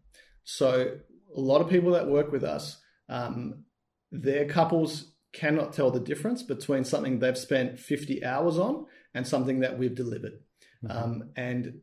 So, 0.42 0.96
a 1.36 1.40
lot 1.40 1.60
of 1.60 1.68
people 1.68 1.92
that 1.92 2.08
work 2.08 2.32
with 2.32 2.42
us, 2.42 2.78
um, 3.08 3.64
their 4.10 4.46
couples 4.46 5.12
cannot 5.38 5.72
tell 5.72 5.90
the 5.90 6.00
difference 6.00 6.42
between 6.42 6.84
something 6.84 7.18
they've 7.18 7.38
spent 7.38 7.78
50 7.78 8.24
hours 8.24 8.58
on 8.58 8.86
and 9.14 9.26
something 9.26 9.60
that 9.60 9.78
we've 9.78 9.94
delivered. 9.94 10.40
Mm-hmm. 10.84 10.96
Um, 10.96 11.30
and 11.36 11.80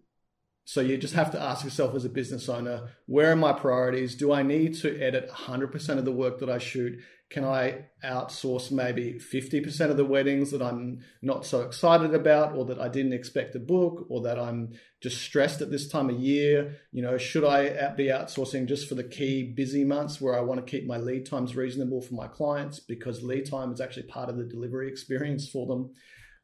so 0.65 0.81
you 0.81 0.97
just 0.97 1.13
have 1.13 1.31
to 1.31 1.41
ask 1.41 1.63
yourself 1.63 1.95
as 1.95 2.05
a 2.05 2.09
business 2.09 2.49
owner, 2.49 2.89
where 3.05 3.31
are 3.31 3.35
my 3.35 3.53
priorities? 3.53 4.15
Do 4.15 4.33
I 4.33 4.41
need 4.41 4.75
to 4.79 4.99
edit 4.99 5.29
100% 5.29 5.97
of 5.97 6.05
the 6.05 6.11
work 6.11 6.39
that 6.39 6.49
I 6.49 6.57
shoot? 6.57 6.99
Can 7.31 7.43
I 7.43 7.85
outsource 8.03 8.71
maybe 8.71 9.13
50% 9.13 9.89
of 9.89 9.97
the 9.97 10.05
weddings 10.05 10.51
that 10.51 10.61
I'm 10.61 10.99
not 11.23 11.45
so 11.45 11.61
excited 11.61 12.13
about 12.13 12.55
or 12.55 12.65
that 12.65 12.79
I 12.79 12.87
didn't 12.87 13.13
expect 13.13 13.53
to 13.53 13.59
book 13.59 14.05
or 14.09 14.21
that 14.21 14.39
I'm 14.39 14.73
just 15.01 15.21
stressed 15.21 15.59
at 15.61 15.71
this 15.71 15.87
time 15.87 16.09
of 16.09 16.19
year? 16.19 16.75
You 16.91 17.01
know, 17.01 17.17
should 17.17 17.43
I 17.43 17.93
be 17.95 18.07
outsourcing 18.07 18.67
just 18.67 18.87
for 18.87 18.93
the 18.93 19.03
key 19.03 19.53
busy 19.55 19.83
months 19.83 20.21
where 20.21 20.37
I 20.37 20.41
want 20.41 20.65
to 20.65 20.69
keep 20.69 20.85
my 20.85 20.97
lead 20.97 21.25
times 21.25 21.55
reasonable 21.55 22.01
for 22.01 22.13
my 22.13 22.27
clients 22.27 22.79
because 22.79 23.23
lead 23.23 23.49
time 23.49 23.71
is 23.71 23.81
actually 23.81 24.03
part 24.03 24.29
of 24.29 24.37
the 24.37 24.45
delivery 24.45 24.87
experience 24.87 25.49
for 25.49 25.65
them? 25.65 25.93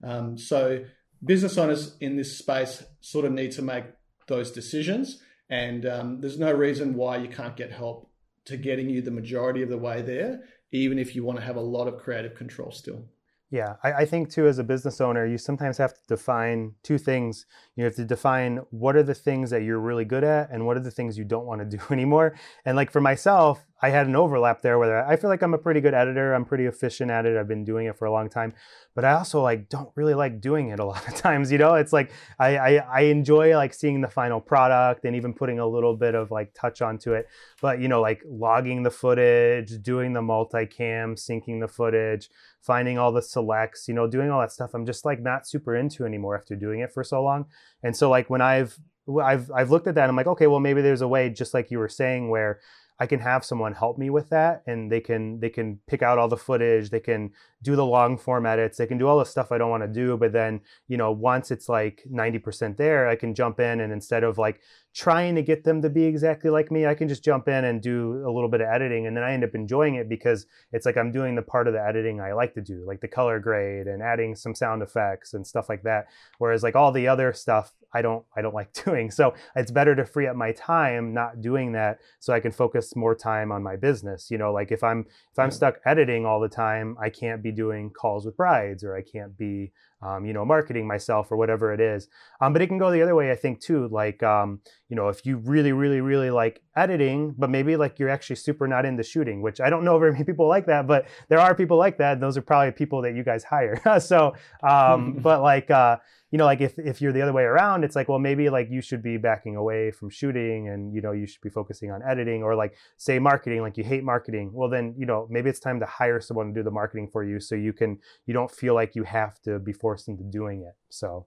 Um, 0.03 0.37
so 0.37 0.83
business 1.23 1.57
owners 1.57 1.95
in 1.99 2.17
this 2.17 2.37
space 2.37 2.83
sort 3.01 3.25
of 3.25 3.31
need 3.31 3.51
to 3.51 3.61
make 3.61 3.85
those 4.27 4.51
decisions. 4.51 5.21
And 5.49 5.85
um, 5.85 6.21
there's 6.21 6.39
no 6.39 6.51
reason 6.51 6.95
why 6.95 7.17
you 7.17 7.27
can't 7.27 7.55
get 7.55 7.71
help 7.71 8.09
to 8.45 8.57
getting 8.57 8.89
you 8.89 9.01
the 9.01 9.11
majority 9.11 9.61
of 9.61 9.69
the 9.69 9.77
way 9.77 10.01
there, 10.01 10.41
even 10.71 10.97
if 10.99 11.15
you 11.15 11.23
want 11.23 11.39
to 11.39 11.45
have 11.45 11.55
a 11.55 11.61
lot 11.61 11.87
of 11.87 11.97
creative 11.97 12.35
control 12.35 12.71
still. 12.71 13.05
Yeah, 13.51 13.75
I, 13.83 13.93
I, 13.93 14.05
think 14.05 14.29
too, 14.29 14.47
as 14.47 14.59
a 14.59 14.63
business 14.63 15.01
owner, 15.01 15.25
you 15.25 15.37
sometimes 15.37 15.77
have 15.77 15.93
to 15.93 15.99
define 16.07 16.73
two 16.83 16.97
things. 16.97 17.45
You 17.75 17.83
have 17.83 17.95
to 17.95 18.05
define 18.05 18.61
what 18.69 18.95
are 18.95 19.03
the 19.03 19.13
things 19.13 19.49
that 19.49 19.63
you're 19.63 19.79
really 19.79 20.05
good 20.05 20.23
at 20.23 20.49
and 20.51 20.65
what 20.65 20.77
are 20.77 20.81
the 20.81 20.89
things 20.89 21.17
you 21.17 21.25
don't 21.25 21.45
want 21.45 21.59
to 21.59 21.77
do 21.77 21.83
anymore. 21.91 22.37
And 22.63 22.77
like 22.77 22.91
for 22.91 23.01
myself, 23.01 23.67
I 23.81 23.89
had 23.89 24.07
an 24.07 24.15
overlap 24.15 24.61
there 24.61 24.77
where 24.77 25.07
I 25.07 25.15
feel 25.15 25.29
like 25.29 25.41
I'm 25.41 25.55
a 25.55 25.57
pretty 25.57 25.81
good 25.81 25.95
editor. 25.95 26.33
I'm 26.33 26.45
pretty 26.45 26.65
efficient 26.65 27.09
at 27.09 27.25
it. 27.25 27.35
I've 27.35 27.47
been 27.47 27.65
doing 27.65 27.87
it 27.87 27.97
for 27.97 28.05
a 28.05 28.11
long 28.11 28.29
time, 28.29 28.53
but 28.93 29.03
I 29.03 29.13
also 29.13 29.41
like 29.41 29.69
don't 29.69 29.89
really 29.95 30.13
like 30.13 30.39
doing 30.39 30.69
it 30.69 30.79
a 30.79 30.85
lot 30.91 31.07
of 31.07 31.15
times. 31.15 31.51
You 31.51 31.57
know, 31.57 31.73
it's 31.73 31.91
like 31.91 32.11
I, 32.39 32.57
I, 32.57 32.75
I 32.75 33.01
enjoy 33.01 33.55
like 33.55 33.73
seeing 33.73 34.01
the 34.01 34.07
final 34.07 34.39
product 34.39 35.05
and 35.05 35.15
even 35.15 35.33
putting 35.33 35.59
a 35.59 35.67
little 35.67 35.95
bit 35.95 36.13
of 36.13 36.29
like 36.29 36.53
touch 36.53 36.81
onto 36.81 37.13
it. 37.13 37.27
But 37.61 37.79
you 37.79 37.87
know, 37.87 38.01
like 38.01 38.21
logging 38.25 38.83
the 38.83 38.91
footage, 38.91 39.81
doing 39.81 40.13
the 40.13 40.21
multicam, 40.21 41.15
syncing 41.15 41.59
the 41.59 41.67
footage, 41.67 42.29
finding 42.61 42.99
all 42.99 43.11
the 43.11 43.21
selects, 43.21 43.87
you 43.87 43.95
know, 43.95 44.07
doing 44.07 44.29
all 44.29 44.41
that 44.41 44.51
stuff. 44.51 44.75
I'm 44.75 44.85
just 44.85 45.05
like 45.05 45.21
not 45.21 45.47
super 45.47 45.75
into 45.75 46.05
anymore 46.05 46.37
after 46.37 46.55
doing 46.55 46.81
it 46.81 46.93
for 46.93 47.03
so 47.03 47.23
long. 47.23 47.45
And 47.81 47.95
so 47.97 48.09
like 48.09 48.29
when 48.29 48.41
I've 48.41 48.77
I've 49.19 49.49
I've 49.51 49.71
looked 49.71 49.87
at 49.87 49.95
that, 49.95 50.07
I'm 50.07 50.15
like, 50.15 50.27
okay, 50.27 50.45
well 50.45 50.59
maybe 50.59 50.81
there's 50.81 51.01
a 51.01 51.07
way, 51.07 51.29
just 51.29 51.53
like 51.55 51.71
you 51.71 51.79
were 51.79 51.89
saying, 51.89 52.29
where 52.29 52.59
I 53.01 53.07
can 53.07 53.19
have 53.19 53.43
someone 53.43 53.73
help 53.73 53.97
me 53.97 54.11
with 54.11 54.29
that 54.29 54.61
and 54.67 54.91
they 54.91 54.99
can 54.99 55.39
they 55.39 55.49
can 55.49 55.79
pick 55.87 56.03
out 56.03 56.19
all 56.19 56.27
the 56.27 56.37
footage, 56.37 56.91
they 56.91 56.99
can 56.99 57.31
do 57.63 57.75
the 57.75 57.83
long 57.83 58.15
form 58.15 58.45
edits, 58.45 58.77
they 58.77 58.85
can 58.85 58.99
do 58.99 59.07
all 59.07 59.17
the 59.17 59.25
stuff 59.25 59.51
I 59.51 59.57
don't 59.57 59.71
want 59.71 59.81
to 59.81 59.87
do, 59.87 60.17
but 60.17 60.33
then, 60.33 60.61
you 60.87 60.97
know, 60.97 61.11
once 61.11 61.49
it's 61.49 61.67
like 61.67 62.03
90% 62.07 62.77
there, 62.77 63.07
I 63.07 63.15
can 63.15 63.33
jump 63.33 63.59
in 63.59 63.79
and 63.79 63.91
instead 63.91 64.23
of 64.23 64.37
like 64.37 64.61
trying 64.93 65.35
to 65.35 65.41
get 65.41 65.63
them 65.63 65.81
to 65.81 65.89
be 65.89 66.03
exactly 66.03 66.49
like 66.49 66.71
me, 66.71 66.85
I 66.85 66.95
can 66.95 67.07
just 67.07 67.23
jump 67.23 67.47
in 67.47 67.65
and 67.65 67.81
do 67.81 68.23
a 68.25 68.31
little 68.31 68.49
bit 68.49 68.61
of 68.61 68.67
editing 68.67 69.07
and 69.07 69.15
then 69.15 69.23
I 69.23 69.33
end 69.33 69.43
up 69.43 69.55
enjoying 69.55 69.95
it 69.95 70.09
because 70.09 70.45
it's 70.73 70.85
like 70.85 70.97
I'm 70.97 71.11
doing 71.11 71.35
the 71.35 71.41
part 71.41 71.67
of 71.67 71.73
the 71.73 71.81
editing 71.81 72.19
I 72.19 72.33
like 72.33 72.53
to 72.55 72.61
do, 72.61 72.83
like 72.85 73.01
the 73.01 73.07
color 73.07 73.39
grade 73.39 73.87
and 73.87 74.03
adding 74.03 74.35
some 74.35 74.53
sound 74.53 74.81
effects 74.81 75.33
and 75.33 75.47
stuff 75.47 75.69
like 75.69 75.83
that. 75.83 76.07
Whereas 76.39 76.63
like 76.63 76.75
all 76.75 76.91
the 76.91 77.07
other 77.07 77.31
stuff 77.33 77.73
I 77.93 78.01
don't 78.01 78.25
I 78.35 78.41
don't 78.41 78.55
like 78.61 78.73
doing. 78.73 79.11
So 79.11 79.33
it's 79.55 79.71
better 79.71 79.95
to 79.95 80.05
free 80.05 80.27
up 80.27 80.35
my 80.35 80.51
time 80.51 81.13
not 81.13 81.41
doing 81.41 81.71
that 81.73 81.99
so 82.19 82.33
I 82.33 82.39
can 82.39 82.51
focus 82.51 82.95
more 82.95 83.15
time 83.15 83.51
on 83.51 83.63
my 83.63 83.75
business. 83.75 84.29
You 84.29 84.37
know, 84.37 84.51
like 84.51 84.71
if 84.71 84.83
I'm 84.83 85.05
if 85.31 85.39
I'm 85.39 85.51
stuck 85.51 85.79
editing 85.85 86.25
all 86.25 86.39
the 86.39 86.49
time, 86.49 86.97
I 87.01 87.09
can't 87.09 87.41
be 87.41 87.51
doing 87.51 87.89
calls 87.89 88.25
with 88.25 88.37
brides 88.37 88.83
or 88.83 88.95
I 88.95 89.01
can't 89.01 89.37
be 89.37 89.71
um, 90.01 90.25
you 90.25 90.33
know, 90.33 90.43
marketing 90.43 90.87
myself 90.87 91.31
or 91.31 91.37
whatever 91.37 91.73
it 91.73 91.79
is. 91.79 92.07
Um, 92.39 92.53
but 92.53 92.61
it 92.61 92.67
can 92.67 92.77
go 92.77 92.91
the 92.91 93.01
other 93.01 93.15
way, 93.15 93.31
I 93.31 93.35
think, 93.35 93.59
too. 93.59 93.87
Like, 93.89 94.23
um, 94.23 94.59
you 94.89 94.95
know, 94.95 95.09
if 95.09 95.25
you 95.25 95.37
really, 95.37 95.71
really, 95.71 96.01
really 96.01 96.31
like 96.31 96.61
editing, 96.75 97.35
but 97.37 97.49
maybe 97.49 97.75
like 97.75 97.99
you're 97.99 98.09
actually 98.09 98.37
super 98.37 98.67
not 98.67 98.85
into 98.85 99.03
shooting, 99.03 99.41
which 99.41 99.61
I 99.61 99.69
don't 99.69 99.83
know 99.83 99.99
very 99.99 100.11
many 100.11 100.23
people 100.23 100.47
like 100.47 100.65
that, 100.65 100.87
but 100.87 101.05
there 101.29 101.39
are 101.39 101.53
people 101.53 101.77
like 101.77 101.97
that. 101.99 102.19
those 102.19 102.37
are 102.37 102.41
probably 102.41 102.71
people 102.71 103.01
that 103.03 103.15
you 103.15 103.23
guys 103.23 103.43
hire. 103.43 103.81
so, 103.99 104.33
um, 104.63 105.13
but 105.21 105.41
like, 105.41 105.69
uh, 105.69 105.97
you 106.31 106.37
know, 106.37 106.45
like 106.45 106.61
if, 106.61 106.79
if 106.79 107.01
you're 107.01 107.11
the 107.11 107.21
other 107.21 107.33
way 107.33 107.43
around, 107.43 107.83
it's 107.83 107.95
like, 107.95 108.07
well, 108.07 108.17
maybe 108.17 108.49
like 108.49 108.69
you 108.71 108.81
should 108.81 109.03
be 109.03 109.17
backing 109.17 109.57
away 109.57 109.91
from 109.91 110.09
shooting 110.09 110.69
and, 110.69 110.95
you 110.95 111.01
know, 111.01 111.11
you 111.11 111.27
should 111.27 111.41
be 111.41 111.49
focusing 111.49 111.91
on 111.91 112.01
editing 112.09 112.41
or 112.41 112.55
like 112.55 112.73
say 112.95 113.19
marketing, 113.19 113.61
like 113.61 113.77
you 113.77 113.83
hate 113.83 114.03
marketing. 114.03 114.51
Well, 114.53 114.69
then, 114.69 114.95
you 114.97 115.05
know, 115.05 115.27
maybe 115.29 115.49
it's 115.49 115.59
time 115.59 115.81
to 115.81 115.85
hire 115.85 116.21
someone 116.21 116.47
to 116.47 116.53
do 116.53 116.63
the 116.63 116.71
marketing 116.71 117.09
for 117.11 117.21
you 117.21 117.41
so 117.41 117.55
you 117.55 117.73
can, 117.73 117.99
you 118.25 118.33
don't 118.33 118.49
feel 118.49 118.73
like 118.73 118.95
you 118.95 119.03
have 119.03 119.41
to 119.41 119.59
be 119.59 119.73
forced 119.73 120.07
into 120.07 120.23
doing 120.23 120.61
it. 120.61 120.75
So, 120.89 121.25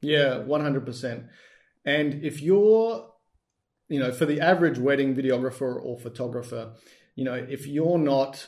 yeah, 0.00 0.38
100%. 0.46 1.28
And 1.84 2.24
if 2.24 2.40
you're, 2.40 3.10
you 3.88 3.98
know, 3.98 4.12
for 4.12 4.26
the 4.26 4.40
average 4.40 4.78
wedding 4.78 5.16
videographer 5.16 5.76
or 5.82 5.98
photographer, 5.98 6.74
you 7.16 7.24
know, 7.24 7.34
if 7.34 7.66
you're 7.66 7.98
not 7.98 8.46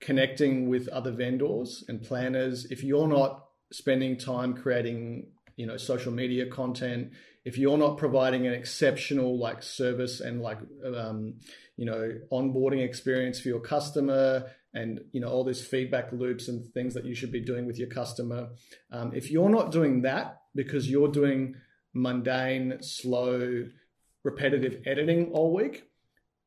connecting 0.00 0.68
with 0.68 0.88
other 0.88 1.10
vendors 1.10 1.84
and 1.88 2.02
planners, 2.02 2.66
if 2.66 2.84
you're 2.84 3.08
not 3.08 3.46
spending 3.72 4.16
time 4.16 4.54
creating 4.54 5.26
you 5.56 5.66
know 5.66 5.76
social 5.76 6.12
media 6.12 6.46
content. 6.46 7.12
If 7.44 7.58
you're 7.58 7.78
not 7.78 7.98
providing 7.98 8.46
an 8.46 8.54
exceptional 8.54 9.38
like 9.38 9.62
service 9.62 10.20
and 10.20 10.40
like 10.40 10.58
um, 10.84 11.34
you 11.76 11.86
know 11.86 12.18
onboarding 12.32 12.84
experience 12.84 13.40
for 13.40 13.48
your 13.48 13.60
customer 13.60 14.46
and 14.74 15.00
you 15.12 15.20
know 15.20 15.28
all 15.28 15.44
these 15.44 15.64
feedback 15.64 16.12
loops 16.12 16.48
and 16.48 16.72
things 16.72 16.94
that 16.94 17.04
you 17.04 17.14
should 17.14 17.32
be 17.32 17.40
doing 17.40 17.66
with 17.66 17.78
your 17.78 17.88
customer 17.88 18.48
um, 18.92 19.12
if 19.14 19.30
you're 19.30 19.48
not 19.48 19.70
doing 19.70 20.02
that 20.02 20.42
because 20.54 20.90
you're 20.90 21.10
doing 21.10 21.54
mundane 21.94 22.78
slow 22.82 23.64
repetitive 24.24 24.82
editing 24.86 25.30
all 25.32 25.54
week 25.54 25.84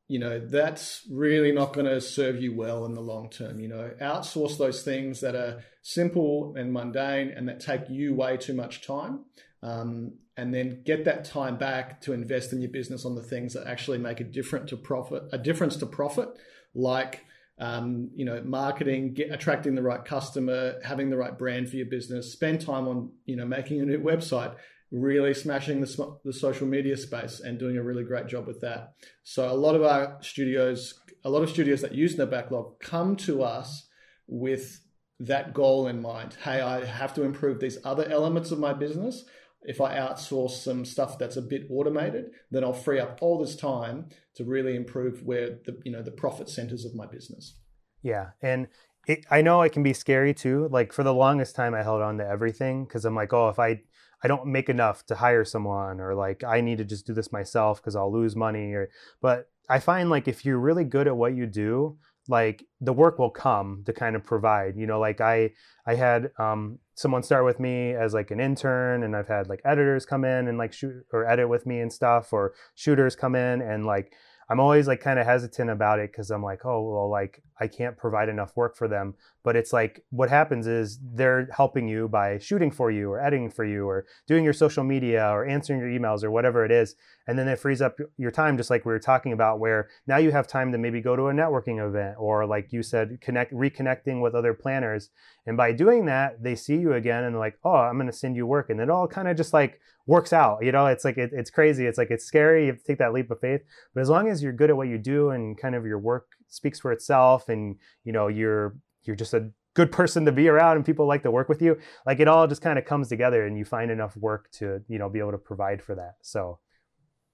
you 0.08 0.18
know 0.18 0.40
that's 0.40 1.06
really 1.10 1.52
not 1.52 1.74
going 1.74 1.86
to 1.86 2.00
serve 2.00 2.40
you 2.40 2.56
well 2.56 2.86
in 2.86 2.94
the 2.94 3.00
long 3.00 3.30
term 3.30 3.60
you 3.60 3.68
know. 3.68 3.90
Outsource 4.00 4.58
those 4.58 4.82
things 4.82 5.20
that 5.20 5.36
are 5.36 5.62
simple 5.82 6.54
and 6.56 6.72
mundane 6.72 7.30
and 7.30 7.48
that 7.48 7.60
take 7.60 7.88
you 7.88 8.14
way 8.14 8.36
too 8.36 8.54
much 8.54 8.86
time 8.86 9.24
um, 9.62 10.12
and 10.36 10.54
then 10.54 10.82
get 10.84 11.04
that 11.04 11.24
time 11.24 11.58
back 11.58 12.00
to 12.02 12.12
invest 12.12 12.52
in 12.52 12.60
your 12.60 12.70
business 12.70 13.04
on 13.04 13.14
the 13.14 13.22
things 13.22 13.54
that 13.54 13.66
actually 13.66 13.98
make 13.98 14.20
a 14.20 14.24
difference 14.24 14.70
to 14.70 14.76
profit 14.76 15.22
a 15.32 15.38
difference 15.38 15.76
to 15.76 15.86
profit 15.86 16.28
like 16.74 17.24
um, 17.58 18.10
you 18.14 18.24
know 18.24 18.40
marketing 18.44 19.14
get, 19.14 19.30
attracting 19.32 19.74
the 19.74 19.82
right 19.82 20.04
customer 20.04 20.74
having 20.84 21.10
the 21.10 21.16
right 21.16 21.36
brand 21.36 21.68
for 21.68 21.76
your 21.76 21.86
business 21.86 22.32
spend 22.32 22.60
time 22.60 22.86
on 22.86 23.10
you 23.26 23.36
know 23.36 23.44
making 23.44 23.80
a 23.80 23.84
new 23.84 23.98
website 23.98 24.54
really 24.90 25.34
smashing 25.34 25.80
the, 25.80 26.16
the 26.24 26.32
social 26.32 26.66
media 26.66 26.96
space 26.96 27.40
and 27.40 27.58
doing 27.58 27.76
a 27.76 27.82
really 27.82 28.04
great 28.04 28.26
job 28.26 28.46
with 28.46 28.60
that. 28.60 28.94
So 29.22 29.50
a 29.50 29.54
lot 29.54 29.74
of 29.74 29.82
our 29.82 30.18
studios, 30.22 30.94
a 31.24 31.30
lot 31.30 31.42
of 31.42 31.50
studios 31.50 31.82
that 31.82 31.94
use 31.94 32.16
the 32.16 32.26
backlog 32.26 32.80
come 32.80 33.16
to 33.16 33.42
us 33.42 33.88
with 34.26 34.80
that 35.20 35.52
goal 35.52 35.88
in 35.88 36.00
mind. 36.00 36.36
Hey, 36.42 36.60
I 36.60 36.84
have 36.84 37.12
to 37.14 37.22
improve 37.22 37.60
these 37.60 37.78
other 37.84 38.08
elements 38.08 38.50
of 38.50 38.58
my 38.58 38.72
business. 38.72 39.24
If 39.62 39.80
I 39.80 39.98
outsource 39.98 40.62
some 40.62 40.84
stuff 40.84 41.18
that's 41.18 41.36
a 41.36 41.42
bit 41.42 41.66
automated, 41.70 42.30
then 42.50 42.62
I'll 42.62 42.72
free 42.72 43.00
up 43.00 43.18
all 43.20 43.38
this 43.38 43.56
time 43.56 44.08
to 44.36 44.44
really 44.44 44.76
improve 44.76 45.24
where 45.24 45.58
the 45.66 45.80
you 45.84 45.90
know 45.90 46.02
the 46.02 46.12
profit 46.12 46.48
centers 46.48 46.84
of 46.84 46.94
my 46.94 47.06
business. 47.06 47.58
Yeah, 48.02 48.30
and 48.40 48.68
it, 49.08 49.26
I 49.30 49.42
know 49.42 49.62
it 49.62 49.72
can 49.72 49.82
be 49.82 49.92
scary 49.92 50.32
too. 50.32 50.68
Like 50.70 50.92
for 50.92 51.02
the 51.02 51.12
longest 51.12 51.56
time, 51.56 51.74
I 51.74 51.82
held 51.82 52.02
on 52.02 52.18
to 52.18 52.26
everything 52.26 52.84
because 52.84 53.04
I'm 53.04 53.16
like, 53.16 53.32
oh, 53.32 53.48
if 53.48 53.58
I 53.58 53.82
I 54.22 54.28
don't 54.28 54.46
make 54.46 54.68
enough 54.68 55.06
to 55.06 55.14
hire 55.14 55.44
someone 55.44 56.00
or 56.00 56.14
like 56.14 56.44
I 56.44 56.60
need 56.60 56.78
to 56.78 56.84
just 56.84 57.06
do 57.06 57.14
this 57.14 57.32
myself 57.32 57.80
because 57.80 57.96
I'll 57.96 58.12
lose 58.12 58.34
money 58.34 58.72
or 58.72 58.90
but 59.20 59.48
I 59.68 59.78
find 59.80 60.10
like 60.10 60.28
if 60.28 60.44
you're 60.44 60.58
really 60.58 60.84
good 60.84 61.06
at 61.06 61.16
what 61.16 61.34
you 61.34 61.46
do, 61.46 61.98
like 62.28 62.64
the 62.80 62.92
work 62.92 63.18
will 63.18 63.30
come 63.30 63.82
to 63.86 63.92
kind 63.92 64.14
of 64.14 64.24
provide. 64.24 64.76
You 64.76 64.86
know, 64.86 65.00
like 65.00 65.20
I 65.20 65.50
I 65.86 65.94
had 65.94 66.30
um, 66.38 66.78
someone 66.94 67.22
start 67.22 67.44
with 67.44 67.58
me 67.58 67.92
as 67.92 68.14
like 68.14 68.30
an 68.30 68.40
intern, 68.40 69.02
and 69.02 69.16
I've 69.16 69.28
had 69.28 69.48
like 69.48 69.60
editors 69.64 70.06
come 70.06 70.24
in 70.24 70.48
and 70.48 70.58
like 70.58 70.72
shoot 70.72 71.04
or 71.12 71.26
edit 71.28 71.48
with 71.48 71.66
me 71.66 71.80
and 71.80 71.92
stuff, 71.92 72.32
or 72.32 72.54
shooters 72.74 73.16
come 73.16 73.34
in 73.34 73.62
and 73.62 73.86
like 73.86 74.12
I'm 74.50 74.60
always 74.60 74.86
like 74.86 75.00
kind 75.00 75.18
of 75.18 75.26
hesitant 75.26 75.70
about 75.70 75.98
it 75.98 76.12
because 76.12 76.30
I'm 76.30 76.42
like, 76.42 76.64
oh 76.64 76.82
well, 76.82 77.10
like 77.10 77.42
I 77.60 77.66
can't 77.66 77.96
provide 77.96 78.28
enough 78.28 78.56
work 78.56 78.76
for 78.76 78.88
them. 78.88 79.14
But 79.42 79.56
it's 79.56 79.72
like 79.72 80.04
what 80.10 80.28
happens 80.28 80.66
is 80.66 80.98
they're 81.02 81.48
helping 81.54 81.88
you 81.88 82.08
by 82.08 82.38
shooting 82.38 82.70
for 82.70 82.90
you 82.90 83.10
or 83.10 83.20
editing 83.20 83.50
for 83.50 83.64
you 83.64 83.88
or 83.88 84.04
doing 84.26 84.44
your 84.44 84.52
social 84.52 84.84
media 84.84 85.28
or 85.30 85.46
answering 85.46 85.80
your 85.80 85.88
emails 85.88 86.22
or 86.22 86.30
whatever 86.30 86.64
it 86.64 86.70
is. 86.70 86.96
And 87.26 87.38
then 87.38 87.48
it 87.48 87.58
frees 87.58 87.82
up 87.82 87.98
your 88.16 88.30
time, 88.30 88.56
just 88.56 88.70
like 88.70 88.84
we 88.84 88.92
were 88.92 88.98
talking 88.98 89.32
about, 89.32 89.58
where 89.58 89.88
now 90.06 90.16
you 90.16 90.32
have 90.32 90.46
time 90.46 90.72
to 90.72 90.78
maybe 90.78 91.00
go 91.00 91.16
to 91.16 91.28
a 91.28 91.32
networking 91.32 91.84
event 91.84 92.16
or 92.18 92.46
like 92.46 92.72
you 92.72 92.82
said, 92.82 93.20
connect 93.20 93.52
reconnecting 93.52 94.20
with 94.22 94.34
other 94.34 94.54
planners. 94.54 95.10
And 95.46 95.56
by 95.56 95.72
doing 95.72 96.06
that, 96.06 96.42
they 96.42 96.54
see 96.54 96.76
you 96.76 96.92
again 96.92 97.24
and 97.24 97.34
they're 97.34 97.40
like, 97.40 97.58
oh, 97.64 97.74
I'm 97.74 97.98
gonna 97.98 98.12
send 98.12 98.36
you 98.36 98.46
work. 98.46 98.70
And 98.70 98.80
it 98.80 98.90
all 98.90 99.06
kind 99.08 99.28
of 99.28 99.36
just 99.36 99.52
like 99.52 99.80
works 100.06 100.32
out. 100.32 100.64
You 100.64 100.72
know, 100.72 100.86
it's 100.86 101.04
like 101.04 101.18
it, 101.18 101.30
it's 101.32 101.50
crazy. 101.50 101.86
It's 101.86 101.98
like 101.98 102.10
it's 102.10 102.24
scary. 102.24 102.62
You 102.62 102.72
have 102.72 102.80
to 102.80 102.84
take 102.84 102.98
that 102.98 103.12
leap 103.12 103.30
of 103.30 103.40
faith. 103.40 103.60
But 103.94 104.00
as 104.00 104.08
long 104.08 104.28
as 104.28 104.42
you're 104.42 104.52
good 104.52 104.70
at 104.70 104.76
what 104.76 104.88
you 104.88 104.98
do 104.98 105.30
and 105.30 105.56
kind 105.56 105.74
of 105.74 105.84
your 105.84 105.98
work 105.98 106.28
speaks 106.48 106.80
for 106.80 106.92
itself 106.92 107.48
and 107.48 107.76
you 108.04 108.12
know 108.12 108.28
you're 108.28 108.76
you're 109.04 109.16
just 109.16 109.34
a 109.34 109.50
good 109.74 109.92
person 109.92 110.24
to 110.24 110.32
be 110.32 110.48
around 110.48 110.76
and 110.76 110.84
people 110.84 111.06
like 111.06 111.22
to 111.22 111.30
work 111.30 111.48
with 111.48 111.62
you 111.62 111.78
like 112.04 112.18
it 112.18 112.26
all 112.26 112.46
just 112.48 112.62
kind 112.62 112.78
of 112.78 112.84
comes 112.84 113.08
together 113.08 113.46
and 113.46 113.56
you 113.56 113.64
find 113.64 113.90
enough 113.90 114.16
work 114.16 114.50
to 114.50 114.82
you 114.88 114.98
know 114.98 115.08
be 115.08 115.18
able 115.18 115.30
to 115.30 115.38
provide 115.38 115.82
for 115.82 115.94
that. 115.94 116.16
So 116.22 116.58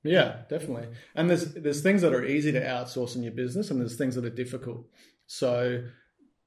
yeah 0.03 0.43
definitely. 0.51 0.89
And 1.15 1.31
there's 1.31 1.55
there's 1.55 1.83
things 1.83 2.03
that 2.03 2.13
are 2.13 2.25
easy 2.25 2.53
to 2.53 2.61
outsource 2.61 3.17
in 3.17 3.23
your 3.23 3.33
business 3.33 3.71
and 3.71 3.81
there's 3.81 3.97
things 3.97 4.15
that 4.17 4.25
are 4.25 4.31
difficult. 4.31 4.87
So 5.27 5.85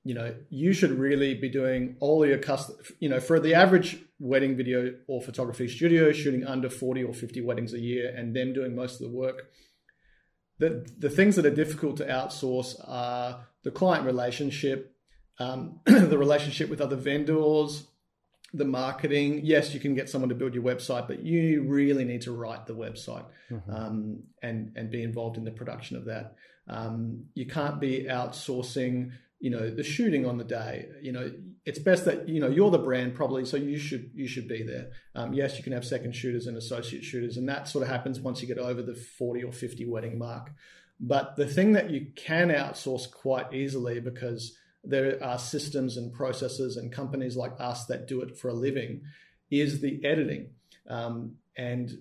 you 0.03 0.13
know 0.13 0.33
you 0.49 0.71
should 0.71 0.91
really 0.91 1.33
be 1.33 1.49
doing 1.49 1.97
all 1.99 2.25
your 2.25 2.37
custom 2.37 2.75
you 2.99 3.09
know 3.09 3.19
for 3.19 3.39
the 3.39 3.53
average 3.53 3.97
wedding 4.19 4.55
video 4.55 4.93
or 5.07 5.21
photography 5.21 5.67
studio 5.67 6.11
shooting 6.11 6.45
under 6.45 6.69
40 6.69 7.03
or 7.03 7.13
50 7.13 7.41
weddings 7.41 7.73
a 7.73 7.79
year 7.79 8.13
and 8.15 8.35
them 8.35 8.53
doing 8.53 8.73
most 8.75 9.01
of 9.01 9.11
the 9.11 9.17
work 9.17 9.49
the, 10.59 10.87
the 10.97 11.09
things 11.09 11.35
that 11.35 11.45
are 11.45 11.53
difficult 11.53 11.97
to 11.97 12.05
outsource 12.05 12.75
are 12.87 13.47
the 13.63 13.71
client 13.71 14.05
relationship, 14.05 14.95
um, 15.39 15.79
the 15.85 16.17
relationship 16.17 16.69
with 16.69 16.81
other 16.81 16.95
vendors, 16.95 17.87
the 18.53 18.65
marketing. 18.65 19.41
Yes, 19.43 19.73
you 19.73 19.79
can 19.79 19.93
get 19.93 20.09
someone 20.09 20.29
to 20.29 20.35
build 20.35 20.55
your 20.55 20.63
website, 20.63 21.07
but 21.07 21.23
you 21.23 21.63
really 21.63 22.05
need 22.05 22.21
to 22.21 22.31
write 22.31 22.65
the 22.65 22.73
website 22.73 23.25
mm-hmm. 23.51 23.71
um, 23.71 24.23
and 24.41 24.71
and 24.75 24.89
be 24.89 25.03
involved 25.03 25.37
in 25.37 25.43
the 25.43 25.51
production 25.51 25.97
of 25.97 26.05
that. 26.05 26.35
Um, 26.67 27.25
you 27.33 27.45
can't 27.45 27.79
be 27.79 28.07
outsourcing 28.09 29.11
you 29.39 29.49
know 29.49 29.69
the 29.69 29.83
shooting 29.83 30.25
on 30.25 30.37
the 30.37 30.43
day 30.43 30.87
you 31.01 31.11
know 31.11 31.31
it's 31.65 31.79
best 31.79 32.05
that 32.05 32.29
you 32.29 32.39
know 32.39 32.47
you're 32.47 32.71
the 32.71 32.77
brand 32.77 33.13
probably 33.13 33.45
so 33.45 33.57
you 33.57 33.77
should 33.77 34.09
you 34.13 34.27
should 34.27 34.47
be 34.47 34.63
there. 34.63 34.89
Um, 35.15 35.33
yes 35.33 35.57
you 35.57 35.63
can 35.63 35.73
have 35.73 35.85
second 35.85 36.15
shooters 36.15 36.47
and 36.47 36.55
associate 36.57 37.03
shooters 37.03 37.37
and 37.37 37.47
that 37.49 37.67
sort 37.67 37.83
of 37.83 37.89
happens 37.89 38.19
once 38.19 38.41
you 38.41 38.47
get 38.47 38.57
over 38.57 38.81
the 38.81 38.95
40 38.95 39.43
or 39.43 39.51
50 39.51 39.85
wedding 39.85 40.17
mark. 40.17 40.51
But 40.99 41.35
the 41.35 41.45
thing 41.45 41.73
that 41.73 41.91
you 41.91 42.07
can 42.15 42.49
outsource 42.49 43.11
quite 43.11 43.53
easily 43.53 43.99
because 43.99 44.57
there 44.83 45.21
are 45.21 45.37
systems 45.37 45.97
and 45.97 46.13
processes 46.13 46.77
and 46.77 46.91
companies 46.91 47.35
like 47.35 47.53
us 47.59 47.85
that 47.87 48.07
do 48.07 48.21
it 48.21 48.37
for 48.37 48.47
a 48.47 48.53
living 48.53 49.01
is 49.51 49.81
the 49.81 50.03
editing. 50.05 50.51
Um, 50.89 51.35
and 51.57 51.91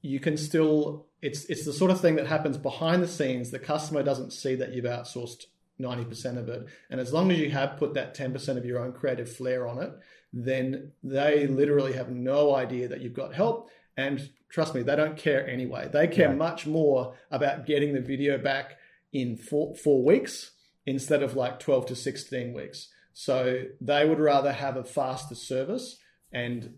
you 0.00 0.20
can 0.20 0.36
still 0.36 1.06
it's 1.20 1.44
it's 1.46 1.64
the 1.64 1.72
sort 1.72 1.90
of 1.90 2.00
thing 2.00 2.16
that 2.16 2.26
happens 2.26 2.56
behind 2.56 3.02
the 3.02 3.08
scenes. 3.08 3.50
The 3.50 3.58
customer 3.58 4.02
doesn't 4.02 4.32
see 4.32 4.54
that 4.54 4.72
you've 4.72 4.84
outsourced 4.84 5.46
90% 5.80 6.38
of 6.38 6.48
it. 6.48 6.66
And 6.90 7.00
as 7.00 7.12
long 7.12 7.30
as 7.30 7.38
you 7.38 7.50
have 7.50 7.76
put 7.76 7.94
that 7.94 8.16
10% 8.16 8.56
of 8.56 8.64
your 8.64 8.80
own 8.80 8.92
creative 8.92 9.34
flair 9.34 9.66
on 9.66 9.82
it, 9.82 9.92
then 10.32 10.92
they 11.02 11.46
literally 11.46 11.92
have 11.92 12.10
no 12.10 12.54
idea 12.54 12.88
that 12.88 13.00
you've 13.00 13.14
got 13.14 13.34
help. 13.34 13.70
And 13.96 14.30
trust 14.50 14.74
me, 14.74 14.82
they 14.82 14.96
don't 14.96 15.16
care 15.16 15.46
anyway. 15.46 15.88
They 15.92 16.06
care 16.06 16.30
yeah. 16.30 16.34
much 16.34 16.66
more 16.66 17.14
about 17.30 17.66
getting 17.66 17.92
the 17.92 18.00
video 18.00 18.38
back 18.38 18.76
in 19.12 19.36
four, 19.36 19.74
four 19.74 20.02
weeks 20.04 20.52
instead 20.86 21.22
of 21.22 21.36
like 21.36 21.60
12 21.60 21.86
to 21.86 21.96
16 21.96 22.54
weeks. 22.54 22.88
So 23.12 23.64
they 23.80 24.08
would 24.08 24.18
rather 24.18 24.52
have 24.52 24.76
a 24.76 24.84
faster 24.84 25.34
service. 25.34 25.98
And 26.32 26.76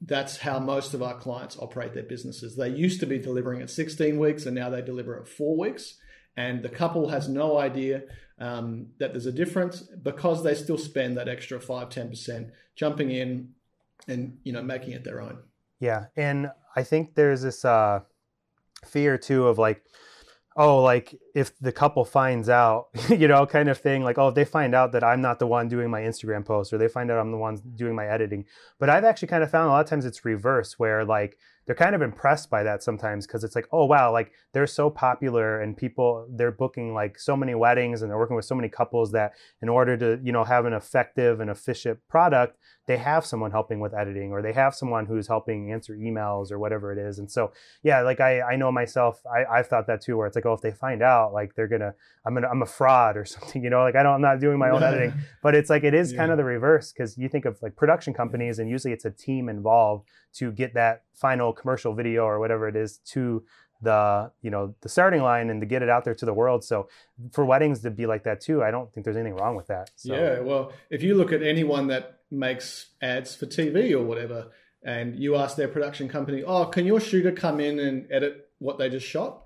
that's 0.00 0.38
how 0.38 0.58
most 0.58 0.94
of 0.94 1.02
our 1.02 1.18
clients 1.18 1.56
operate 1.58 1.94
their 1.94 2.02
businesses. 2.02 2.56
They 2.56 2.68
used 2.68 3.00
to 3.00 3.06
be 3.06 3.18
delivering 3.18 3.62
at 3.62 3.70
16 3.70 4.18
weeks 4.18 4.46
and 4.46 4.54
now 4.54 4.70
they 4.70 4.82
deliver 4.82 5.18
at 5.18 5.28
four 5.28 5.56
weeks. 5.56 5.96
And 6.38 6.62
the 6.62 6.68
couple 6.68 7.08
has 7.08 7.28
no 7.28 7.58
idea 7.58 8.04
um, 8.38 8.86
that 8.98 9.12
there's 9.12 9.26
a 9.26 9.32
difference 9.32 9.80
because 9.80 10.44
they 10.44 10.54
still 10.54 10.78
spend 10.78 11.16
that 11.16 11.28
extra 11.28 11.60
5 11.60 11.88
10% 11.88 12.52
jumping 12.76 13.10
in 13.10 13.48
and 14.06 14.38
you 14.44 14.52
know 14.52 14.62
making 14.62 14.92
it 14.92 15.02
their 15.02 15.20
own. 15.20 15.38
Yeah. 15.80 16.06
And 16.16 16.50
i 16.76 16.82
think 16.84 17.16
there's 17.16 17.42
this 17.42 17.64
uh, 17.64 18.00
fear 18.84 19.18
too 19.18 19.48
of 19.48 19.58
like 19.58 19.82
oh 20.56 20.80
like 20.80 21.18
if 21.38 21.56
the 21.58 21.70
couple 21.72 22.04
finds 22.04 22.48
out 22.48 22.88
you 23.08 23.28
know 23.28 23.46
kind 23.46 23.68
of 23.68 23.78
thing 23.78 24.02
like 24.02 24.18
oh 24.18 24.28
if 24.28 24.34
they 24.34 24.44
find 24.44 24.74
out 24.74 24.92
that 24.92 25.04
i'm 25.04 25.20
not 25.20 25.38
the 25.38 25.46
one 25.46 25.68
doing 25.68 25.88
my 25.90 26.00
instagram 26.00 26.44
post 26.44 26.72
or 26.72 26.78
they 26.78 26.88
find 26.88 27.10
out 27.10 27.18
i'm 27.18 27.30
the 27.30 27.38
one 27.38 27.56
doing 27.76 27.94
my 27.94 28.06
editing 28.06 28.44
but 28.78 28.90
i've 28.90 29.04
actually 29.04 29.28
kind 29.28 29.44
of 29.44 29.50
found 29.50 29.68
a 29.68 29.72
lot 29.72 29.80
of 29.80 29.88
times 29.88 30.04
it's 30.04 30.24
reverse 30.24 30.78
where 30.78 31.04
like 31.04 31.38
they're 31.68 31.74
kind 31.76 31.94
of 31.94 32.00
impressed 32.00 32.48
by 32.48 32.62
that 32.62 32.82
sometimes 32.82 33.26
because 33.26 33.44
it's 33.44 33.54
like, 33.54 33.68
oh 33.72 33.84
wow, 33.84 34.10
like 34.10 34.32
they're 34.54 34.66
so 34.66 34.88
popular 34.88 35.60
and 35.60 35.76
people 35.76 36.26
they're 36.34 36.50
booking 36.50 36.94
like 36.94 37.18
so 37.18 37.36
many 37.36 37.54
weddings 37.54 38.00
and 38.00 38.10
they're 38.10 38.18
working 38.18 38.36
with 38.36 38.46
so 38.46 38.54
many 38.54 38.70
couples 38.70 39.12
that 39.12 39.32
in 39.60 39.68
order 39.68 39.94
to 39.94 40.18
you 40.24 40.32
know 40.32 40.44
have 40.44 40.64
an 40.64 40.72
effective 40.72 41.40
and 41.40 41.50
efficient 41.50 41.98
product, 42.08 42.56
they 42.86 42.96
have 42.96 43.26
someone 43.26 43.50
helping 43.50 43.80
with 43.80 43.92
editing 43.92 44.32
or 44.32 44.40
they 44.40 44.54
have 44.54 44.74
someone 44.74 45.04
who's 45.04 45.28
helping 45.28 45.70
answer 45.70 45.94
emails 45.94 46.50
or 46.50 46.58
whatever 46.58 46.90
it 46.90 46.98
is. 46.98 47.18
And 47.18 47.30
so 47.30 47.52
yeah, 47.82 48.00
like 48.00 48.18
I 48.18 48.40
I 48.40 48.56
know 48.56 48.72
myself, 48.72 49.20
I 49.26 49.44
I've 49.58 49.66
thought 49.66 49.86
that 49.88 50.00
too, 50.00 50.16
where 50.16 50.26
it's 50.26 50.36
like, 50.36 50.46
oh, 50.46 50.54
if 50.54 50.62
they 50.62 50.72
find 50.72 51.02
out, 51.28 51.34
like 51.34 51.54
they're 51.54 51.68
gonna 51.68 51.94
I'm 52.24 52.34
gonna 52.34 52.48
I'm 52.48 52.62
a 52.62 52.66
fraud 52.66 53.16
or 53.16 53.24
something, 53.34 53.62
you 53.62 53.70
know, 53.70 53.82
like 53.82 53.96
I 53.96 54.02
don't 54.02 54.14
I'm 54.14 54.22
not 54.22 54.40
doing 54.40 54.58
my 54.58 54.70
own 54.70 54.82
editing, 54.82 55.12
but 55.42 55.54
it's 55.54 55.70
like 55.70 55.84
it 55.84 55.94
is 55.94 56.12
yeah. 56.12 56.18
kind 56.18 56.30
of 56.30 56.38
the 56.38 56.44
reverse 56.44 56.92
because 56.92 57.16
you 57.16 57.28
think 57.28 57.44
of 57.44 57.58
like 57.62 57.76
production 57.76 58.14
companies 58.14 58.58
and 58.58 58.68
usually 58.68 58.92
it's 58.92 59.04
a 59.04 59.10
team 59.10 59.48
involved 59.48 60.08
to 60.34 60.52
get 60.52 60.74
that 60.74 61.02
final 61.14 61.52
commercial 61.52 61.94
video 61.94 62.24
or 62.24 62.38
whatever 62.38 62.68
it 62.68 62.76
is 62.76 62.98
to 62.98 63.44
the 63.80 64.30
you 64.42 64.50
know 64.50 64.74
the 64.80 64.88
starting 64.88 65.22
line 65.22 65.50
and 65.50 65.60
to 65.60 65.66
get 65.66 65.82
it 65.82 65.88
out 65.88 66.04
there 66.04 66.14
to 66.14 66.24
the 66.24 66.34
world 66.34 66.64
so 66.64 66.88
for 67.32 67.44
weddings 67.44 67.80
to 67.80 67.90
be 67.90 68.06
like 68.06 68.24
that 68.24 68.40
too 68.40 68.62
i 68.62 68.70
don't 68.70 68.92
think 68.92 69.04
there's 69.04 69.16
anything 69.16 69.36
wrong 69.36 69.54
with 69.54 69.68
that 69.68 69.90
so. 69.94 70.12
yeah 70.12 70.40
well 70.40 70.72
if 70.90 71.02
you 71.02 71.14
look 71.14 71.32
at 71.32 71.42
anyone 71.42 71.86
that 71.86 72.20
makes 72.30 72.88
ads 73.00 73.36
for 73.36 73.46
tv 73.46 73.92
or 73.92 74.02
whatever 74.02 74.48
and 74.82 75.16
you 75.18 75.36
ask 75.36 75.56
their 75.56 75.68
production 75.68 76.08
company 76.08 76.42
oh 76.42 76.64
can 76.66 76.86
your 76.86 77.00
shooter 77.00 77.30
come 77.30 77.60
in 77.60 77.78
and 77.78 78.08
edit 78.10 78.48
what 78.58 78.78
they 78.78 78.88
just 78.88 79.06
shot 79.06 79.44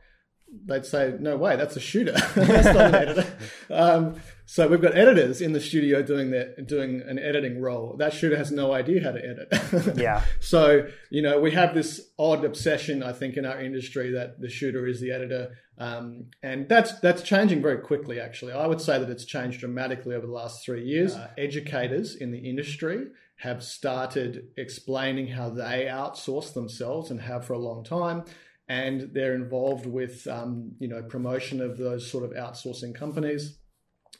they'd 0.66 0.84
say, 0.84 1.14
"No 1.18 1.36
way, 1.36 1.56
that's 1.56 1.76
a 1.76 1.80
shooter. 1.80 2.12
that's 2.34 2.66
not 2.66 2.86
an 2.86 2.94
editor." 2.94 3.26
Um, 3.70 4.16
so 4.44 4.68
we've 4.68 4.82
got 4.82 4.96
editors 4.96 5.40
in 5.40 5.52
the 5.52 5.60
studio 5.60 6.02
doing 6.02 6.30
that, 6.32 6.66
doing 6.66 7.02
an 7.06 7.18
editing 7.18 7.60
role. 7.60 7.96
That 7.98 8.12
shooter 8.12 8.36
has 8.36 8.50
no 8.52 8.72
idea 8.72 9.02
how 9.02 9.12
to 9.12 9.18
edit. 9.18 9.96
yeah. 9.96 10.22
So 10.40 10.86
you 11.10 11.22
know, 11.22 11.40
we 11.40 11.52
have 11.52 11.74
this 11.74 12.10
odd 12.18 12.44
obsession, 12.44 13.02
I 13.02 13.12
think, 13.12 13.36
in 13.36 13.46
our 13.46 13.60
industry 13.60 14.12
that 14.12 14.40
the 14.40 14.48
shooter 14.48 14.86
is 14.86 15.00
the 15.00 15.10
editor, 15.10 15.56
um, 15.78 16.26
and 16.42 16.68
that's 16.68 16.98
that's 17.00 17.22
changing 17.22 17.62
very 17.62 17.78
quickly. 17.78 18.20
Actually, 18.20 18.52
I 18.52 18.66
would 18.66 18.80
say 18.80 18.98
that 18.98 19.08
it's 19.08 19.24
changed 19.24 19.60
dramatically 19.60 20.14
over 20.14 20.26
the 20.26 20.32
last 20.32 20.64
three 20.64 20.84
years. 20.84 21.14
Uh, 21.14 21.30
educators 21.38 22.14
in 22.14 22.30
the 22.30 22.38
industry 22.38 23.06
have 23.36 23.62
started 23.64 24.48
explaining 24.56 25.26
how 25.26 25.50
they 25.50 25.88
outsource 25.90 26.52
themselves 26.52 27.10
and 27.10 27.20
have 27.22 27.44
for 27.44 27.54
a 27.54 27.58
long 27.58 27.82
time 27.82 28.24
and 28.68 29.10
they're 29.12 29.34
involved 29.34 29.86
with 29.86 30.26
um, 30.26 30.72
you 30.78 30.88
know 30.88 31.02
promotion 31.02 31.60
of 31.60 31.78
those 31.78 32.10
sort 32.10 32.24
of 32.24 32.30
outsourcing 32.30 32.94
companies. 32.94 33.58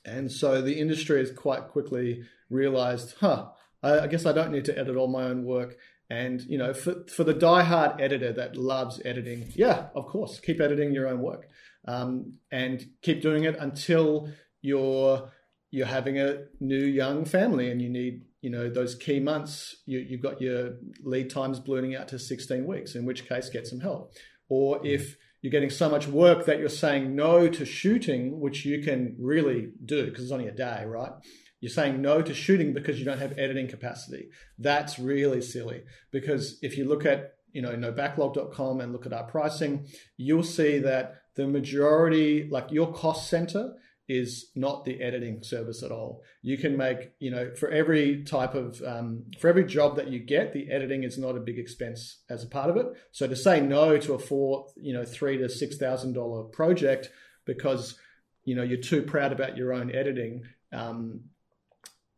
And 0.04 0.32
so 0.32 0.60
the 0.60 0.80
industry 0.80 1.20
has 1.20 1.30
quite 1.30 1.68
quickly 1.68 2.22
realized, 2.50 3.14
huh, 3.20 3.50
I 3.82 4.08
guess 4.08 4.26
I 4.26 4.32
don't 4.32 4.50
need 4.50 4.64
to 4.64 4.76
edit 4.78 4.96
all 4.96 5.08
my 5.08 5.24
own 5.24 5.44
work. 5.44 5.76
And 6.10 6.42
you 6.42 6.58
know, 6.58 6.74
for 6.74 7.04
for 7.08 7.24
the 7.24 7.34
die-hard 7.34 8.00
editor 8.00 8.32
that 8.32 8.56
loves 8.56 9.00
editing, 9.04 9.50
yeah, 9.54 9.86
of 9.94 10.06
course, 10.06 10.40
keep 10.40 10.60
editing 10.60 10.92
your 10.92 11.08
own 11.08 11.20
work, 11.20 11.48
um, 11.86 12.34
and 12.50 12.84
keep 13.00 13.22
doing 13.22 13.44
it 13.44 13.56
until 13.58 14.28
you're 14.60 15.30
you're 15.70 15.86
having 15.86 16.18
a 16.18 16.44
new 16.60 16.84
young 16.84 17.24
family 17.24 17.70
and 17.70 17.80
you 17.80 17.88
need 17.88 18.22
you 18.42 18.50
know 18.50 18.68
those 18.68 18.94
key 18.94 19.18
months 19.18 19.76
you, 19.86 19.98
you've 19.98 20.20
got 20.20 20.40
your 20.40 20.74
lead 21.02 21.30
times 21.30 21.58
ballooning 21.58 21.96
out 21.96 22.08
to 22.08 22.18
16 22.18 22.66
weeks 22.66 22.94
in 22.94 23.04
which 23.06 23.26
case 23.28 23.48
get 23.48 23.66
some 23.66 23.80
help 23.80 24.12
or 24.52 24.76
mm-hmm. 24.76 24.86
if 24.86 25.16
you're 25.40 25.50
getting 25.50 25.70
so 25.70 25.88
much 25.88 26.06
work 26.06 26.44
that 26.44 26.58
you're 26.58 26.68
saying 26.68 27.16
no 27.16 27.48
to 27.48 27.64
shooting, 27.64 28.38
which 28.38 28.66
you 28.66 28.82
can 28.82 29.16
really 29.18 29.70
do 29.82 30.04
because 30.04 30.24
it's 30.24 30.32
only 30.32 30.46
a 30.46 30.52
day, 30.52 30.84
right? 30.84 31.12
You're 31.60 31.70
saying 31.70 32.02
no 32.02 32.20
to 32.20 32.34
shooting 32.34 32.74
because 32.74 32.98
you 32.98 33.06
don't 33.06 33.18
have 33.18 33.38
editing 33.38 33.66
capacity. 33.66 34.28
That's 34.58 34.98
really 34.98 35.40
silly 35.40 35.84
because 36.10 36.58
if 36.60 36.76
you 36.76 36.84
look 36.84 37.06
at 37.06 37.32
you 37.54 37.62
know 37.62 37.74
nobacklog.com 37.74 38.82
and 38.82 38.92
look 38.92 39.06
at 39.06 39.14
our 39.14 39.24
pricing, 39.24 39.86
you'll 40.18 40.42
see 40.42 40.78
that 40.80 41.14
the 41.34 41.46
majority, 41.46 42.46
like 42.50 42.70
your 42.70 42.92
cost 42.92 43.30
center, 43.30 43.72
is 44.08 44.50
not 44.54 44.84
the 44.84 45.00
editing 45.00 45.42
service 45.42 45.82
at 45.82 45.92
all. 45.92 46.22
You 46.42 46.58
can 46.58 46.76
make, 46.76 47.12
you 47.18 47.30
know, 47.30 47.54
for 47.54 47.70
every 47.70 48.24
type 48.24 48.54
of, 48.54 48.82
um, 48.82 49.24
for 49.38 49.48
every 49.48 49.64
job 49.64 49.96
that 49.96 50.08
you 50.08 50.18
get, 50.18 50.52
the 50.52 50.70
editing 50.70 51.04
is 51.04 51.18
not 51.18 51.36
a 51.36 51.40
big 51.40 51.58
expense 51.58 52.18
as 52.28 52.42
a 52.42 52.48
part 52.48 52.68
of 52.68 52.76
it. 52.76 52.86
So 53.12 53.26
to 53.26 53.36
say 53.36 53.60
no 53.60 53.96
to 53.98 54.14
a 54.14 54.18
four, 54.18 54.66
you 54.76 54.92
know, 54.92 55.04
three 55.04 55.38
to 55.38 55.48
six 55.48 55.76
thousand 55.76 56.14
dollar 56.14 56.42
project 56.44 57.10
because 57.44 57.98
you 58.44 58.54
know 58.54 58.62
you're 58.62 58.78
too 58.78 59.02
proud 59.02 59.32
about 59.32 59.56
your 59.56 59.72
own 59.72 59.94
editing 59.94 60.42
um, 60.72 61.20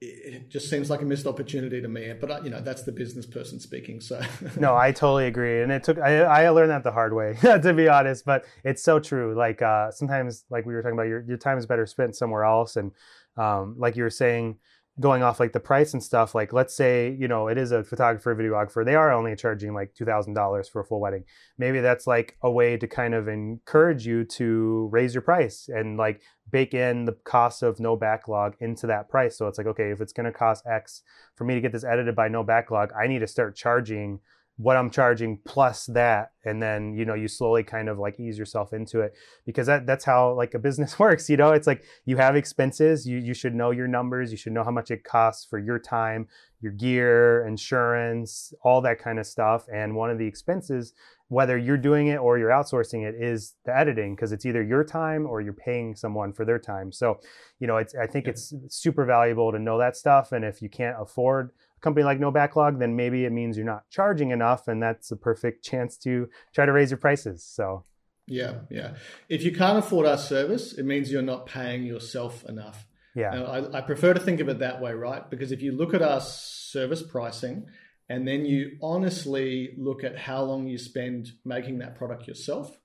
it 0.04 0.50
just 0.50 0.68
seems 0.68 0.90
like 0.90 1.02
a 1.02 1.04
missed 1.04 1.26
opportunity 1.26 1.80
to 1.80 1.88
me. 1.88 2.12
But 2.18 2.30
uh, 2.30 2.40
you 2.42 2.50
know, 2.50 2.60
that's 2.60 2.82
the 2.82 2.92
business 2.92 3.26
person 3.26 3.58
speaking. 3.60 4.00
So 4.00 4.20
no, 4.58 4.76
I 4.76 4.92
totally 4.92 5.26
agree, 5.26 5.62
and 5.62 5.72
it 5.72 5.82
took 5.82 5.98
I, 5.98 6.20
I 6.20 6.48
learned 6.50 6.70
that 6.70 6.82
the 6.82 6.92
hard 6.92 7.14
way 7.14 7.36
to 7.42 7.72
be 7.74 7.88
honest. 7.88 8.24
But 8.24 8.44
it's 8.64 8.82
so 8.82 8.98
true. 8.98 9.34
Like 9.34 9.62
uh, 9.62 9.90
sometimes, 9.90 10.44
like 10.50 10.66
we 10.66 10.74
were 10.74 10.82
talking 10.82 10.96
about, 10.96 11.08
your 11.08 11.22
your 11.22 11.38
time 11.38 11.58
is 11.58 11.66
better 11.66 11.86
spent 11.86 12.16
somewhere 12.16 12.44
else, 12.44 12.76
and 12.76 12.92
um, 13.36 13.76
like 13.78 13.96
you 13.96 14.02
were 14.02 14.10
saying, 14.10 14.58
going 15.00 15.22
off 15.22 15.40
like 15.40 15.52
the 15.52 15.60
price 15.60 15.92
and 15.92 16.02
stuff 16.02 16.36
like 16.36 16.52
let's 16.52 16.74
say 16.74 17.16
you 17.18 17.26
know 17.26 17.48
it 17.48 17.58
is 17.58 17.72
a 17.72 17.82
photographer 17.82 18.34
videographer 18.34 18.84
they 18.84 18.94
are 18.94 19.12
only 19.12 19.34
charging 19.34 19.74
like 19.74 19.94
$2000 19.94 20.70
for 20.70 20.80
a 20.80 20.84
full 20.84 21.00
wedding. 21.00 21.24
Maybe 21.58 21.80
that's 21.80 22.06
like 22.06 22.36
a 22.42 22.50
way 22.50 22.76
to 22.76 22.86
kind 22.86 23.14
of 23.14 23.28
encourage 23.28 24.06
you 24.06 24.24
to 24.24 24.88
raise 24.92 25.14
your 25.14 25.22
price 25.22 25.68
and 25.68 25.96
like 25.96 26.22
bake 26.50 26.74
in 26.74 27.04
the 27.04 27.16
cost 27.24 27.62
of 27.62 27.80
no 27.80 27.96
backlog 27.96 28.54
into 28.60 28.86
that 28.86 29.08
price. 29.08 29.36
So 29.36 29.46
it's 29.46 29.58
like 29.58 29.66
okay 29.66 29.90
if 29.90 30.00
it's 30.00 30.12
going 30.12 30.26
to 30.26 30.32
cost 30.32 30.66
x 30.66 31.02
for 31.34 31.44
me 31.44 31.54
to 31.54 31.60
get 31.60 31.72
this 31.72 31.84
edited 31.84 32.14
by 32.14 32.28
no 32.28 32.42
backlog 32.42 32.90
i 32.98 33.06
need 33.06 33.18
to 33.18 33.26
start 33.26 33.56
charging 33.56 34.20
what 34.56 34.76
I'm 34.76 34.88
charging 34.88 35.38
plus 35.44 35.86
that. 35.86 36.30
And 36.44 36.62
then 36.62 36.94
you 36.94 37.04
know 37.04 37.14
you 37.14 37.26
slowly 37.26 37.64
kind 37.64 37.88
of 37.88 37.98
like 37.98 38.20
ease 38.20 38.38
yourself 38.38 38.72
into 38.72 39.00
it 39.00 39.14
because 39.44 39.66
that 39.66 39.86
that's 39.86 40.04
how 40.04 40.32
like 40.34 40.54
a 40.54 40.58
business 40.58 40.98
works 40.98 41.28
you 41.28 41.36
know? 41.36 41.52
It's 41.52 41.66
like 41.66 41.84
you 42.04 42.16
have 42.18 42.36
expenses 42.36 43.06
you 43.06 43.18
you 43.18 43.34
should 43.34 43.54
know 43.54 43.72
your 43.72 43.88
numbers 43.88 44.30
you 44.30 44.36
should 44.36 44.52
know 44.52 44.62
how 44.62 44.70
much 44.70 44.90
it 44.90 45.02
costs 45.02 45.44
for 45.44 45.58
your 45.58 45.78
time 45.78 46.28
your 46.60 46.72
gear 46.72 47.46
insurance 47.46 48.52
all 48.62 48.80
that 48.82 48.98
kind 48.98 49.18
of 49.18 49.26
stuff. 49.26 49.66
And 49.72 49.96
one 49.96 50.10
of 50.10 50.18
the 50.18 50.26
expenses 50.26 50.92
whether 51.28 51.58
you're 51.58 51.78
doing 51.78 52.08
it 52.08 52.16
or 52.16 52.38
you're 52.38 52.50
outsourcing 52.50 53.04
it 53.08 53.14
is 53.18 53.54
the 53.64 53.76
editing 53.76 54.14
because 54.14 54.30
it's 54.30 54.46
either 54.46 54.62
your 54.62 54.84
time 54.84 55.26
or 55.26 55.40
you're 55.40 55.54
paying 55.54 55.96
someone 55.96 56.32
for 56.32 56.44
their 56.44 56.60
time. 56.60 56.92
So 56.92 57.18
you 57.58 57.66
know 57.66 57.78
it's 57.78 57.94
i 57.96 58.06
think 58.06 58.28
it's 58.28 58.54
super 58.68 59.04
valuable 59.04 59.50
to 59.50 59.58
know 59.58 59.78
that 59.78 59.96
stuff. 59.96 60.30
And 60.30 60.44
if 60.44 60.62
you 60.62 60.68
can't 60.68 60.96
afford 61.00 61.50
company 61.84 62.02
like 62.02 62.18
no 62.18 62.30
backlog 62.30 62.78
then 62.78 62.96
maybe 62.96 63.24
it 63.24 63.32
means 63.32 63.56
you're 63.56 63.66
not 63.66 63.88
charging 63.90 64.30
enough 64.30 64.66
and 64.66 64.82
that's 64.82 65.10
a 65.10 65.16
perfect 65.16 65.62
chance 65.62 65.96
to 65.98 66.28
try 66.54 66.64
to 66.66 66.72
raise 66.72 66.90
your 66.90 66.98
prices 66.98 67.44
so. 67.44 67.84
Yeah 68.26 68.54
yeah. 68.70 68.94
If 69.28 69.42
you 69.44 69.52
can't 69.52 69.78
afford 69.78 70.06
our 70.06 70.18
service 70.18 70.72
it 70.72 70.84
means 70.86 71.12
you're 71.12 71.22
not 71.22 71.46
paying 71.46 71.84
yourself 71.84 72.44
enough. 72.46 72.86
Yeah. 73.14 73.42
I, 73.42 73.78
I 73.78 73.80
prefer 73.82 74.14
to 74.14 74.20
think 74.20 74.40
of 74.40 74.48
it 74.48 74.58
that 74.60 74.80
way 74.80 74.92
right? 74.92 75.28
Because 75.30 75.52
if 75.52 75.62
you 75.62 75.72
look 75.72 75.94
at 75.94 76.02
our 76.02 76.20
service 76.20 77.02
pricing 77.02 77.66
and 78.08 78.26
then 78.26 78.44
you 78.44 78.78
honestly 78.82 79.74
look 79.76 80.02
at 80.02 80.18
how 80.18 80.42
long 80.42 80.66
you 80.66 80.78
spend 80.78 81.32
making 81.44 81.78
that 81.78 81.94
product 81.94 82.26
yourself 82.26 82.76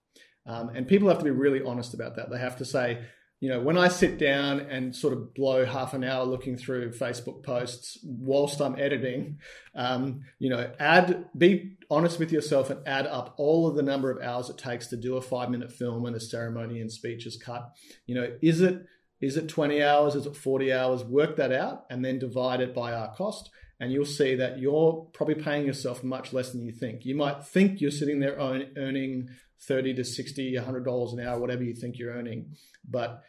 um, 0.45 0.69
and 0.69 0.87
people 0.87 1.07
have 1.09 1.19
to 1.19 1.23
be 1.23 1.31
really 1.31 1.61
honest 1.61 1.93
about 1.93 2.15
that. 2.15 2.29
They 2.29 2.39
have 2.39 2.57
to 2.57 2.65
say 2.65 3.05
you 3.39 3.47
know, 3.47 3.61
when 3.61 3.77
I 3.77 3.87
sit 3.87 4.17
down 4.17 4.59
and 4.59 4.93
sort 4.93 5.13
of 5.13 5.33
blow 5.33 5.65
half 5.65 5.93
an 5.93 6.03
hour 6.03 6.25
looking 6.25 6.57
through 6.57 6.91
Facebook 6.91 7.41
posts 7.41 7.97
whilst 8.03 8.59
I'm 8.59 8.77
editing, 8.77 9.37
um, 9.75 10.21
you 10.39 10.49
know, 10.49 10.69
add, 10.77 11.29
be 11.37 11.77
honest 11.89 12.19
with 12.19 12.33
yourself 12.33 12.69
and 12.69 12.85
add 12.85 13.07
up 13.07 13.35
all 13.37 13.65
of 13.67 13.75
the 13.75 13.81
number 13.81 14.11
of 14.11 14.21
hours 14.21 14.49
it 14.49 14.57
takes 14.57 14.87
to 14.87 14.97
do 14.97 15.15
a 15.15 15.21
five 15.21 15.49
minute 15.49 15.71
film 15.71 16.05
and 16.05 16.15
a 16.17 16.19
ceremony 16.19 16.81
and 16.81 16.91
speech 16.91 17.25
is 17.25 17.37
cut. 17.37 17.71
You 18.05 18.15
know, 18.15 18.37
is 18.41 18.59
it, 18.59 18.85
is 19.21 19.37
it 19.37 19.47
20 19.47 19.81
hours? 19.83 20.15
Is 20.15 20.25
it 20.25 20.35
40 20.35 20.73
hours? 20.73 21.03
Work 21.05 21.37
that 21.37 21.53
out 21.53 21.85
and 21.89 22.03
then 22.03 22.19
divide 22.19 22.59
it 22.59 22.75
by 22.75 22.91
our 22.91 23.13
cost. 23.15 23.49
And 23.79 23.93
you'll 23.93 24.05
see 24.05 24.35
that 24.35 24.59
you're 24.59 25.07
probably 25.13 25.35
paying 25.35 25.65
yourself 25.65 26.03
much 26.03 26.33
less 26.33 26.51
than 26.51 26.65
you 26.65 26.71
think. 26.73 27.05
You 27.05 27.15
might 27.15 27.45
think 27.45 27.79
you're 27.79 27.91
sitting 27.91 28.19
there 28.19 28.35
earning 28.35 29.29
30 29.61 29.93
to 29.95 30.03
60, 30.03 30.55
100 30.57 30.85
dollars 30.85 31.13
an 31.13 31.21
hour, 31.21 31.39
whatever 31.39 31.63
you 31.63 31.73
think 31.73 31.97
you're 31.97 32.13
earning. 32.13 32.55
But 32.87 33.21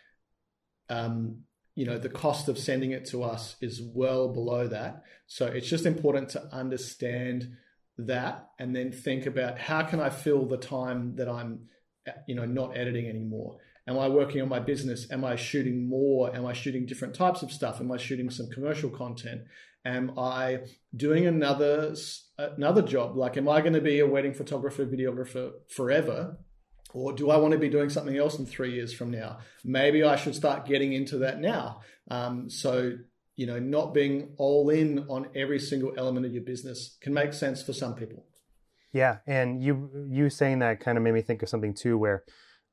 um, 0.88 1.42
you 1.74 1.86
know 1.86 1.98
the 1.98 2.08
cost 2.08 2.48
of 2.48 2.58
sending 2.58 2.90
it 2.90 3.06
to 3.06 3.22
us 3.22 3.56
is 3.60 3.80
well 3.80 4.28
below 4.28 4.66
that. 4.68 5.02
So 5.26 5.46
it's 5.46 5.68
just 5.68 5.86
important 5.86 6.30
to 6.30 6.42
understand 6.52 7.56
that 7.96 8.48
and 8.58 8.74
then 8.74 8.92
think 8.92 9.26
about 9.26 9.58
how 9.58 9.82
can 9.82 10.00
I 10.00 10.10
fill 10.10 10.46
the 10.46 10.56
time 10.56 11.16
that 11.16 11.28
I'm 11.28 11.68
you 12.26 12.34
know 12.34 12.44
not 12.44 12.76
editing 12.76 13.08
anymore. 13.08 13.58
Am 13.90 13.98
I 13.98 14.07
working 14.07 14.40
on 14.40 14.48
my 14.48 14.61
business? 14.61 15.11
Am 15.11 15.24
I 15.24 15.35
shooting 15.35 15.88
more? 15.88 16.33
Am 16.35 16.46
I 16.46 16.53
shooting 16.53 16.87
different 16.87 17.12
types 17.12 17.42
of 17.42 17.50
stuff? 17.50 17.81
Am 17.81 17.90
I 17.90 17.96
shooting 17.96 18.31
some 18.31 18.48
commercial 18.48 18.88
content? 18.88 19.42
Am 19.85 20.16
I 20.16 20.61
doing 20.94 21.26
another 21.26 21.96
another 22.38 22.83
job? 22.83 23.16
Like, 23.16 23.37
am 23.37 23.48
I 23.48 23.61
going 23.61 23.72
to 23.72 23.81
be 23.81 23.98
a 23.98 24.07
wedding 24.07 24.33
photographer, 24.33 24.87
videographer 24.87 25.50
forever? 25.68 26.38
Or 26.94 27.12
do 27.12 27.31
I 27.31 27.37
want 27.38 27.50
to 27.53 27.59
be 27.59 27.68
doing 27.68 27.90
something 27.90 28.16
else 28.16 28.38
in 28.38 28.46
three 28.46 28.74
years 28.74 28.92
from 28.92 29.11
now? 29.11 29.38
Maybe 29.64 30.05
I 30.05 30.14
should 30.14 30.37
start 30.37 30.66
getting 30.66 30.92
into 30.92 31.18
that 31.18 31.40
now. 31.40 31.81
Um, 32.12 32.48
so, 32.48 32.92
you 33.35 33.46
know, 33.46 33.59
not 33.59 33.92
being 33.92 34.35
all 34.37 34.70
in 34.70 35.00
on 35.09 35.31
every 35.35 35.59
single 35.59 35.94
element 35.96 36.26
of 36.26 36.33
your 36.33 36.44
business 36.44 36.96
can 37.00 37.12
make 37.12 37.33
sense 37.33 37.61
for 37.61 37.72
some 37.72 37.96
people. 37.96 38.24
Yeah, 38.92 39.18
and 39.26 39.61
you 39.61 40.07
you 40.09 40.31
saying 40.31 40.61
that 40.61 40.79
kind 40.79 40.96
of 40.96 41.03
made 41.03 41.14
me 41.14 41.22
think 41.22 41.42
of 41.42 41.48
something 41.48 41.74
too, 41.74 41.98
where 41.98 42.24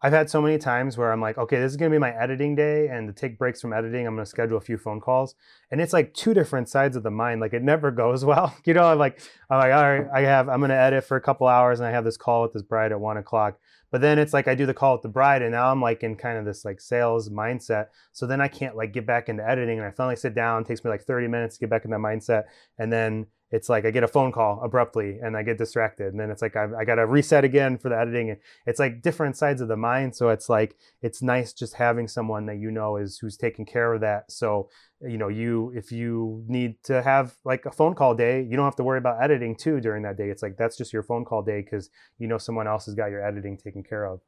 I've 0.02 0.14
had 0.14 0.30
so 0.30 0.42
many 0.42 0.60
times 0.60 0.96
where 0.96 1.12
I'm 1.12 1.22
like, 1.22 1.40
okay, 1.40 1.58
this 1.58 1.72
is 1.72 1.78
to 1.78 1.90
be 1.90 1.98
my 1.98 2.12
editing 2.12 2.56
day, 2.56 2.88
and 2.88 3.08
to 3.08 3.14
take 3.14 3.40
breaks 3.40 3.62
from 3.62 3.74
editing, 3.74 4.06
I'm 4.06 4.16
to 4.18 4.26
schedule 4.26 4.58
a 4.58 4.62
few 4.62 4.78
phone 4.78 5.02
calls, 5.02 5.34
and 5.72 5.82
it's 5.82 5.94
like 5.94 6.14
two 6.14 6.36
different 6.36 6.70
sides 6.70 6.96
of 6.96 7.04
the 7.04 7.10
mind. 7.10 7.42
Like 7.42 7.54
it 7.54 7.64
never 7.64 7.90
goes 8.04 8.24
well, 8.24 8.56
you 8.66 8.74
know. 8.74 8.84
I'm 8.84 9.00
like, 9.00 9.20
I'm 9.50 9.58
like, 9.58 9.74
all 9.74 9.82
right, 9.82 10.08
I 10.14 10.22
have, 10.22 10.50
I'm 10.50 10.62
to 10.62 10.74
edit 10.74 11.04
for 11.04 11.18
a 11.18 11.22
couple 11.22 11.48
hours, 11.48 11.80
and 11.80 11.88
I 11.88 11.92
have 11.92 12.06
this 12.06 12.18
call 12.18 12.44
with 12.44 12.54
this 12.54 12.62
bride 12.62 12.92
at 12.92 13.00
one 13.00 13.18
o'clock. 13.18 13.58
But 13.90 14.02
then 14.02 14.20
it's 14.20 14.34
like 14.34 14.48
I 14.48 14.56
do 14.56 14.66
the 14.66 14.74
call 14.74 14.94
with 14.94 15.02
the 15.02 15.10
bride, 15.10 15.42
and 15.42 15.52
now 15.52 15.72
I'm 15.72 15.82
like 15.82 16.04
in 16.04 16.16
kind 16.16 16.38
of 16.38 16.46
this 16.46 16.64
like 16.64 16.80
sales 16.80 17.30
mindset. 17.30 17.88
So 18.12 18.28
then 18.28 18.42
I 18.42 18.50
can't 18.50 18.76
like 18.76 18.94
get 18.94 19.08
back 19.08 19.30
into 19.30 19.48
editing, 19.48 19.80
and 19.80 19.88
I 19.88 19.92
finally 19.92 20.18
sit 20.18 20.36
down. 20.36 20.62
It 20.62 20.68
takes 20.68 20.84
me 20.84 20.92
like 20.92 21.04
30 21.04 21.28
minutes 21.28 21.56
to 21.56 21.62
get 21.62 21.70
back 21.70 21.86
in 21.86 21.92
that 21.92 22.00
mindset, 22.00 22.44
and 22.78 22.92
then 22.92 23.26
it's 23.52 23.70
like 23.70 23.86
I 23.86 23.92
get 23.92 24.04
a 24.04 24.08
phone 24.08 24.32
call 24.32 24.62
abruptly 24.62 25.20
and 25.22 25.38
I 25.38 25.44
get 25.44 25.58
distracted. 25.58 26.08
And 26.08 26.20
then 26.20 26.30
it's 26.30 26.42
like 26.42 26.56
I, 26.56 26.68
I 26.80 26.86
got 26.86 26.96
to 26.96 27.06
reset 27.06 27.46
again 27.46 27.78
for 27.78 27.90
the 27.90 27.98
editing. 27.98 28.30
And 28.30 28.40
it's 28.66 28.80
like 28.80 29.02
different 29.02 29.38
sides 29.38 29.62
of 29.62 29.70
the 29.70 29.78
mind. 29.78 30.16
So 30.16 30.30
it's 30.30 30.50
like, 30.50 30.76
it's 31.02 31.22
nice 31.22 31.54
just 31.54 31.76
having 31.76 32.08
someone 32.08 32.46
that 32.48 32.58
you 32.58 32.72
know 32.72 32.98
is 32.98 33.20
who's 33.20 33.38
taking 33.38 33.66
care 33.66 33.94
of 33.94 34.02
that. 34.02 34.32
So, 34.32 34.70
you 35.02 35.18
know, 35.18 35.30
you, 35.30 35.72
if 35.76 35.92
you 35.92 36.44
need 36.48 36.84
to 36.84 37.02
have 37.02 37.36
like 37.46 37.66
a 37.66 37.72
phone 37.72 37.96
call 37.96 38.16
day, 38.16 38.42
you 38.42 38.58
don't 38.58 38.66
have 38.66 38.76
to 38.78 38.84
worry 38.84 38.98
about 38.98 39.24
editing 39.24 39.56
too 39.56 39.80
during 39.80 40.04
that 40.04 40.18
day. 40.18 40.30
It's 40.30 40.44
like, 40.44 40.58
that's 40.58 40.76
just 40.76 40.92
your 40.92 41.04
phone 41.04 41.24
call 41.24 41.42
day 41.42 41.62
because 41.62 41.90
you 42.18 42.28
know 42.28 42.38
someone 42.38 42.68
else 42.68 42.86
has 42.88 42.96
got 42.96 43.12
your 43.12 43.26
editing 43.26 43.58
taken 43.58 43.84
care 43.84 44.06
of. 44.06 44.20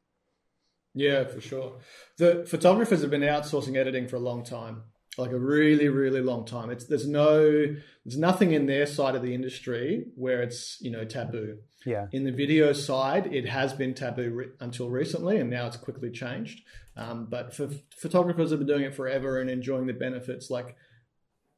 Yeah, 0.94 1.26
for 1.26 1.42
sure. 1.42 1.74
The 2.18 2.46
photographers 2.48 3.02
have 3.02 3.12
been 3.12 3.22
outsourcing 3.22 3.76
editing 3.76 4.08
for 4.08 4.16
a 4.16 4.20
long 4.20 4.44
time 4.44 4.84
like 5.20 5.32
a 5.32 5.40
really 5.40 5.90
really 5.90 6.22
long 6.22 6.46
time. 6.46 6.70
It's 6.70 6.86
there's 6.86 7.08
no 7.08 7.76
there's 8.06 8.18
nothing 8.18 8.54
in 8.54 8.66
their 8.66 8.86
side 8.86 9.16
of 9.16 9.22
the 9.22 9.34
industry 9.34 10.06
where 10.16 10.42
it's 10.42 10.78
you 10.82 10.92
know 10.92 11.06
taboo. 11.06 11.58
Yeah. 11.86 12.08
In 12.12 12.24
the 12.24 12.32
video 12.32 12.74
side 12.74 13.34
it 13.34 13.48
has 13.48 13.74
been 13.74 13.94
taboo 13.94 14.32
re- 14.32 14.48
until 14.60 14.90
recently 14.90 15.38
and 15.38 15.50
now 15.50 15.68
it's 15.68 15.78
quickly 15.78 16.12
changed. 16.12 16.62
Um, 16.96 17.28
but 17.30 17.54
for 17.54 17.70
photographers 17.96 18.52
have 18.52 18.60
been 18.60 18.68
doing 18.68 18.84
it 18.84 18.96
forever 18.96 19.40
and 19.40 19.50
enjoying 19.50 19.88
the 19.88 19.94
benefits 19.94 20.50
like 20.50 20.76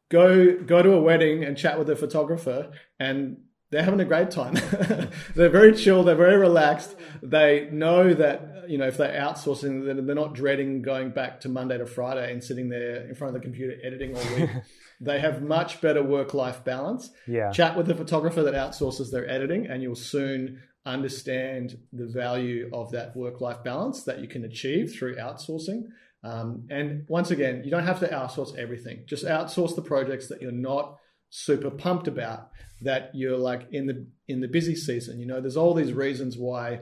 go 0.10 0.58
go 0.58 0.82
to 0.82 0.94
a 0.94 1.02
wedding 1.02 1.44
and 1.44 1.58
chat 1.58 1.80
with 1.80 1.90
a 1.90 1.96
photographer 1.96 2.72
and 3.00 3.38
they're 3.72 3.84
having 3.84 4.02
a 4.02 4.06
great 4.06 4.30
time. 4.32 4.54
they're 5.36 5.50
very 5.50 5.74
chill. 5.74 6.04
They're 6.04 6.16
very 6.16 6.38
relaxed. 6.38 6.96
They 7.24 7.70
know 7.72 8.14
that 8.14 8.66
you 8.68 8.78
know 8.78 8.88
if 8.88 8.98
they're 8.98 9.20
outsourcing, 9.20 9.86
they're 9.86 10.16
not 10.16 10.34
dreading 10.34 10.82
going 10.82 11.12
back 11.12 11.40
to 11.42 11.50
Monday 11.50 11.78
to 11.78 11.86
Friday 11.86 12.32
and 12.32 12.44
sitting 12.44 12.70
there 12.70 13.08
in 13.08 13.16
front 13.16 13.36
of 13.36 13.42
the 13.42 13.46
computer 13.46 13.76
editing 13.84 14.16
all 14.16 14.36
week. 14.36 14.50
they 15.02 15.20
have 15.20 15.42
much 15.42 15.82
better 15.82 16.04
work-life 16.04 16.64
balance. 16.64 17.10
Yeah. 17.28 17.52
Chat 17.52 17.76
with 17.76 17.88
the 17.88 17.96
photographer 17.96 18.44
that 18.44 18.54
outsources 18.54 19.10
their 19.10 19.28
editing, 19.30 19.68
and 19.68 19.82
you'll 19.82 19.96
soon 19.96 20.62
understand 20.86 21.78
the 21.94 22.08
value 22.08 22.70
of 22.74 22.92
that 22.92 23.16
work-life 23.16 23.64
balance 23.64 24.04
that 24.04 24.20
you 24.20 24.28
can 24.28 24.44
achieve 24.44 24.94
through 24.94 25.16
outsourcing. 25.16 25.84
Um, 26.24 26.68
and 26.70 27.06
once 27.08 27.32
again, 27.32 27.64
you 27.64 27.72
don't 27.72 27.86
have 27.86 28.00
to 28.02 28.08
outsource 28.08 28.56
everything. 28.58 29.04
Just 29.08 29.26
outsource 29.26 29.76
the 29.76 29.82
projects 29.82 30.28
that 30.28 30.42
you're 30.42 30.52
not 30.52 30.98
super 31.30 31.72
pumped 31.72 32.08
about 32.08 32.50
that 32.82 33.12
you're 33.14 33.38
like 33.38 33.68
in 33.72 33.86
the 33.86 34.06
in 34.28 34.42
the 34.42 34.48
busy 34.48 34.76
season 34.76 35.20
you 35.20 35.26
know? 35.26 35.42
There's 35.42 35.58
all 35.58 35.74
these 35.74 35.94
reasons 35.94 36.38
why 36.38 36.82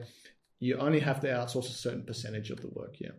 you 0.58 0.76
only 0.76 1.00
have 1.00 1.20
to 1.20 1.28
outsource 1.28 1.66
a 1.66 1.72
certain 1.72 2.04
percentage 2.04 2.50
of 2.50 2.60
the 2.60 2.68
work 2.68 2.96
yeah. 2.98 3.10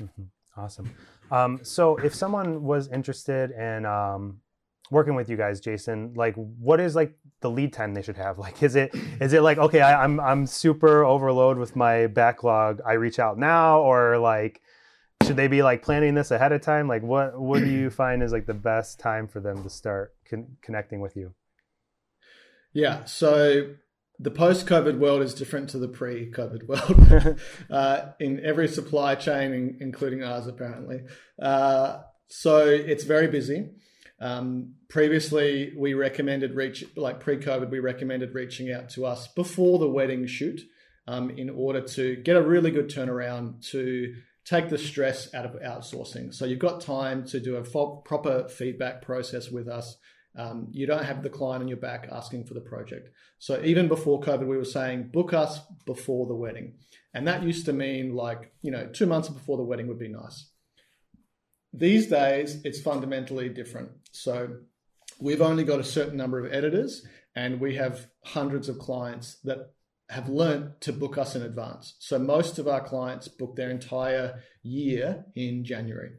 Mm-hmm. 0.00 0.24
awesome. 0.56 0.90
Um, 1.30 1.60
so 1.62 1.96
if 1.96 2.14
someone 2.14 2.62
was 2.62 2.88
interested 2.88 3.50
in 3.50 3.86
um, 3.86 4.40
working 4.90 5.14
with 5.14 5.28
you 5.28 5.36
guys 5.36 5.58
jason 5.60 6.12
like 6.14 6.34
what 6.36 6.78
is 6.78 6.94
like 6.94 7.16
the 7.40 7.50
lead 7.50 7.72
time 7.72 7.94
they 7.94 8.02
should 8.02 8.16
have? 8.16 8.38
Like 8.46 8.62
is 8.62 8.76
it 8.76 8.94
is 9.20 9.32
it 9.32 9.42
like 9.42 9.58
okay 9.58 9.80
I, 9.80 10.02
i'm 10.04 10.20
i'm 10.20 10.46
super 10.46 11.04
overload 11.04 11.58
with 11.58 11.76
my 11.76 12.06
backlog 12.06 12.80
i 12.86 12.92
reach 12.94 13.18
out 13.18 13.38
now? 13.38 13.80
Or 13.80 14.18
like 14.18 14.60
should 15.22 15.36
they 15.36 15.48
be 15.48 15.62
like 15.62 15.82
planning 15.82 16.14
this 16.14 16.30
ahead 16.30 16.52
of 16.52 16.60
time? 16.60 16.88
Like 16.88 17.02
what 17.02 17.38
what 17.38 17.60
do 17.60 17.70
you 17.70 17.90
find 18.02 18.22
is 18.22 18.32
like 18.32 18.46
the 18.46 18.54
best 18.54 19.00
time 19.00 19.26
for 19.26 19.40
them 19.40 19.62
to 19.62 19.70
start 19.70 20.14
con- 20.28 20.56
connecting 20.62 21.00
with 21.00 21.16
you 21.16 21.34
yeah. 22.76 23.04
So 23.06 23.74
the 24.18 24.30
post 24.30 24.66
COVID 24.66 24.98
world 24.98 25.22
is 25.22 25.32
different 25.32 25.70
to 25.70 25.78
the 25.78 25.88
pre 25.88 26.30
COVID 26.30 26.68
world 26.68 27.40
uh, 27.70 28.12
in 28.20 28.44
every 28.44 28.68
supply 28.68 29.14
chain, 29.14 29.78
including 29.80 30.22
ours, 30.22 30.46
apparently. 30.46 31.00
Uh, 31.40 32.02
so 32.28 32.66
it's 32.66 33.04
very 33.04 33.28
busy. 33.28 33.70
Um, 34.20 34.74
previously, 34.88 35.72
we 35.76 35.94
recommended 35.94 36.54
reach 36.54 36.84
like 36.96 37.18
pre 37.18 37.38
COVID, 37.38 37.70
we 37.70 37.80
recommended 37.80 38.34
reaching 38.34 38.70
out 38.70 38.90
to 38.90 39.06
us 39.06 39.26
before 39.28 39.78
the 39.78 39.88
wedding 39.88 40.26
shoot 40.26 40.60
um, 41.08 41.30
in 41.30 41.48
order 41.48 41.80
to 41.80 42.16
get 42.16 42.36
a 42.36 42.42
really 42.42 42.70
good 42.70 42.90
turnaround 42.90 43.66
to 43.70 44.14
take 44.44 44.68
the 44.68 44.78
stress 44.78 45.32
out 45.34 45.46
of 45.46 45.52
outsourcing. 45.62 46.32
So 46.32 46.44
you've 46.44 46.58
got 46.58 46.82
time 46.82 47.24
to 47.28 47.40
do 47.40 47.56
a 47.56 47.64
fo- 47.64 47.96
proper 48.04 48.48
feedback 48.48 49.00
process 49.00 49.50
with 49.50 49.66
us 49.66 49.96
um, 50.36 50.68
you 50.70 50.86
don't 50.86 51.04
have 51.04 51.22
the 51.22 51.30
client 51.30 51.62
on 51.62 51.68
your 51.68 51.78
back 51.78 52.08
asking 52.12 52.44
for 52.44 52.54
the 52.54 52.60
project. 52.60 53.08
So 53.38 53.60
even 53.64 53.88
before 53.88 54.20
COVID, 54.20 54.46
we 54.46 54.56
were 54.56 54.64
saying 54.64 55.10
book 55.12 55.32
us 55.32 55.60
before 55.86 56.26
the 56.26 56.34
wedding. 56.34 56.74
And 57.14 57.26
that 57.26 57.42
used 57.42 57.64
to 57.66 57.72
mean 57.72 58.14
like, 58.14 58.52
you 58.60 58.70
know, 58.70 58.86
two 58.86 59.06
months 59.06 59.28
before 59.28 59.56
the 59.56 59.62
wedding 59.64 59.88
would 59.88 59.98
be 59.98 60.08
nice. 60.08 60.50
These 61.72 62.08
days, 62.08 62.60
it's 62.64 62.80
fundamentally 62.80 63.48
different. 63.48 63.90
So 64.12 64.58
we've 65.20 65.42
only 65.42 65.64
got 65.64 65.80
a 65.80 65.84
certain 65.84 66.16
number 66.16 66.44
of 66.44 66.52
editors, 66.52 67.06
and 67.34 67.60
we 67.60 67.76
have 67.76 68.06
hundreds 68.24 68.68
of 68.68 68.78
clients 68.78 69.38
that 69.44 69.72
have 70.08 70.28
learned 70.28 70.80
to 70.80 70.92
book 70.92 71.18
us 71.18 71.34
in 71.34 71.42
advance. 71.42 71.96
So 71.98 72.18
most 72.18 72.58
of 72.58 72.68
our 72.68 72.80
clients 72.80 73.28
book 73.28 73.56
their 73.56 73.70
entire 73.70 74.42
year 74.62 75.26
in 75.34 75.64
January. 75.64 76.12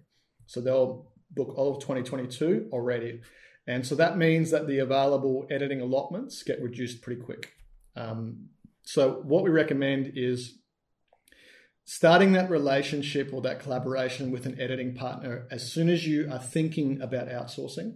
So 0.45 0.62
they'll 0.62 1.12
book 1.32 1.53
all 1.58 1.75
of 1.75 1.82
2022 1.82 2.69
already. 2.71 3.21
And 3.67 3.86
so 3.86 3.95
that 3.95 4.17
means 4.17 4.51
that 4.51 4.65
the 4.65 4.80
available 4.80 5.45
editing 5.49 5.82
allotments 5.82 6.41
get 6.43 6.62
reduced 6.62 7.01
pretty 7.01 7.21
quick. 7.21 7.53
Um, 7.95 8.49
so 8.84 9.21
what 9.23 9.43
we 9.43 9.49
recommend 9.49 10.13
is 10.15 10.60
starting 11.84 12.32
that 12.34 12.49
relationship 12.49 13.32
or 13.34 13.41
that 13.41 13.60
collaboration 13.60 14.32
with 14.32 14.45
an 14.45 14.60
editing 14.60 14.95
partner 14.95 15.47
as 15.51 15.71
soon 15.71 15.89
as 15.89 16.08
you 16.08 16.30
are 16.32 16.39
thinking 16.39 17.01
about 17.01 17.27
outsourcing. 17.27 17.95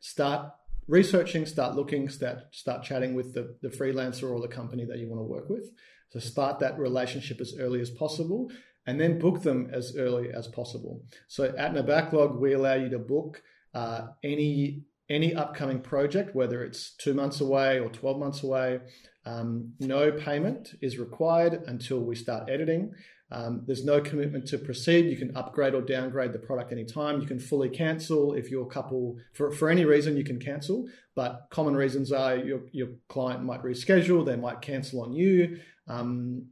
Start 0.00 0.52
researching, 0.88 1.46
start 1.46 1.76
looking, 1.76 2.08
start 2.08 2.38
start 2.50 2.82
chatting 2.82 3.14
with 3.14 3.34
the, 3.34 3.56
the 3.62 3.68
freelancer 3.68 4.28
or 4.28 4.40
the 4.40 4.48
company 4.48 4.84
that 4.84 4.98
you 4.98 5.08
want 5.08 5.20
to 5.20 5.24
work 5.24 5.48
with. 5.48 5.70
So 6.10 6.18
start 6.18 6.58
that 6.60 6.78
relationship 6.78 7.40
as 7.40 7.54
early 7.58 7.80
as 7.80 7.90
possible 7.90 8.50
and 8.86 8.98
then 8.98 9.18
book 9.18 9.42
them 9.42 9.68
as 9.72 9.94
early 9.96 10.32
as 10.32 10.48
possible. 10.48 11.02
So 11.28 11.44
at 11.44 11.74
NoBacklog, 11.74 12.40
we 12.40 12.54
allow 12.54 12.74
you 12.74 12.88
to 12.88 12.98
book 12.98 13.42
uh, 13.74 14.08
any 14.22 14.82
any 15.10 15.34
upcoming 15.34 15.80
project, 15.80 16.34
whether 16.34 16.62
it's 16.62 16.90
two 16.96 17.14
months 17.14 17.40
away 17.40 17.80
or 17.80 17.88
12 17.88 18.18
months 18.18 18.42
away. 18.42 18.80
Um, 19.24 19.72
no 19.80 20.12
payment 20.12 20.74
is 20.82 20.98
required 20.98 21.62
until 21.66 22.00
we 22.00 22.14
start 22.14 22.50
editing. 22.50 22.92
Um, 23.30 23.62
there's 23.66 23.84
no 23.84 24.00
commitment 24.00 24.46
to 24.48 24.58
proceed. 24.58 25.06
You 25.06 25.16
can 25.16 25.36
upgrade 25.36 25.74
or 25.74 25.82
downgrade 25.82 26.32
the 26.32 26.38
product 26.38 26.72
anytime. 26.72 27.20
You 27.20 27.26
can 27.26 27.38
fully 27.38 27.68
cancel 27.68 28.32
if 28.32 28.50
your 28.50 28.66
couple, 28.66 29.16
for, 29.34 29.50
for 29.50 29.68
any 29.68 29.84
reason, 29.84 30.16
you 30.16 30.24
can 30.24 30.38
cancel. 30.38 30.86
But 31.14 31.46
common 31.50 31.76
reasons 31.76 32.10
are 32.10 32.36
your, 32.36 32.60
your 32.72 32.88
client 33.08 33.44
might 33.44 33.62
reschedule, 33.62 34.24
they 34.24 34.36
might 34.36 34.62
cancel 34.62 35.02
on 35.02 35.12
you. 35.12 35.58
Um, 35.88 36.46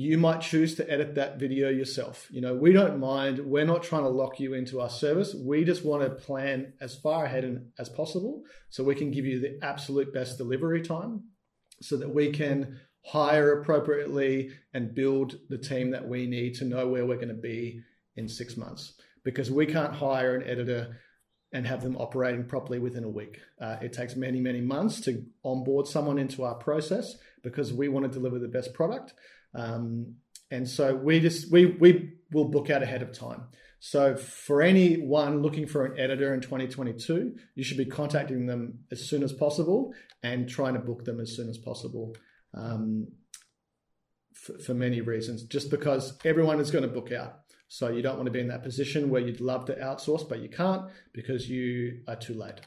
you 0.00 0.16
might 0.16 0.40
choose 0.40 0.74
to 0.76 0.90
edit 0.90 1.14
that 1.14 1.38
video 1.38 1.68
yourself. 1.68 2.26
You 2.30 2.40
know, 2.40 2.54
we 2.54 2.72
don't 2.72 2.98
mind. 2.98 3.38
We're 3.38 3.66
not 3.66 3.82
trying 3.82 4.04
to 4.04 4.08
lock 4.08 4.40
you 4.40 4.54
into 4.54 4.80
our 4.80 4.88
service. 4.88 5.34
We 5.34 5.62
just 5.62 5.84
want 5.84 6.02
to 6.02 6.08
plan 6.08 6.72
as 6.80 6.96
far 6.96 7.26
ahead 7.26 7.70
as 7.78 7.90
possible 7.90 8.44
so 8.70 8.82
we 8.82 8.94
can 8.94 9.10
give 9.10 9.26
you 9.26 9.40
the 9.40 9.58
absolute 9.62 10.14
best 10.14 10.38
delivery 10.38 10.80
time 10.80 11.24
so 11.82 11.98
that 11.98 12.14
we 12.14 12.30
can 12.32 12.80
hire 13.04 13.60
appropriately 13.60 14.52
and 14.72 14.94
build 14.94 15.36
the 15.50 15.58
team 15.58 15.90
that 15.90 16.08
we 16.08 16.26
need 16.26 16.54
to 16.54 16.64
know 16.64 16.88
where 16.88 17.04
we're 17.04 17.16
going 17.16 17.28
to 17.28 17.34
be 17.34 17.82
in 18.16 18.26
six 18.26 18.56
months. 18.56 18.94
Because 19.22 19.50
we 19.50 19.66
can't 19.66 19.92
hire 19.92 20.34
an 20.34 20.48
editor 20.48 20.96
and 21.52 21.66
have 21.66 21.82
them 21.82 21.96
operating 21.98 22.44
properly 22.44 22.78
within 22.78 23.04
a 23.04 23.08
week. 23.08 23.38
Uh, 23.60 23.76
it 23.82 23.92
takes 23.92 24.16
many, 24.16 24.40
many 24.40 24.62
months 24.62 24.98
to 25.02 25.26
onboard 25.44 25.86
someone 25.86 26.18
into 26.18 26.42
our 26.42 26.54
process 26.54 27.16
because 27.42 27.70
we 27.70 27.88
want 27.88 28.06
to 28.06 28.10
deliver 28.10 28.38
the 28.38 28.48
best 28.48 28.72
product. 28.72 29.12
Um, 29.54 30.16
and 30.50 30.68
so 30.68 30.94
we 30.94 31.20
just 31.20 31.50
we 31.50 31.66
we 31.66 32.12
will 32.32 32.48
book 32.48 32.70
out 32.70 32.82
ahead 32.82 33.02
of 33.02 33.12
time. 33.12 33.44
So 33.78 34.16
for 34.16 34.60
anyone 34.60 35.40
looking 35.40 35.66
for 35.66 35.86
an 35.86 35.98
editor 35.98 36.34
in 36.34 36.40
2022, 36.42 37.34
you 37.54 37.64
should 37.64 37.78
be 37.78 37.86
contacting 37.86 38.46
them 38.46 38.80
as 38.90 39.08
soon 39.08 39.22
as 39.22 39.32
possible 39.32 39.94
and 40.22 40.48
trying 40.48 40.74
to 40.74 40.80
book 40.80 41.04
them 41.04 41.18
as 41.18 41.34
soon 41.34 41.48
as 41.48 41.56
possible. 41.56 42.14
Um, 42.52 43.08
for, 44.34 44.58
for 44.58 44.74
many 44.74 45.00
reasons, 45.00 45.44
just 45.44 45.70
because 45.70 46.18
everyone 46.24 46.60
is 46.60 46.70
going 46.70 46.82
to 46.82 46.88
book 46.88 47.12
out. 47.12 47.40
So 47.68 47.88
you 47.90 48.02
don't 48.02 48.16
want 48.16 48.26
to 48.26 48.32
be 48.32 48.40
in 48.40 48.48
that 48.48 48.62
position 48.62 49.10
where 49.10 49.20
you'd 49.20 49.40
love 49.40 49.66
to 49.66 49.74
outsource, 49.74 50.28
but 50.28 50.40
you 50.40 50.48
can't 50.48 50.90
because 51.12 51.48
you 51.48 52.00
are 52.08 52.16
too 52.16 52.34
late. 52.34 52.60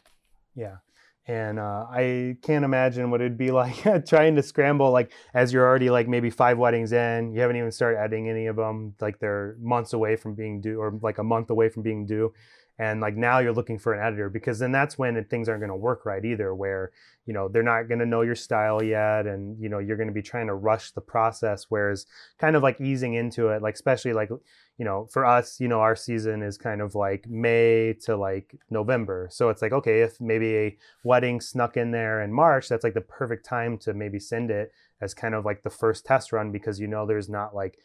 Yeah 0.56 0.78
and 1.26 1.58
uh, 1.58 1.86
I 1.90 2.38
can't 2.42 2.66
imagine 2.66 3.10
what 3.10 3.22
it'd 3.22 3.38
be 3.38 3.52
like 3.64 4.06
trying 4.06 4.36
to 4.36 4.44
scramble 4.44 4.92
like 4.92 5.12
as 5.34 5.54
you're 5.54 5.66
already 5.66 5.90
like 5.90 6.08
maybe 6.08 6.30
five 6.30 6.58
weddings 6.58 6.92
in, 6.92 7.34
you 7.34 7.42
haven't 7.42 7.56
even 7.58 7.72
started 7.72 8.00
adding 8.00 8.30
any 8.30 8.48
of 8.48 8.56
them, 8.56 8.96
like 9.00 9.20
they're 9.20 9.56
months 9.60 9.94
away 9.94 10.16
from 10.16 10.36
being 10.36 10.62
due 10.62 10.80
or 10.80 10.98
like 11.02 11.18
a 11.18 11.24
month 11.24 11.50
away 11.50 11.70
from 11.70 11.84
being 11.84 12.06
due, 12.06 12.34
and 12.80 13.02
like 13.02 13.16
now 13.16 13.40
you're 13.40 13.54
looking 13.54 13.78
for 13.78 13.94
an 13.94 14.06
editor 14.06 14.30
because 14.30 14.60
then 14.60 14.72
that's 14.72 14.98
when 14.98 15.24
things 15.26 15.48
aren't 15.48 15.62
going 15.62 15.70
to 15.70 15.76
work 15.76 16.06
right 16.06 16.26
either 16.26 16.56
where 16.56 16.92
you 17.26 17.34
know 17.34 17.48
they're 17.48 17.64
not 17.64 17.84
going 17.84 18.00
to 18.00 18.06
know 18.06 18.22
your 18.22 18.36
style 18.36 18.84
yet 18.84 19.28
and 19.28 19.62
you 19.62 19.70
know 19.70 19.80
you're 19.80 19.98
going 19.98 20.08
to 20.08 20.14
be 20.14 20.22
trying 20.22 20.48
to 20.48 20.56
rush 20.56 20.92
the 20.92 21.02
process 21.02 21.68
whereas 21.70 22.06
kind 22.40 22.56
of 22.56 22.64
like 22.64 22.82
easing 22.82 23.14
into 23.14 23.50
it 23.50 23.62
like 23.62 23.76
especially 23.76 24.14
like 24.14 24.30
you 24.78 24.86
know 24.86 25.08
for 25.12 25.26
us 25.26 25.60
you 25.60 25.68
know 25.68 25.80
our 25.80 25.96
season 25.96 26.42
is 26.42 26.58
kind 26.58 26.82
of 26.82 26.96
like 26.96 27.26
may 27.30 27.96
to 28.06 28.16
like 28.16 28.56
november. 28.70 29.30
So 29.32 29.50
it's 29.50 29.62
like 29.62 29.74
okay 29.74 30.02
if 30.02 30.20
maybe 30.20 30.56
a 30.56 30.78
wedding 31.04 31.42
snuck 31.42 31.78
in 31.78 31.92
there 31.92 32.22
in 32.22 32.34
march 32.34 32.70
that's 32.70 32.84
like 32.84 32.94
the 32.94 33.02
perfect 33.02 33.46
time 33.46 33.78
to 33.80 33.94
maybe 33.94 34.20
send 34.20 34.52
it 34.52 34.72
as 35.02 35.14
kind 35.14 35.36
of 35.36 35.46
like 35.46 35.64
the 35.64 35.70
first 35.70 36.06
test 36.06 36.32
run 36.32 36.52
because 36.52 36.80
you 36.80 36.88
know 36.88 37.06
there's 37.06 37.30
not 37.30 37.54
like 37.54 37.78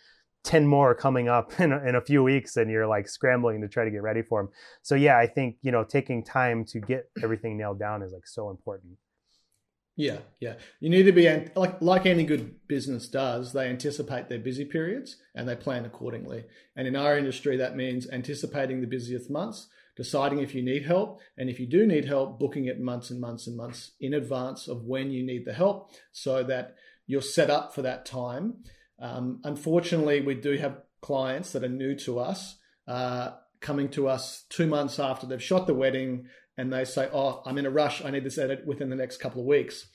10 0.44 0.66
more 0.66 0.94
coming 0.94 1.28
up 1.28 1.52
in 1.60 1.72
a, 1.72 1.78
in 1.84 1.94
a 1.94 2.00
few 2.00 2.22
weeks 2.22 2.56
and 2.56 2.70
you're 2.70 2.86
like 2.86 3.08
scrambling 3.08 3.60
to 3.60 3.68
try 3.68 3.84
to 3.84 3.90
get 3.90 4.02
ready 4.02 4.22
for 4.22 4.42
them 4.42 4.50
so 4.82 4.94
yeah 4.94 5.18
i 5.18 5.26
think 5.26 5.56
you 5.62 5.72
know 5.72 5.84
taking 5.84 6.22
time 6.22 6.64
to 6.64 6.80
get 6.80 7.10
everything 7.22 7.56
nailed 7.58 7.78
down 7.78 8.02
is 8.02 8.12
like 8.12 8.26
so 8.26 8.50
important 8.50 8.92
yeah, 9.98 10.18
yeah. 10.38 10.54
You 10.78 10.90
need 10.90 11.02
to 11.02 11.12
be 11.12 11.28
like 11.56 11.82
like 11.82 12.06
any 12.06 12.22
good 12.22 12.54
business 12.68 13.08
does. 13.08 13.52
They 13.52 13.68
anticipate 13.68 14.28
their 14.28 14.38
busy 14.38 14.64
periods 14.64 15.16
and 15.34 15.48
they 15.48 15.56
plan 15.56 15.84
accordingly. 15.84 16.44
And 16.76 16.86
in 16.86 16.94
our 16.94 17.18
industry, 17.18 17.56
that 17.56 17.74
means 17.74 18.08
anticipating 18.08 18.80
the 18.80 18.86
busiest 18.86 19.28
months, 19.28 19.66
deciding 19.96 20.38
if 20.38 20.54
you 20.54 20.62
need 20.62 20.84
help, 20.84 21.20
and 21.36 21.50
if 21.50 21.58
you 21.58 21.66
do 21.66 21.84
need 21.84 22.04
help, 22.04 22.38
booking 22.38 22.66
it 22.66 22.80
months 22.80 23.10
and 23.10 23.20
months 23.20 23.48
and 23.48 23.56
months 23.56 23.90
in 23.98 24.14
advance 24.14 24.68
of 24.68 24.84
when 24.84 25.10
you 25.10 25.26
need 25.26 25.44
the 25.44 25.52
help, 25.52 25.90
so 26.12 26.44
that 26.44 26.76
you're 27.08 27.20
set 27.20 27.50
up 27.50 27.74
for 27.74 27.82
that 27.82 28.06
time. 28.06 28.54
Um, 29.02 29.40
unfortunately, 29.42 30.20
we 30.20 30.36
do 30.36 30.56
have 30.58 30.82
clients 31.00 31.50
that 31.52 31.64
are 31.64 31.68
new 31.68 31.96
to 31.96 32.20
us. 32.20 32.56
Uh, 32.86 33.32
coming 33.60 33.88
to 33.88 34.06
us 34.06 34.44
two 34.48 34.68
months 34.68 35.00
after 35.00 35.26
they've 35.26 35.42
shot 35.42 35.66
the 35.66 35.74
wedding 35.74 36.26
and 36.58 36.72
they 36.72 36.84
say, 36.84 37.08
"Oh, 37.12 37.40
I'm 37.46 37.56
in 37.56 37.64
a 37.64 37.70
rush. 37.70 38.04
I 38.04 38.10
need 38.10 38.24
this 38.24 38.36
edit 38.36 38.66
within 38.66 38.90
the 38.90 38.96
next 38.96 39.18
couple 39.18 39.40
of 39.40 39.46
weeks," 39.46 39.86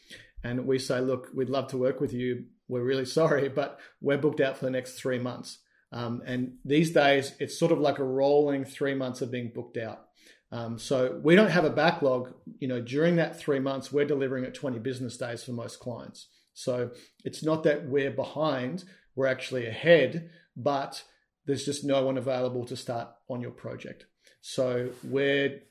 and 0.43 0.66
we 0.66 0.80
say, 0.80 1.01
"Look, 1.01 1.30
we'd 1.36 1.49
love 1.49 1.68
to 1.68 1.78
work 1.78 2.01
with 2.01 2.14
you. 2.14 2.45
We're 2.68 2.84
really 2.84 3.05
sorry, 3.20 3.49
but 3.49 3.80
we're 4.01 4.18
booked 4.18 4.41
out 4.41 4.57
for 4.57 4.66
the 4.66 4.72
next 4.72 4.93
three 4.93 5.20
months." 5.20 5.59
Um, 5.91 6.24
and 6.26 6.53
these 6.66 6.91
days, 6.91 7.36
it's 7.39 7.59
sort 7.59 7.72
of 7.72 7.80
like 7.80 7.99
a 7.99 8.03
rolling 8.03 8.66
three 8.66 8.95
months 8.95 9.22
of 9.22 9.30
being 9.30 9.51
booked 9.53 9.78
out. 9.78 10.07
Um, 10.51 10.80
so 10.80 11.20
we 11.22 11.36
don't 11.36 11.51
have 11.51 11.66
a 11.66 11.70
backlog. 11.70 12.34
You 12.59 12.68
know, 12.68 12.82
during 12.82 13.18
that 13.18 13.38
three 13.38 13.59
months, 13.59 13.91
we're 13.91 14.05
delivering 14.05 14.45
at 14.45 14.55
20 14.55 14.80
business 14.80 15.18
days 15.18 15.43
for 15.43 15.51
most 15.51 15.80
clients. 15.80 16.28
So 16.53 16.91
it's 17.24 17.43
not 17.43 17.64
that 17.64 17.88
we're 17.88 18.11
behind; 18.11 18.86
we're 19.16 19.28
actually 19.28 19.68
ahead, 19.68 20.30
but 20.55 21.03
there's 21.45 21.66
just 21.66 21.84
no 21.84 22.05
one 22.05 22.18
available 22.18 22.66
to 22.66 22.78
start 22.78 23.09
on 23.30 23.41
your 23.41 23.51
project. 23.51 24.05
So 24.41 24.89
we're 25.03 25.61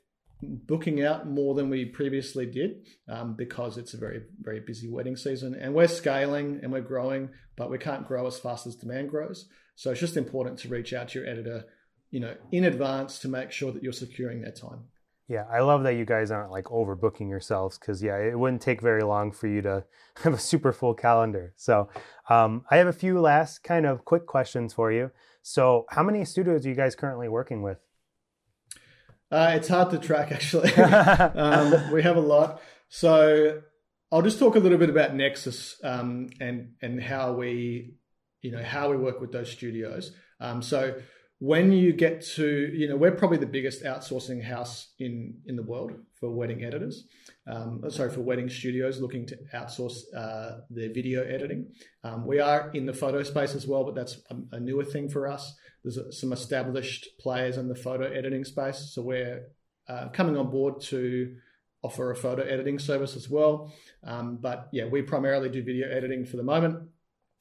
booking 0.43 1.05
out 1.05 1.29
more 1.29 1.55
than 1.55 1.71
we 1.71 1.85
previously 1.85 2.47
did 2.47 2.87
um, 3.09 3.35
because 3.37 3.79
it's 3.79 3.95
a 3.95 3.99
very 3.99 4.23
very 4.41 4.61
busy 4.61 4.91
wedding 4.91 5.17
season. 5.17 5.55
And 5.55 5.75
we're 5.75 5.89
scaling 5.89 6.61
and 6.63 6.73
we're 6.73 6.81
growing 6.81 7.31
but 7.57 7.71
we 7.71 7.79
can't 7.79 8.09
grow 8.09 8.27
as 8.27 8.39
fast 8.39 8.67
as 8.67 8.75
demand 8.77 9.11
grows. 9.11 9.47
So 9.77 9.91
it's 9.91 10.01
just 10.01 10.17
important 10.17 10.59
to 10.61 10.69
reach 10.69 10.93
out 10.93 11.09
to 11.09 11.21
your 11.21 11.29
editor 11.29 11.67
you 12.13 12.21
know 12.21 12.37
in 12.53 12.65
advance 12.65 13.19
to 13.19 13.29
make 13.29 13.51
sure 13.51 13.73
that 13.73 13.83
you're 13.83 13.93
securing 13.93 14.43
their 14.43 14.53
time. 14.53 14.85
Yeah 15.29 15.45
i 15.51 15.61
love 15.61 15.83
that 15.85 15.95
you 15.95 16.05
guys 16.05 16.31
aren't 16.31 16.53
like 16.53 16.65
overbooking 16.65 17.29
yourselves 17.29 17.79
because 17.79 18.03
yeah 18.03 18.17
it 18.17 18.39
wouldn't 18.39 18.63
take 18.63 18.81
very 18.81 19.03
long 19.03 19.33
for 19.33 19.49
you 19.49 19.63
to 19.63 19.85
have 20.23 20.35
a 20.35 20.39
super 20.39 20.73
full 20.73 20.95
calendar. 20.95 21.55
So 21.57 21.89
um, 22.29 22.65
i 22.71 22.77
have 22.77 22.87
a 22.87 22.93
few 22.93 23.21
last 23.21 23.65
kind 23.65 23.87
of 23.87 24.05
quick 24.05 24.27
questions 24.27 24.73
for 24.73 24.93
you. 24.93 25.11
So 25.43 25.87
how 25.89 26.05
many 26.05 26.25
studios 26.25 26.65
are 26.65 26.69
you 26.69 26.77
guys 26.77 26.95
currently 26.95 27.29
working 27.29 27.63
with 27.63 27.79
uh, 29.33 29.53
it's 29.55 29.69
hard 29.69 29.91
to 29.91 29.99
track 29.99 30.31
actually. 30.31 30.73
um, 30.75 31.91
we 31.91 32.03
have 32.03 32.17
a 32.17 32.21
lot. 32.21 32.61
So 32.89 33.63
I'll 34.13 34.23
just 34.23 34.39
talk 34.39 34.55
a 34.55 34.59
little 34.59 34.79
bit 34.79 34.91
about 34.91 35.15
Nexus 35.15 35.77
um, 35.83 36.29
and 36.41 36.75
and 36.83 37.03
how 37.03 37.33
we 37.33 37.95
you 38.43 38.53
know 38.53 38.63
how 38.63 38.91
we 38.91 38.97
work 38.97 39.21
with 39.21 39.33
those 39.33 39.51
studios. 39.51 40.13
Um, 40.39 40.61
so 40.61 40.95
when 41.43 41.73
you 41.73 41.93
get 41.93 42.25
to 42.25 42.71
you 42.73 42.89
know 42.89 42.95
we're 42.95 43.11
probably 43.11 43.37
the 43.37 43.45
biggest 43.45 43.83
outsourcing 43.83 44.41
house 44.41 44.93
in 45.01 45.35
in 45.47 45.57
the 45.57 45.63
world 45.65 45.91
for 46.15 46.31
wedding 46.31 46.63
editors 46.63 47.09
um, 47.49 47.83
sorry 47.89 48.09
for 48.11 48.21
wedding 48.21 48.49
studios 48.49 49.01
looking 49.01 49.27
to 49.27 49.37
outsource 49.53 50.03
uh, 50.17 50.61
their 50.71 50.93
video 50.93 51.25
editing 51.25 51.67
um, 52.05 52.25
we 52.29 52.39
are 52.39 52.71
in 52.75 52.87
the 52.87 52.93
photo 52.93 53.25
space 53.25 53.57
as 53.57 53.67
well 53.67 53.83
but 53.83 53.97
that's 53.97 54.21
a, 54.31 54.37
a 54.53 54.61
newer 54.61 54.85
thing 54.85 55.09
for 55.09 55.27
us 55.27 55.57
there's 55.85 55.99
some 56.19 56.33
established 56.33 57.09
players 57.19 57.57
in 57.57 57.69
the 57.69 57.75
photo 57.75 58.05
editing 58.05 58.45
space 58.45 58.91
so 58.93 59.03
we're 59.03 59.49
uh, 59.89 60.09
coming 60.09 60.37
on 60.37 60.51
board 60.51 60.81
to 60.81 61.37
offer 61.83 62.11
a 62.11 62.17
photo 62.17 62.43
editing 62.43 62.79
service 62.79 63.17
as 63.17 63.29
well. 63.29 63.73
Um, 64.05 64.39
but 64.41 64.69
yeah 64.73 64.87
we 64.87 65.03
primarily 65.03 65.49
do 65.49 65.63
video 65.63 65.89
editing 65.89 66.25
for 66.25 66.37
the 66.37 66.43
moment. 66.43 66.89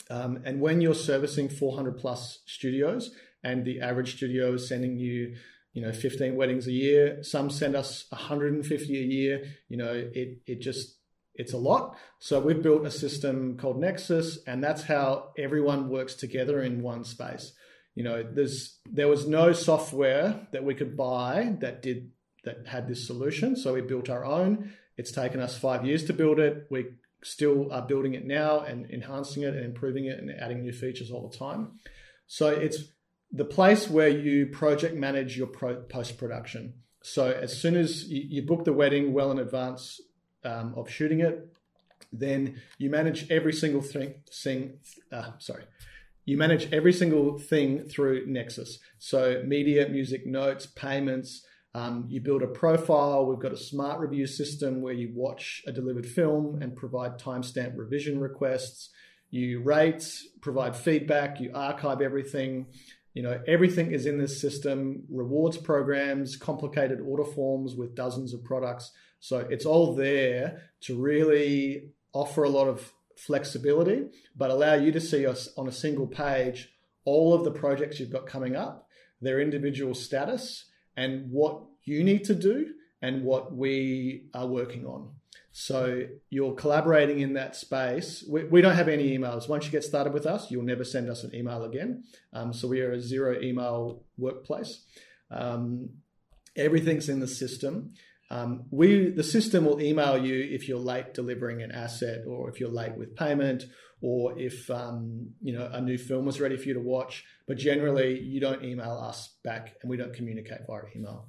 Um, 0.09 0.41
and 0.45 0.59
when 0.59 0.81
you're 0.81 0.95
servicing 0.95 1.47
400 1.47 1.97
plus 1.97 2.39
studios 2.45 3.11
and 3.43 3.63
the 3.63 3.81
average 3.81 4.17
studio 4.17 4.53
is 4.53 4.67
sending 4.67 4.97
you 4.97 5.35
you 5.73 5.81
know 5.81 5.93
15 5.93 6.35
weddings 6.35 6.67
a 6.67 6.71
year 6.71 7.23
some 7.23 7.49
send 7.49 7.77
us 7.77 8.05
150 8.09 8.97
a 8.97 9.01
year 9.01 9.45
you 9.69 9.77
know 9.77 9.93
it 9.93 10.39
it 10.45 10.59
just 10.59 10.97
it's 11.33 11.53
a 11.53 11.57
lot. 11.57 11.95
So 12.19 12.41
we've 12.41 12.61
built 12.61 12.85
a 12.85 12.91
system 12.91 13.57
called 13.57 13.79
nexus 13.79 14.39
and 14.45 14.61
that's 14.61 14.83
how 14.83 15.29
everyone 15.37 15.87
works 15.87 16.15
together 16.15 16.61
in 16.61 16.81
one 16.81 17.03
space 17.03 17.53
you 17.95 18.03
know 18.03 18.23
there's 18.23 18.79
there 18.89 19.07
was 19.07 19.27
no 19.27 19.53
software 19.53 20.47
that 20.51 20.63
we 20.63 20.75
could 20.75 20.95
buy 20.95 21.55
that 21.59 21.81
did 21.81 22.11
that 22.43 22.67
had 22.67 22.87
this 22.87 23.05
solution 23.05 23.55
so 23.55 23.73
we 23.73 23.81
built 23.81 24.09
our 24.09 24.25
own 24.25 24.73
it's 24.97 25.11
taken 25.11 25.39
us 25.39 25.57
5 25.57 25.85
years 25.85 26.05
to 26.05 26.13
build 26.13 26.39
it 26.39 26.67
we 26.69 26.85
still 27.23 27.71
are 27.71 27.83
building 27.83 28.13
it 28.13 28.25
now 28.25 28.61
and 28.61 28.89
enhancing 28.89 29.43
it 29.43 29.53
and 29.53 29.63
improving 29.63 30.05
it 30.05 30.17
and 30.17 30.31
adding 30.31 30.61
new 30.61 30.73
features 30.73 31.11
all 31.11 31.27
the 31.29 31.37
time 31.37 31.79
so 32.27 32.47
it's 32.47 32.85
the 33.31 33.45
place 33.45 33.89
where 33.89 34.09
you 34.09 34.47
project 34.47 34.95
manage 34.95 35.37
your 35.37 35.47
pro- 35.47 35.81
post 35.81 36.17
production. 36.17 36.73
So 37.01 37.31
as 37.31 37.57
soon 37.57 37.75
as 37.75 38.07
you, 38.09 38.23
you, 38.27 38.41
book 38.43 38.65
the 38.65 38.73
wedding 38.73 39.13
well 39.13 39.31
in 39.31 39.39
advance 39.39 40.01
um, 40.43 40.73
of 40.75 40.89
shooting 40.89 41.21
it, 41.21 41.47
then 42.11 42.61
you 42.77 42.89
manage 42.89 43.29
every 43.31 43.53
single 43.53 43.81
thing. 43.81 44.15
thing 44.31 44.79
uh, 45.11 45.31
sorry, 45.39 45.63
you 46.31 46.37
manage 46.37 46.71
every 46.71 46.93
single 46.93 47.37
thing 47.37 47.83
through 47.89 48.25
Nexus. 48.25 48.79
So 48.99 49.43
media, 49.45 49.89
music, 49.89 50.25
notes, 50.25 50.65
payments. 50.65 51.45
Um, 51.75 52.05
you 52.07 52.21
build 52.21 52.41
a 52.41 52.47
profile. 52.47 53.25
We've 53.25 53.37
got 53.37 53.51
a 53.51 53.57
smart 53.57 53.99
review 53.99 54.25
system 54.25 54.81
where 54.81 54.93
you 54.93 55.11
watch 55.13 55.61
a 55.67 55.73
delivered 55.73 56.05
film 56.05 56.61
and 56.61 56.73
provide 56.73 57.19
timestamp 57.19 57.73
revision 57.75 58.17
requests. 58.21 58.91
You 59.29 59.61
rate, 59.61 60.09
provide 60.39 60.77
feedback, 60.77 61.41
you 61.41 61.51
archive 61.53 61.99
everything. 61.99 62.67
You 63.13 63.23
know, 63.23 63.41
everything 63.45 63.91
is 63.91 64.05
in 64.05 64.17
this 64.17 64.39
system, 64.39 65.03
rewards 65.09 65.57
programs, 65.57 66.37
complicated 66.37 67.01
order 67.01 67.25
forms 67.25 67.75
with 67.75 67.93
dozens 67.93 68.33
of 68.33 68.41
products. 68.45 68.89
So 69.19 69.39
it's 69.39 69.65
all 69.65 69.95
there 69.95 70.61
to 70.83 70.97
really 70.97 71.89
offer 72.13 72.43
a 72.43 72.49
lot 72.49 72.69
of 72.69 72.89
flexibility, 73.25 74.05
but 74.35 74.49
allow 74.49 74.73
you 74.73 74.91
to 74.91 75.01
see 75.01 75.25
us 75.25 75.49
on 75.57 75.67
a 75.67 75.71
single 75.71 76.07
page 76.07 76.69
all 77.05 77.33
of 77.33 77.43
the 77.43 77.51
projects 77.51 77.99
you've 77.99 78.11
got 78.11 78.27
coming 78.27 78.55
up, 78.55 78.87
their 79.21 79.39
individual 79.39 79.93
status, 79.95 80.65
and 80.95 81.31
what 81.31 81.63
you 81.83 82.03
need 82.03 82.23
to 82.25 82.35
do 82.35 82.73
and 83.01 83.23
what 83.23 83.55
we 83.55 84.27
are 84.33 84.47
working 84.47 84.85
on. 84.85 85.09
So 85.51 86.03
you're 86.29 86.53
collaborating 86.53 87.19
in 87.19 87.33
that 87.33 87.55
space. 87.55 88.23
We, 88.29 88.45
we, 88.45 88.61
don't 88.61 88.75
have 88.75 88.87
any 88.87 89.17
emails. 89.17 89.49
Once 89.49 89.65
you 89.65 89.71
get 89.71 89.83
started 89.83 90.13
with 90.13 90.25
us, 90.25 90.49
you'll 90.49 90.63
never 90.63 90.83
send 90.83 91.09
us 91.09 91.23
an 91.23 91.35
email 91.35 91.63
again. 91.63 92.03
Um, 92.31 92.53
so 92.53 92.67
we 92.67 92.81
are 92.81 92.91
a 92.91 93.01
zero 93.01 93.37
email 93.41 94.03
workplace. 94.17 94.85
Um, 95.29 95.89
everything's 96.55 97.09
in 97.09 97.19
the 97.19 97.27
system. 97.27 97.93
Um, 98.31 98.63
we 98.71 99.09
the 99.09 99.23
system 99.23 99.65
will 99.65 99.81
email 99.81 100.17
you 100.17 100.39
if 100.39 100.67
you're 100.67 100.79
late 100.79 101.13
delivering 101.13 101.61
an 101.61 101.71
asset, 101.71 102.19
or 102.25 102.49
if 102.49 102.59
you're 102.59 102.69
late 102.69 102.95
with 102.95 103.15
payment, 103.15 103.65
or 104.01 104.39
if 104.39 104.71
um, 104.71 105.31
you 105.41 105.53
know 105.53 105.69
a 105.71 105.81
new 105.81 105.97
film 105.97 106.25
was 106.25 106.39
ready 106.39 106.55
for 106.57 106.67
you 106.69 106.73
to 106.75 106.79
watch. 106.79 107.25
But 107.47 107.57
generally, 107.57 108.19
you 108.19 108.39
don't 108.39 108.63
email 108.63 108.97
us 109.09 109.35
back, 109.43 109.75
and 109.81 109.89
we 109.89 109.97
don't 109.97 110.13
communicate 110.13 110.61
via 110.65 110.83
email. 110.95 111.27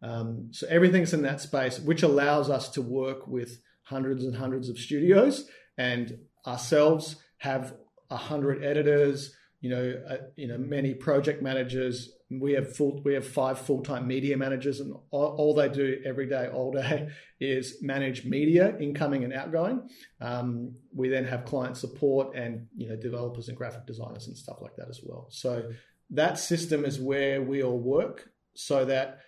Um, 0.00 0.48
so 0.52 0.66
everything's 0.70 1.12
in 1.12 1.22
that 1.22 1.40
space, 1.40 1.78
which 1.78 2.02
allows 2.02 2.48
us 2.48 2.70
to 2.70 2.82
work 2.82 3.26
with 3.26 3.60
hundreds 3.82 4.24
and 4.24 4.36
hundreds 4.36 4.68
of 4.68 4.78
studios 4.78 5.48
and 5.76 6.18
ourselves 6.46 7.16
have 7.38 7.74
a 8.10 8.16
hundred 8.16 8.64
editors, 8.64 9.34
you 9.60 9.70
know, 9.70 9.94
uh, 10.08 10.16
you 10.36 10.48
know, 10.48 10.58
many 10.58 10.94
project 10.94 11.42
managers. 11.42 12.12
We 12.30 12.52
have 12.52 12.76
full, 12.76 13.00
we 13.04 13.14
have 13.14 13.26
five 13.26 13.58
full-time 13.58 14.06
media 14.06 14.36
managers, 14.36 14.80
and 14.80 14.94
all, 15.10 15.34
all, 15.38 15.54
they 15.54 15.70
do 15.70 15.98
every 16.04 16.28
day, 16.28 16.48
all 16.48 16.72
day, 16.72 17.08
is 17.40 17.78
manage 17.80 18.26
media, 18.26 18.76
incoming 18.78 19.24
and 19.24 19.32
outgoing. 19.32 19.88
Um, 20.20 20.74
we 20.94 21.08
then 21.08 21.24
have 21.24 21.46
client 21.46 21.78
support 21.78 22.34
and 22.34 22.66
you 22.76 22.88
know 22.88 22.96
developers 22.96 23.48
and 23.48 23.56
graphic 23.56 23.86
designers 23.86 24.26
and 24.26 24.36
stuff 24.36 24.60
like 24.60 24.76
that 24.76 24.88
as 24.90 25.00
well. 25.02 25.28
So 25.30 25.70
that 26.10 26.38
system 26.38 26.84
is 26.84 27.00
where 27.00 27.40
we 27.40 27.62
all 27.62 27.78
work, 27.78 28.30
so 28.54 28.84
that 28.84 29.20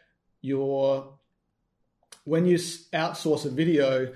your 0.42 1.14
when 2.24 2.44
you 2.44 2.56
outsource 2.56 3.46
a 3.46 3.50
video, 3.50 4.12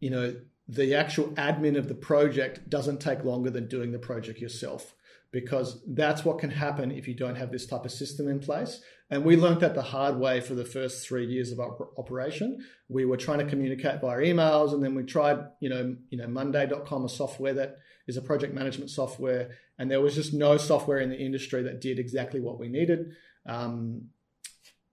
you 0.00 0.10
know, 0.10 0.36
the 0.68 0.94
actual 0.94 1.28
admin 1.30 1.76
of 1.76 1.88
the 1.88 1.94
project 1.94 2.68
doesn't 2.68 3.00
take 3.00 3.24
longer 3.24 3.50
than 3.50 3.68
doing 3.68 3.92
the 3.92 3.98
project 3.98 4.38
yourself 4.38 4.94
because 5.32 5.82
that's 5.86 6.24
what 6.24 6.38
can 6.38 6.50
happen 6.50 6.92
if 6.92 7.08
you 7.08 7.14
don't 7.14 7.36
have 7.36 7.50
this 7.50 7.66
type 7.66 7.86
of 7.86 7.90
system 7.90 8.28
in 8.28 8.38
place. 8.38 8.82
And 9.10 9.24
we 9.24 9.36
learned 9.36 9.60
that 9.60 9.74
the 9.74 9.82
hard 9.82 10.18
way 10.18 10.40
for 10.40 10.54
the 10.54 10.64
first 10.64 11.06
three 11.06 11.26
years 11.26 11.50
of 11.50 11.58
our 11.58 11.88
operation. 11.96 12.64
We 12.88 13.06
were 13.06 13.16
trying 13.16 13.38
to 13.38 13.46
communicate 13.46 14.02
via 14.02 14.18
emails, 14.18 14.74
and 14.74 14.84
then 14.84 14.94
we 14.94 15.04
tried, 15.04 15.38
you 15.58 15.70
know, 15.70 15.96
you 16.10 16.18
know, 16.18 16.28
Monday.com, 16.28 17.04
a 17.04 17.08
software 17.08 17.54
that 17.54 17.78
is 18.06 18.18
a 18.18 18.22
project 18.22 18.54
management 18.54 18.90
software, 18.90 19.50
and 19.78 19.90
there 19.90 20.02
was 20.02 20.14
just 20.14 20.34
no 20.34 20.58
software 20.58 20.98
in 20.98 21.08
the 21.08 21.18
industry 21.18 21.62
that 21.62 21.80
did 21.80 21.98
exactly 21.98 22.40
what 22.40 22.58
we 22.58 22.68
needed. 22.68 23.12
Um, 23.46 24.10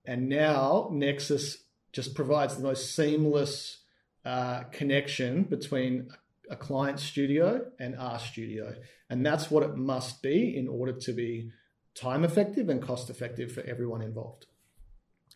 and 0.05 0.29
now 0.29 0.89
Nexus 0.91 1.57
just 1.91 2.15
provides 2.15 2.55
the 2.55 2.63
most 2.63 2.95
seamless 2.95 3.79
uh, 4.25 4.63
connection 4.71 5.43
between 5.43 6.09
a 6.49 6.55
client 6.55 6.99
studio 6.99 7.65
and 7.79 7.95
our 7.97 8.19
studio. 8.19 8.75
And 9.09 9.25
that's 9.25 9.49
what 9.49 9.63
it 9.63 9.75
must 9.75 10.21
be 10.21 10.57
in 10.57 10.67
order 10.67 10.93
to 10.93 11.13
be 11.13 11.51
time 11.95 12.23
effective 12.23 12.69
and 12.69 12.81
cost 12.81 13.09
effective 13.09 13.51
for 13.51 13.61
everyone 13.61 14.01
involved. 14.01 14.47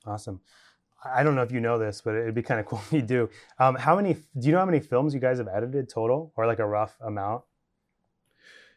Awesome. 0.06 0.42
I 1.06 1.24
don't 1.24 1.36
know 1.36 1.42
if 1.42 1.52
you 1.52 1.60
know 1.60 1.78
this, 1.78 2.02
but 2.02 2.16
it'd 2.16 2.36
be 2.36 2.42
kind 2.42 2.60
of 2.60 2.66
cool 2.68 2.80
if 2.80 2.94
you 2.94 3.02
do. 3.02 3.30
Um, 3.60 3.76
how 3.76 3.96
many, 3.96 4.14
do 4.14 4.48
you 4.48 4.52
know 4.52 4.60
how 4.60 4.66
many 4.66 4.80
films 4.80 5.14
you 5.14 5.20
guys 5.20 5.38
have 5.38 5.48
edited 5.48 5.90
total 5.90 6.34
or 6.36 6.48
like 6.48 6.60
a 6.60 6.66
rough 6.66 6.98
amount? 7.02 7.44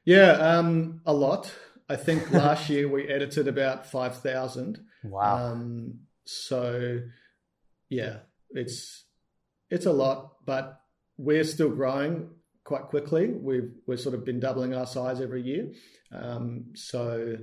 Yeah, 0.04 0.32
um, 0.32 1.00
a 1.04 1.12
lot. 1.12 1.52
I 1.88 1.96
think 1.96 2.30
last 2.32 2.68
year 2.68 2.88
we 2.88 3.08
edited 3.08 3.48
about 3.48 3.86
5,000. 3.86 4.84
Wow. 5.04 5.52
Um, 5.52 6.00
so 6.24 7.00
yeah, 7.88 8.18
it's, 8.50 9.04
it's 9.70 9.86
a 9.86 9.92
lot, 9.92 10.44
but 10.44 10.80
we're 11.18 11.44
still 11.44 11.70
growing 11.70 12.30
quite 12.64 12.82
quickly. 12.82 13.28
We've 13.28 13.72
we've 13.86 14.00
sort 14.00 14.14
of 14.14 14.24
been 14.24 14.40
doubling 14.40 14.74
our 14.74 14.86
size 14.86 15.20
every 15.20 15.42
year. 15.42 15.72
Um, 16.12 16.72
so 16.74 17.36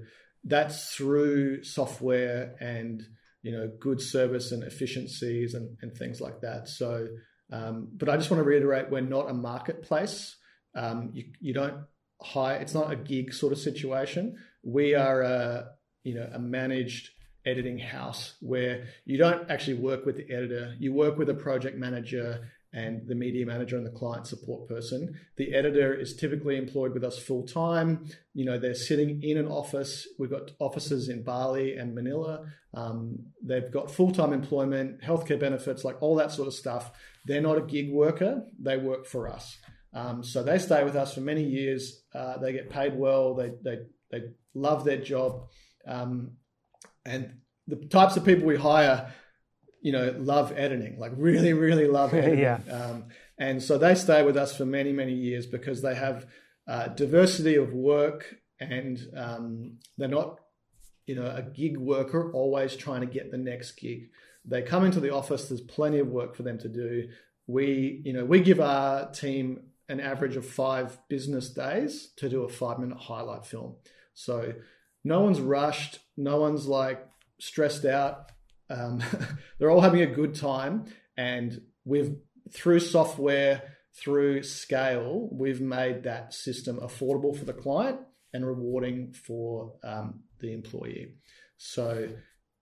that's 0.44 0.94
through 0.94 1.64
software 1.64 2.56
and 2.60 3.02
you 3.42 3.52
know 3.52 3.72
good 3.80 4.02
service 4.02 4.52
and 4.52 4.64
efficiencies 4.64 5.54
and, 5.54 5.78
and 5.82 5.96
things 5.96 6.22
like 6.22 6.42
that. 6.42 6.68
So, 6.68 7.08
um, 7.52 7.90
but 7.96 8.10
I 8.10 8.18
just 8.18 8.30
want 8.30 8.40
to 8.40 8.48
reiterate, 8.48 8.92
we're 8.92 9.02
not 9.02 9.30
a 9.30 9.34
marketplace. 9.34 10.36
Um, 10.76 11.12
you 11.14 11.26
you 11.40 11.54
don't 11.54 11.86
hire. 12.22 12.58
It's 12.58 12.74
not 12.74 12.92
a 12.92 12.96
gig 12.96 13.34
sort 13.34 13.54
of 13.54 13.60
situation. 13.60 14.38
We 14.64 14.96
are 14.96 15.22
a 15.22 15.70
you 16.04 16.16
know 16.16 16.30
a 16.34 16.40
managed 16.40 17.10
editing 17.46 17.78
house 17.78 18.36
where 18.40 18.86
you 19.06 19.18
don't 19.18 19.50
actually 19.50 19.76
work 19.76 20.06
with 20.06 20.18
the 20.18 20.34
editor. 20.34 20.76
You 20.80 20.94
work 20.94 21.18
with 21.18 21.30
a 21.30 21.34
project 21.34 21.78
manager 21.78 22.50
and 22.74 23.08
the 23.08 23.16
media 23.16 23.46
manager 23.46 23.78
and 23.78 23.86
the 23.86 23.92
client 23.92 24.26
support 24.26 24.68
person. 24.68 25.14
The 25.38 25.54
editor 25.54 25.94
is 25.94 26.16
typically 26.16 26.58
employed 26.58 26.94
with 26.94 27.04
us 27.04 27.20
full 27.20 27.44
time. 27.44 28.06
You 28.34 28.46
know, 28.46 28.58
they're 28.58 28.74
sitting 28.74 29.22
in 29.22 29.38
an 29.38 29.48
office. 29.48 30.08
We've 30.18 30.32
got 30.32 30.52
offices 30.60 31.08
in 31.08 31.24
Bali 31.24 31.78
and 31.78 31.94
Manila. 31.94 32.46
Um, 32.74 33.20
they've 33.44 33.72
got 33.72 33.92
full 33.92 34.12
time 34.12 34.34
employment, 34.34 35.02
healthcare 35.02 35.40
benefits, 35.40 35.84
like 35.84 36.02
all 36.02 36.16
that 36.16 36.32
sort 36.32 36.48
of 36.48 36.56
stuff. 36.56 36.92
They're 37.26 37.42
not 37.42 37.60
a 37.60 37.62
gig 37.62 37.92
worker, 37.92 38.44
they 38.60 38.78
work 38.78 39.06
for 39.06 39.30
us. 39.30 39.58
Um, 39.94 40.24
so 40.24 40.42
they 40.42 40.58
stay 40.58 40.84
with 40.84 40.96
us 40.96 41.14
for 41.14 41.22
many 41.22 41.44
years. 41.44 42.02
Uh, 42.14 42.38
they 42.40 42.52
get 42.52 42.72
paid 42.72 42.96
well, 42.98 43.36
they, 43.36 43.52
they, 43.64 43.78
they 44.12 44.22
love 44.56 44.84
their 44.84 44.98
job. 44.98 45.50
Um, 45.88 46.32
and 47.06 47.36
the 47.68 47.76
types 47.76 48.18
of 48.18 48.26
people 48.26 48.48
we 48.48 48.58
hire 48.58 49.14
you 49.84 49.92
know, 49.92 50.16
love 50.18 50.54
editing, 50.56 50.98
like 50.98 51.12
really, 51.18 51.52
really 51.54 51.88
love 51.88 52.14
editing. 52.14 52.40
yeah. 52.40 52.60
Um, 52.72 53.06
and 53.38 53.62
so 53.62 53.78
they 53.78 53.94
stay 53.96 54.24
with 54.24 54.38
us 54.38 54.56
for 54.56 54.66
many, 54.66 54.94
many 54.94 55.14
years 55.14 55.46
because 55.46 55.82
they 55.82 55.94
have 55.94 56.26
uh, 56.68 56.88
diversity 56.88 57.56
of 57.56 57.74
work 57.74 58.38
and 58.62 59.00
um, 59.16 59.80
they're 59.98 60.08
not, 60.08 60.40
you 61.06 61.16
know, 61.16 61.26
a 61.26 61.42
gig 61.42 61.78
worker 61.78 62.32
always 62.32 62.78
trying 62.78 63.02
to 63.02 63.08
get 63.08 63.30
the 63.30 63.38
next 63.38 63.74
gig. 63.74 64.10
They 64.46 64.62
come 64.62 64.86
into 64.86 65.02
the 65.02 65.14
office, 65.14 65.50
there's 65.50 65.62
plenty 65.62 66.00
of 66.00 66.08
work 66.08 66.36
for 66.36 66.44
them 66.44 66.58
to 66.60 66.70
do. 66.70 67.10
We, 67.46 68.02
you 68.06 68.14
know, 68.14 68.24
we 68.24 68.40
give 68.40 68.62
our 68.62 69.12
team 69.12 69.64
an 69.90 70.00
average 70.00 70.38
of 70.38 70.46
five 70.46 70.98
business 71.10 71.50
days 71.50 72.14
to 72.16 72.30
do 72.30 72.44
a 72.44 72.50
five 72.50 72.80
minute 72.80 72.98
highlight 72.98 73.46
film. 73.46 73.76
So 74.14 74.54
no 75.04 75.20
one's 75.20 75.42
rushed, 75.42 76.00
no 76.16 76.40
one's 76.40 76.68
like 76.68 77.06
stressed 77.38 77.84
out 77.84 78.32
um, 78.70 79.04
they're 79.60 79.72
all 79.72 79.82
having 79.82 80.02
a 80.02 80.08
good 80.08 80.36
time, 80.36 80.86
and 81.18 81.62
we've 81.86 82.16
through 82.52 82.80
software, 82.80 83.64
through 83.96 84.44
scale, 84.44 85.30
we've 85.32 85.62
made 85.62 86.04
that 86.04 86.34
system 86.34 86.80
affordable 86.82 87.38
for 87.38 87.46
the 87.46 87.54
client 87.54 88.00
and 88.34 88.46
rewarding 88.46 89.14
for 89.14 89.74
um, 89.84 90.22
the 90.40 90.54
employee. 90.54 91.16
So 91.58 92.10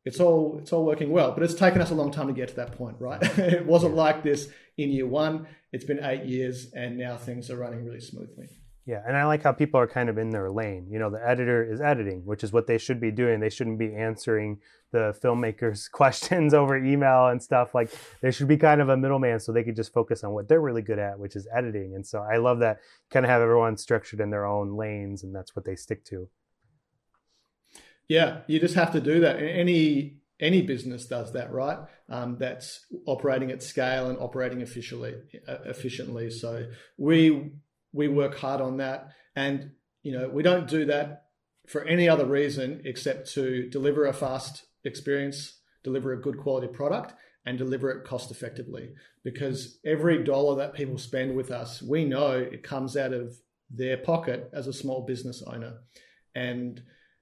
it's 0.03 0.19
all 0.19 0.57
it's 0.59 0.73
all 0.73 0.85
working 0.85 1.11
well, 1.11 1.31
but 1.31 1.43
it's 1.43 1.53
taken 1.53 1.81
us 1.81 1.91
a 1.91 1.95
long 1.95 2.11
time 2.11 2.27
to 2.27 2.33
get 2.33 2.49
to 2.49 2.55
that 2.55 2.73
point, 2.73 2.97
right? 2.99 3.21
it 3.37 3.65
wasn't 3.65 3.95
like 3.95 4.23
this 4.23 4.49
in 4.77 4.91
year 4.91 5.07
one. 5.07 5.47
It's 5.71 5.85
been 5.85 6.03
eight 6.03 6.25
years, 6.25 6.71
and 6.73 6.97
now 6.97 7.17
things 7.17 7.49
are 7.49 7.57
running 7.57 7.85
really 7.85 8.01
smoothly. 8.01 8.49
Yeah, 8.85 9.03
and 9.07 9.15
I 9.15 9.25
like 9.25 9.43
how 9.43 9.51
people 9.51 9.79
are 9.79 9.87
kind 9.87 10.09
of 10.09 10.17
in 10.17 10.31
their 10.31 10.49
lane. 10.49 10.87
You 10.89 10.97
know, 10.97 11.11
the 11.11 11.21
editor 11.25 11.63
is 11.71 11.79
editing, 11.79 12.25
which 12.25 12.43
is 12.43 12.51
what 12.51 12.65
they 12.65 12.79
should 12.79 12.99
be 12.99 13.11
doing. 13.11 13.39
They 13.39 13.51
shouldn't 13.51 13.77
be 13.77 13.93
answering 13.93 14.59
the 14.91 15.15
filmmakers' 15.23 15.89
questions 15.91 16.53
over 16.53 16.75
email 16.75 17.27
and 17.27 17.41
stuff. 17.41 17.75
Like, 17.75 17.91
there 18.21 18.31
should 18.31 18.47
be 18.47 18.57
kind 18.57 18.81
of 18.81 18.89
a 18.89 18.97
middleman 18.97 19.39
so 19.39 19.51
they 19.51 19.63
could 19.63 19.75
just 19.75 19.93
focus 19.93 20.23
on 20.23 20.31
what 20.31 20.47
they're 20.47 20.61
really 20.61 20.81
good 20.81 20.97
at, 20.97 21.19
which 21.19 21.35
is 21.35 21.47
editing. 21.55 21.93
And 21.93 22.05
so 22.05 22.21
I 22.21 22.37
love 22.37 22.59
that 22.59 22.79
kind 23.11 23.23
of 23.23 23.29
have 23.29 23.43
everyone 23.43 23.77
structured 23.77 24.19
in 24.19 24.31
their 24.31 24.45
own 24.47 24.75
lanes, 24.75 25.23
and 25.23 25.35
that's 25.35 25.55
what 25.55 25.63
they 25.63 25.75
stick 25.75 26.03
to. 26.05 26.27
Yeah, 28.07 28.39
you 28.47 28.59
just 28.59 28.75
have 28.75 28.91
to 28.93 28.99
do 28.99 29.19
that. 29.21 29.37
Any 29.37 30.17
any 30.39 30.63
business 30.63 31.05
does 31.05 31.33
that, 31.33 31.53
right? 31.53 31.77
Um, 32.09 32.35
that's 32.39 32.87
operating 33.05 33.51
at 33.51 33.61
scale 33.61 34.09
and 34.09 34.17
operating 34.17 34.61
efficiently. 34.61 35.13
Efficiently. 35.47 36.31
So 36.31 36.65
we 36.97 37.51
we 37.93 38.07
work 38.07 38.37
hard 38.37 38.61
on 38.61 38.77
that. 38.77 39.09
And, 39.35 39.71
you 40.03 40.11
know, 40.11 40.29
we 40.29 40.43
don't 40.43 40.67
do 40.67 40.85
that 40.85 41.25
for 41.67 41.83
any 41.85 42.09
other 42.09 42.25
reason 42.25 42.81
except 42.85 43.31
to 43.33 43.69
deliver 43.69 44.05
a 44.05 44.13
fast 44.13 44.65
experience, 44.83 45.59
deliver 45.83 46.13
a 46.13 46.21
good 46.21 46.37
quality 46.37 46.67
product, 46.67 47.13
and 47.45 47.57
deliver 47.57 47.89
it 47.89 48.05
cost 48.05 48.31
effectively. 48.31 48.89
Because 49.23 49.79
every 49.85 50.23
dollar 50.23 50.55
that 50.57 50.73
people 50.73 50.97
spend 50.97 51.35
with 51.35 51.51
us, 51.51 51.81
we 51.81 52.05
know 52.05 52.31
it 52.31 52.63
comes 52.63 52.97
out 52.97 53.13
of 53.13 53.35
their 53.69 53.97
pocket 53.97 54.49
as 54.53 54.67
a 54.67 54.73
small 54.73 55.05
business 55.05 55.43
owner. 55.45 55.79
And 56.35 56.81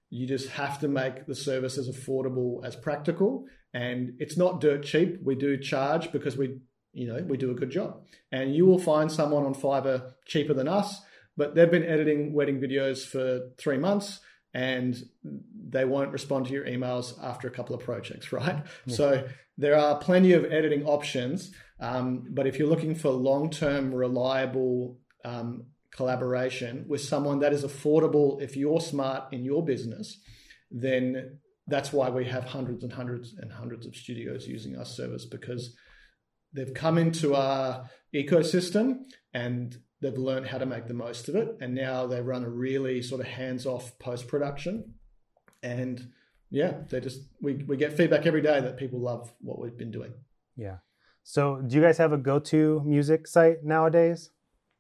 you 0.10 0.28
just 0.28 0.50
have 0.50 0.80
to 0.80 0.88
make 0.88 1.26
the 1.26 1.36
service 1.36 1.78
as 1.78 1.90
affordable 1.90 2.66
as 2.66 2.76
practical. 2.76 3.46
And 3.74 4.14
it's 4.20 4.38
not 4.38 4.62
dirt 4.62 4.84
cheap. 4.84 5.20
We 5.24 5.36
do 5.36 5.58
charge 5.58 6.12
because 6.12 6.38
we 6.38 6.60
you 6.94 7.08
know, 7.08 7.24
we 7.28 7.38
do 7.38 7.52
a 7.52 7.56
good 7.56 7.70
job. 7.70 8.02
And 8.32 8.56
you 8.56 8.66
will 8.66 8.80
find 8.80 9.12
someone 9.12 9.46
on 9.46 9.54
Fiverr 9.54 10.14
cheaper 10.26 10.54
than 10.54 10.68
us, 10.68 11.02
but 11.38 11.56
they've 11.56 11.72
been 11.72 11.86
editing 11.86 12.34
wedding 12.34 12.60
videos 12.60 13.06
for 13.06 13.50
three 13.58 13.78
months 13.78 14.20
and 14.54 14.98
they 15.70 15.86
won't 15.86 16.12
respond 16.12 16.48
to 16.48 16.54
your 16.54 16.66
emails 16.66 17.14
after 17.24 17.48
a 17.48 17.52
couple 17.52 17.76
of 17.76 17.84
projects, 17.84 18.32
right? 18.34 18.64
Yeah. 18.86 18.96
So 18.96 19.28
there 19.58 19.78
are 19.78 19.98
plenty 20.00 20.34
of 20.34 20.46
editing 20.46 20.86
options. 20.86 21.52
Um, 21.80 22.26
but 22.30 22.48
if 22.48 22.58
you're 22.58 22.68
looking 22.68 22.96
for 22.96 23.10
long 23.10 23.50
term, 23.50 23.94
reliable 23.94 24.98
um, 25.24 25.66
collaboration 25.92 26.86
with 26.88 27.02
someone 27.02 27.40
that 27.40 27.54
is 27.54 27.64
affordable, 27.64 28.42
if 28.42 28.56
you're 28.58 28.82
smart 28.82 29.32
in 29.32 29.46
your 29.46 29.64
business, 29.64 30.20
then 30.72 31.40
that's 31.68 31.94
why 31.94 32.10
we 32.10 32.26
have 32.26 32.46
hundreds 32.46 32.84
and 32.84 32.92
hundreds 32.92 33.36
and 33.38 33.52
hundreds 33.52 33.86
of 33.86 33.96
studios 33.96 34.48
using 34.48 34.78
our 34.78 34.86
service 34.86 35.26
because 35.26 35.76
they've 36.54 36.74
come 36.74 36.98
into 36.98 37.36
our 37.36 37.90
ecosystem 38.14 39.06
and 39.34 39.78
they've 40.02 40.18
learned 40.18 40.48
how 40.48 40.58
to 40.58 40.66
make 40.66 40.88
the 40.88 40.94
most 40.94 41.30
of 41.30 41.36
it. 41.36 41.58
And 41.62 41.76
now 41.76 42.08
they 42.08 42.22
run 42.22 42.44
a 42.44 42.50
really 42.50 43.02
sort 43.02 43.22
of 43.22 43.28
hands 43.28 43.66
off 43.66 43.98
post 44.00 44.28
production. 44.28 44.96
And 45.62 46.12
yeah, 46.50 46.74
they 46.90 47.00
just, 47.00 47.22
we, 47.42 47.56
we 47.56 47.78
get 47.78 47.94
feedback 47.94 48.26
every 48.26 48.42
day 48.42 48.60
that 48.62 48.78
people 48.78 49.00
love 49.00 49.34
what 49.42 49.60
we've 49.60 49.78
been 49.78 49.92
doing. 49.92 50.14
Yeah. 50.56 50.78
So 51.24 51.58
do 51.58 51.76
you 51.76 51.82
guys 51.82 51.98
have 51.98 52.14
a 52.14 52.18
go 52.18 52.40
to 52.40 52.82
music 52.86 53.28
site 53.28 53.64
nowadays 53.64 54.32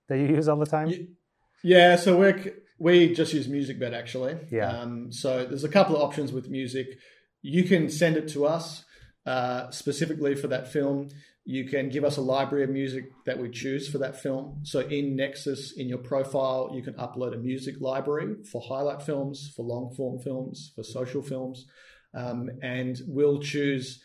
that 0.07 0.17
you 0.17 0.26
use 0.26 0.47
all 0.47 0.57
the 0.57 0.65
time? 0.65 1.15
Yeah. 1.63 1.95
So 1.97 2.17
we're, 2.17 2.53
we 2.80 3.13
just 3.13 3.34
use 3.34 3.47
MusicBed 3.47 3.93
actually. 3.93 4.38
Yeah. 4.49 4.72
Um, 4.72 5.11
so 5.11 5.45
there's 5.45 5.65
a 5.65 5.70
couple 5.70 5.95
of 5.95 6.01
options 6.01 6.32
with 6.32 6.49
music. 6.49 6.97
You 7.41 7.63
can 7.63 7.89
send 7.89 8.17
it 8.17 8.30
to 8.30 8.45
us 8.45 8.86
uh, 9.26 9.70
specifically 9.70 10.34
for 10.34 10.47
that 10.47 10.72
film. 10.72 11.09
You 11.50 11.66
can 11.68 11.89
give 11.89 12.04
us 12.04 12.18
a 12.18 12.22
library 12.22 12.64
of 12.64 12.70
music 12.70 13.06
that 13.26 13.39
we 13.39 13.50
choose 13.50 13.89
for 13.89 13.97
that 13.97 14.22
film. 14.22 14.60
So 14.62 14.82
in 14.82 15.16
Nexus, 15.16 15.74
in 15.76 15.89
your 15.89 15.97
profile, 15.97 16.70
you 16.76 16.84
can 16.84 16.93
upload 16.93 17.34
a 17.34 17.38
music 17.38 17.78
library 17.80 18.36
for 18.52 18.62
highlight 18.62 19.02
films, 19.02 19.52
for 19.56 19.66
long 19.66 19.91
form 19.95 20.20
films, 20.20 20.72
for 20.76 20.84
social 20.84 21.24
films. 21.24 21.66
Um, 22.14 22.52
and 22.62 23.02
we'll 23.08 23.39
choose 23.39 24.00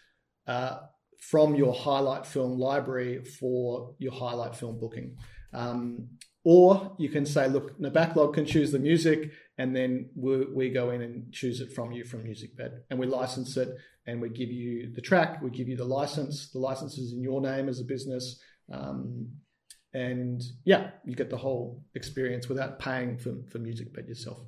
uh, 0.47 0.79
from 1.21 1.55
your 1.55 1.75
highlight 1.75 2.25
film 2.25 2.59
library 2.59 3.23
for 3.23 3.95
your 3.99 4.13
highlight 4.13 4.57
film 4.57 4.81
booking. 4.81 5.15
Um, 5.53 6.09
or 6.45 6.97
you 6.99 7.11
can 7.11 7.27
say, 7.27 7.47
look, 7.49 7.79
the 7.79 7.91
backlog 7.91 8.33
can 8.33 8.47
choose 8.47 8.73
the 8.73 8.79
music, 8.79 9.33
and 9.59 9.77
then 9.77 10.09
we, 10.17 10.47
we 10.47 10.71
go 10.71 10.93
in 10.93 11.03
and 11.03 11.31
choose 11.31 11.61
it 11.61 11.75
from 11.75 11.93
you 11.93 12.05
from 12.05 12.25
MusicBed, 12.25 12.73
and 12.89 12.99
we 12.99 13.07
license 13.07 13.55
it, 13.59 13.69
and 14.07 14.21
we 14.21 14.29
give 14.29 14.51
you 14.51 14.93
the 14.93 15.01
track, 15.01 15.41
we 15.43 15.51
give 15.51 15.69
you 15.69 15.77
the 15.77 15.85
license. 15.85 16.51
The 16.51 16.59
license 16.59 16.99
is 16.99 17.13
in 17.13 17.23
your 17.23 17.41
name 17.41 17.69
as 17.69 17.81
a 17.81 17.85
business, 17.85 18.41
um, 18.73 19.29
and 19.93 20.43
yeah, 20.65 20.91
you 21.05 21.15
get 21.15 21.31
the 21.31 21.37
whole 21.37 21.83
experience 21.95 22.49
without 22.49 22.79
paying 22.79 23.17
for 23.17 23.35
for 23.51 23.59
MusicBed 23.59 24.09
yourself. 24.09 24.41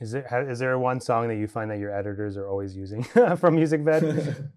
Is 0.00 0.12
there 0.12 0.48
is 0.48 0.60
there 0.60 0.78
one 0.78 1.00
song 1.00 1.26
that 1.26 1.36
you 1.36 1.48
find 1.48 1.70
that 1.72 1.78
your 1.78 1.96
editors 1.96 2.36
are 2.36 2.48
always 2.48 2.76
using 2.76 3.02
from 3.36 3.56
MusicBed? 3.56 4.50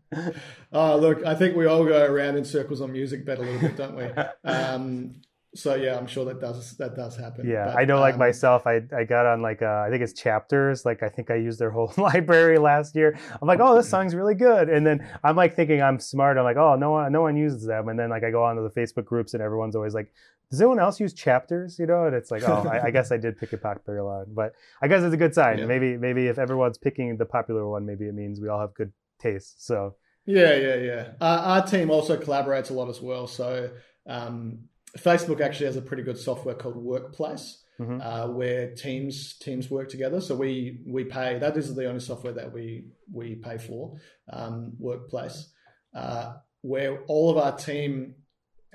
oh, 0.72 0.98
look, 1.02 1.26
I 1.26 1.34
think 1.34 1.56
we 1.56 1.66
all 1.66 1.84
go 1.84 2.06
around 2.06 2.38
in 2.38 2.46
circles 2.46 2.80
on 2.80 2.92
MusicBed 2.92 3.40
a 3.40 3.42
little 3.42 3.60
bit, 3.60 3.76
don't 3.76 3.96
we? 3.96 4.08
Um, 4.44 5.22
so 5.54 5.76
yeah, 5.76 5.98
I'm 5.98 6.08
sure 6.08 6.24
that 6.26 6.40
does 6.40 6.78
that 6.78 6.96
does 6.96 7.18
happen. 7.18 7.48
Yeah, 7.48 7.66
but, 7.66 7.78
I 7.78 7.84
know. 7.84 8.00
Like 8.00 8.14
um, 8.14 8.20
myself, 8.20 8.66
I 8.66 8.82
I 8.96 9.04
got 9.04 9.26
on 9.26 9.42
like 9.42 9.62
uh, 9.62 9.84
I 9.86 9.90
think 9.90 10.02
it's 10.02 10.14
chapters. 10.14 10.86
Like 10.86 11.04
I 11.04 11.10
think 11.10 11.30
I 11.30 11.36
used 11.36 11.60
their 11.60 11.72
whole 11.72 11.94
library 11.98 12.58
last 12.58 12.96
year. 12.96 13.20
I'm 13.42 13.48
like, 13.48 13.60
oh, 13.62 13.76
this 13.76 13.90
song's 13.90 14.16
really 14.16 14.36
good. 14.36 14.70
And 14.70 14.86
then 14.88 15.06
I'm 15.24 15.36
like 15.36 15.56
thinking 15.56 15.82
I'm 15.82 16.00
smart. 16.00 16.38
I'm 16.38 16.46
like, 16.46 16.56
oh, 16.56 16.76
no 16.76 16.92
one 16.92 17.12
no 17.12 17.22
one 17.22 17.36
uses 17.36 17.66
them. 17.66 17.90
And 17.90 18.00
then 18.00 18.10
like 18.10 18.24
I 18.24 18.32
go 18.32 18.46
onto 18.46 18.64
the 18.64 18.70
Facebook 18.70 19.06
groups 19.06 19.34
and 19.34 19.44
everyone's 19.44 19.76
always 19.76 19.94
like, 19.94 20.14
does 20.50 20.62
anyone 20.62 20.80
else 20.80 21.02
use 21.02 21.14
chapters? 21.14 21.78
You 21.78 21.86
know, 21.86 22.06
and 22.06 22.16
it's 22.16 22.32
like, 22.32 22.44
oh, 22.48 22.66
I, 22.72 22.86
I 22.86 22.92
guess 22.92 23.12
I 23.12 23.18
did 23.18 23.38
pick 23.38 23.52
a 23.52 23.58
popular 23.58 24.06
one, 24.06 24.28
but 24.30 24.54
I 24.82 24.88
guess 24.88 25.04
it's 25.04 25.14
a 25.14 25.18
good 25.18 25.36
sign. 25.36 25.58
Yeah. 25.58 25.66
Maybe 25.66 25.98
maybe 25.98 26.28
if 26.28 26.40
everyone's 26.40 26.78
picking 26.78 27.18
the 27.18 27.26
popular 27.26 27.68
one, 27.68 27.86
maybe 27.86 28.06
it 28.06 28.14
means 28.14 28.40
we 28.40 28.48
all 28.48 28.62
have 28.62 28.74
good 28.74 28.94
taste. 29.20 29.66
So 29.66 29.96
yeah, 30.26 30.56
yeah, 30.56 30.76
yeah. 30.76 31.08
Uh, 31.20 31.42
our 31.44 31.68
team 31.68 31.90
also 31.90 32.16
collaborates 32.16 32.70
a 32.70 32.74
lot 32.74 32.88
as 32.88 33.02
well. 33.02 33.28
So 33.28 33.70
um, 34.08 34.60
Facebook 34.98 35.42
actually 35.42 35.68
has 35.68 35.78
a 35.78 35.82
pretty 35.82 36.04
good 36.04 36.18
software 36.18 36.56
called 36.56 36.76
Workplace, 36.76 37.64
mm-hmm. 37.80 38.02
uh, 38.02 38.28
where 38.28 38.74
teams 38.76 39.38
teams 39.40 39.70
work 39.70 39.90
together. 39.90 40.22
So 40.22 40.36
we 40.36 40.82
we 40.86 41.06
pay. 41.06 41.40
That 41.40 41.58
is 41.58 41.74
the 41.76 41.88
only 41.88 42.02
software 42.02 42.34
that 42.34 42.52
we 42.52 42.86
we 43.12 43.36
pay 43.36 43.58
for. 43.58 43.98
Um, 44.32 44.74
Workplace, 44.80 45.50
uh, 45.96 46.34
where 46.62 47.04
all 47.08 47.30
of 47.30 47.38
our 47.38 47.56
team 47.56 48.16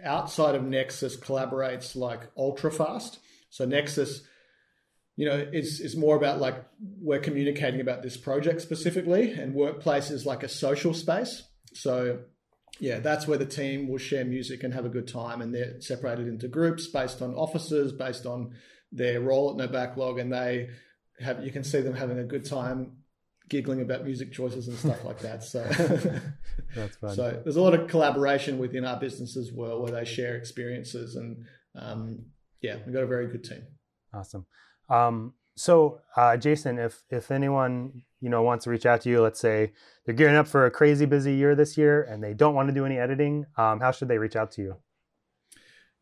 outside 0.02 0.54
of 0.54 0.62
Nexus 0.62 1.16
collaborates 1.16 1.96
like 1.96 2.30
ultra 2.36 2.70
fast. 2.70 3.18
So 3.50 3.64
Nexus, 3.64 4.22
you 5.16 5.26
know, 5.28 5.46
is 5.52 5.80
is 5.80 5.96
more 5.96 6.16
about 6.16 6.40
like 6.40 6.64
we're 6.80 7.20
communicating 7.20 7.80
about 7.80 8.02
this 8.02 8.16
project 8.16 8.62
specifically, 8.62 9.32
and 9.32 9.54
Workplace 9.54 10.10
is 10.10 10.24
like 10.24 10.42
a 10.42 10.48
social 10.48 10.94
space. 10.94 11.42
So 11.74 12.20
yeah, 12.78 13.00
that's 13.00 13.26
where 13.26 13.38
the 13.38 13.46
team 13.46 13.88
will 13.88 13.98
share 13.98 14.24
music 14.24 14.62
and 14.62 14.74
have 14.74 14.84
a 14.84 14.90
good 14.90 15.08
time. 15.08 15.40
And 15.40 15.54
they're 15.54 15.80
separated 15.80 16.28
into 16.28 16.48
groups 16.48 16.86
based 16.86 17.22
on 17.22 17.34
officers, 17.34 17.92
based 17.92 18.26
on 18.26 18.52
their 18.92 19.20
role 19.20 19.50
at 19.50 19.56
No 19.56 19.66
Backlog, 19.66 20.18
and 20.18 20.32
they 20.32 20.70
have 21.20 21.44
you 21.44 21.50
can 21.50 21.64
see 21.64 21.80
them 21.80 21.94
having 21.94 22.18
a 22.18 22.24
good 22.24 22.44
time 22.44 22.98
giggling 23.48 23.80
about 23.80 24.04
music 24.04 24.32
choices 24.32 24.68
and 24.68 24.76
stuff 24.76 25.04
like 25.04 25.20
that. 25.20 25.42
So 25.44 25.62
that's 26.74 26.96
fun. 26.96 27.14
So 27.14 27.40
there's 27.42 27.56
a 27.56 27.62
lot 27.62 27.74
of 27.74 27.88
collaboration 27.88 28.58
within 28.58 28.84
our 28.84 28.98
business 28.98 29.36
as 29.36 29.52
well, 29.52 29.80
where 29.80 29.92
they 29.92 30.04
share 30.04 30.36
experiences 30.36 31.16
and 31.16 31.44
um, 31.74 32.26
yeah, 32.60 32.76
we've 32.84 32.94
got 32.94 33.02
a 33.02 33.06
very 33.06 33.28
good 33.28 33.44
team. 33.44 33.62
Awesome. 34.12 34.46
Um, 34.88 35.34
so, 35.56 36.00
uh, 36.16 36.36
Jason, 36.36 36.78
if 36.78 37.02
if 37.10 37.30
anyone 37.30 38.02
you 38.20 38.30
know 38.30 38.42
wants 38.42 38.64
to 38.64 38.70
reach 38.70 38.86
out 38.86 39.02
to 39.02 39.10
you, 39.10 39.20
let's 39.20 39.40
say 39.40 39.72
they're 40.04 40.14
gearing 40.14 40.36
up 40.36 40.48
for 40.48 40.66
a 40.66 40.70
crazy 40.70 41.06
busy 41.06 41.34
year 41.34 41.54
this 41.54 41.76
year 41.76 42.02
and 42.02 42.22
they 42.22 42.34
don't 42.34 42.54
want 42.54 42.68
to 42.68 42.74
do 42.74 42.86
any 42.86 42.98
editing, 42.98 43.46
um, 43.56 43.80
how 43.80 43.90
should 43.90 44.08
they 44.08 44.18
reach 44.18 44.36
out 44.36 44.52
to 44.52 44.62
you? 44.62 44.76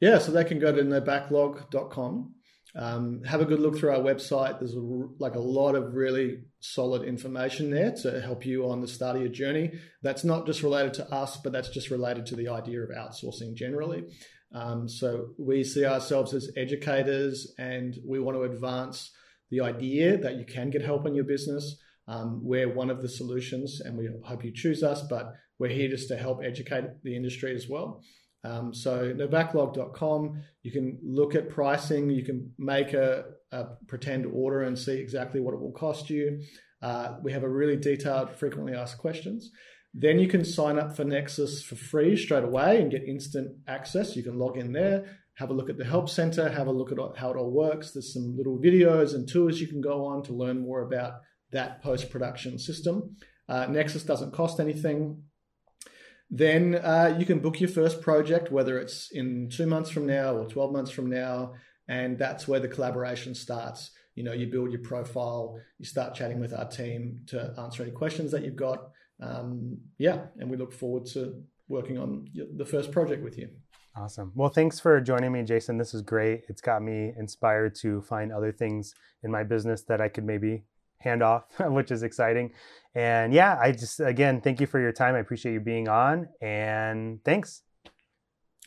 Yeah, 0.01 0.19
so 0.19 0.33
they 0.33 0.45
can 0.45 0.59
go 0.59 0.73
to 0.73 0.83
nobacklog.com. 0.83 2.35
Um, 2.77 3.23
have 3.23 3.41
a 3.41 3.45
good 3.45 3.61
look 3.61 3.79
through 3.79 3.93
our 3.93 4.03
website. 4.03 4.59
There's 4.59 4.75
a, 4.75 4.81
like 5.19 5.37
a 5.37 5.41
lot 5.41 5.77
of 5.77 5.95
really 5.95 6.43
solid 6.59 7.05
information 7.05 7.71
there 7.71 7.93
to 8.03 8.21
help 8.21 8.45
you 8.45 8.69
on 8.69 8.81
the 8.81 8.89
start 8.89 9.15
of 9.15 9.23
your 9.23 9.31
journey. 9.31 9.79
That's 10.03 10.25
not 10.25 10.45
just 10.45 10.63
related 10.65 10.95
to 10.95 11.09
us, 11.15 11.37
but 11.37 11.53
that's 11.53 11.69
just 11.69 11.91
related 11.91 12.27
to 12.27 12.37
the 12.37 12.49
idea 12.49 12.83
of 12.83 12.91
outsourcing 12.91 13.55
generally. 13.55 14.05
Um, 14.53 14.89
so 14.89 15.29
we 15.39 15.63
see 15.63 15.85
ourselves 15.85 16.35
as 16.35 16.51
educators, 16.57 17.55
and 17.59 17.97
we 18.07 18.19
want 18.19 18.37
to 18.37 18.43
advance 18.43 19.13
the 19.51 19.61
idea 19.61 20.17
that 20.17 20.37
you 20.37 20.45
can 20.45 20.71
get 20.71 20.83
help 20.83 21.07
in 21.07 21.15
your 21.15 21.25
business. 21.25 21.77
Um, 22.07 22.41
we're 22.43 22.73
one 22.73 22.91
of 22.91 23.03
the 23.03 23.09
solutions, 23.09 23.81
and 23.81 23.97
we 23.97 24.09
hope 24.25 24.45
you 24.45 24.53
choose 24.53 24.83
us, 24.83 25.03
but 25.09 25.33
we're 25.59 25.69
here 25.69 25.89
just 25.89 26.09
to 26.09 26.17
help 26.17 26.41
educate 26.45 26.85
the 27.03 27.17
industry 27.17 27.55
as 27.55 27.69
well. 27.69 28.03
Um, 28.45 28.75
so 28.75 29.15
nobacklog.com, 29.15 30.43
you 30.63 30.71
can 30.71 30.99
look 31.03 31.35
at 31.35 31.49
pricing, 31.49 32.11
you 32.11 32.25
can 32.25 32.53
make 32.59 32.93
a, 32.93 33.25
a, 33.53 33.65
pretend 33.89 34.27
order 34.27 34.63
and 34.63 34.79
see 34.79 34.99
exactly 34.99 35.41
what 35.41 35.55
it 35.55 35.61
will 35.61 35.73
cost 35.73 36.11
you. 36.11 36.43
Uh, 36.83 37.17
we 37.23 37.33
have 37.33 37.43
a 37.43 37.49
really 37.49 37.77
detailed 37.77 38.31
frequently 38.37 38.75
asked 38.75 38.99
questions. 38.99 39.51
Then 39.95 40.19
you 40.19 40.29
can 40.29 40.45
sign 40.45 40.79
up 40.79 40.95
for 40.95 41.05
Nexus 41.05 41.63
for 41.63 41.77
free 41.77 42.17
straight 42.17 42.45
away 42.45 42.83
and 42.83 42.91
get 42.91 43.05
instant 43.05 43.57
access. 43.67 44.15
You 44.15 44.23
can 44.23 44.39
log 44.39 44.59
in 44.59 44.73
there, 44.73 45.07
have 45.37 45.49
a 45.49 45.55
look 45.55 45.71
at 45.71 45.79
the 45.79 45.85
help 45.85 46.11
center, 46.11 46.51
have 46.51 46.67
a 46.67 46.73
look 46.73 46.93
at 46.93 46.99
how 47.17 47.31
it 47.31 47.37
all 47.37 47.51
works. 47.51 47.93
There's 47.93 48.13
some 48.13 48.37
little 48.37 48.59
videos 48.59 49.15
and 49.15 49.27
tours 49.27 49.61
you 49.61 49.69
can 49.69 49.81
go 49.81 50.05
on 50.05 50.23
to 50.25 50.35
learn 50.35 50.61
more 50.61 50.83
about 50.83 51.15
that 51.55 51.83
post 51.83 52.11
production 52.11 52.59
system. 52.59 53.17
Uh, 53.49 53.67
Nexus 53.67 54.05
doesn't 54.05 54.33
cost 54.33 54.61
anything. 54.61 55.23
Then 56.31 56.75
uh, 56.77 57.17
you 57.19 57.27
can 57.27 57.39
book 57.39 57.61
your 57.61 57.69
first 57.69 58.01
project, 58.01 58.51
whether 58.51 58.79
it's 58.79 59.11
in 59.13 59.49
two 59.51 59.67
months 59.67 59.91
from 59.91 60.07
now 60.07 60.35
or 60.35 60.47
12 60.47 60.73
months 60.73 60.91
from 60.91 61.09
now. 61.09 61.55
And 61.89 62.19
that's 62.19 62.49
where 62.49 62.61
the 62.61 62.69
collaboration 62.69 63.35
starts. 63.35 63.91
You 64.15 64.25
know, 64.25 64.33
you 64.33 64.47
build 64.47 64.71
your 64.71 64.81
profile, 64.81 65.59
you 65.79 65.85
start 65.85 66.15
chatting 66.15 66.41
with 66.41 66.55
our 66.55 66.69
team 66.69 67.21
to 67.29 67.53
answer 67.59 67.83
any 67.83 67.93
questions 67.93 68.31
that 68.31 68.45
you've 68.45 68.57
got. 68.57 68.91
Um, 69.21 69.79
yeah, 69.99 70.27
and 70.39 70.51
we 70.51 70.57
look 70.57 70.73
forward 70.73 71.07
to 71.07 71.43
working 71.69 71.99
on 71.99 72.27
the 72.57 72.65
first 72.65 72.91
project 72.91 73.23
with 73.23 73.39
you. 73.39 73.49
Awesome. 73.97 74.33
Well, 74.35 74.49
thanks 74.49 74.81
for 74.81 75.01
joining 75.01 75.31
me, 75.31 75.43
Jason. 75.45 75.79
This 75.79 75.95
is 75.95 76.03
great. 76.03 76.43
It's 76.49 76.61
got 76.61 76.83
me 76.83 77.13
inspired 77.17 77.77
to 77.77 78.01
find 78.03 78.33
other 78.33 78.51
things 78.51 78.93
in 79.23 79.31
my 79.31 79.45
business 79.45 79.83
that 79.85 80.01
I 80.01 80.09
could 80.09 80.25
maybe 80.25 80.65
hand 81.05 81.23
off, 81.23 81.45
which 81.61 81.91
is 81.91 82.03
exciting. 82.03 82.53
And 82.95 83.33
yeah, 83.33 83.59
I 83.61 83.73
just, 83.73 84.01
again, 84.01 84.41
thank 84.41 84.61
you 84.61 84.67
for 84.67 84.81
your 84.81 84.93
time. 84.93 85.15
I 85.15 85.19
appreciate 85.19 85.53
you 85.53 85.61
being 85.61 85.89
on 85.89 86.29
and 86.41 87.23
thanks. 87.25 87.63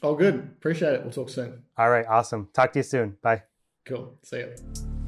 Oh, 0.04 0.16
good. 0.16 0.36
Appreciate 0.36 0.94
it. 0.94 1.04
We'll 1.04 1.12
talk 1.12 1.30
soon. 1.30 1.64
All 1.78 1.90
right. 1.90 2.06
Awesome. 2.08 2.50
Talk 2.54 2.72
to 2.74 2.80
you 2.80 2.84
soon. 2.84 3.18
Bye. 3.22 3.44
Cool. 3.86 4.18
See 4.24 4.38
you. 4.38 5.07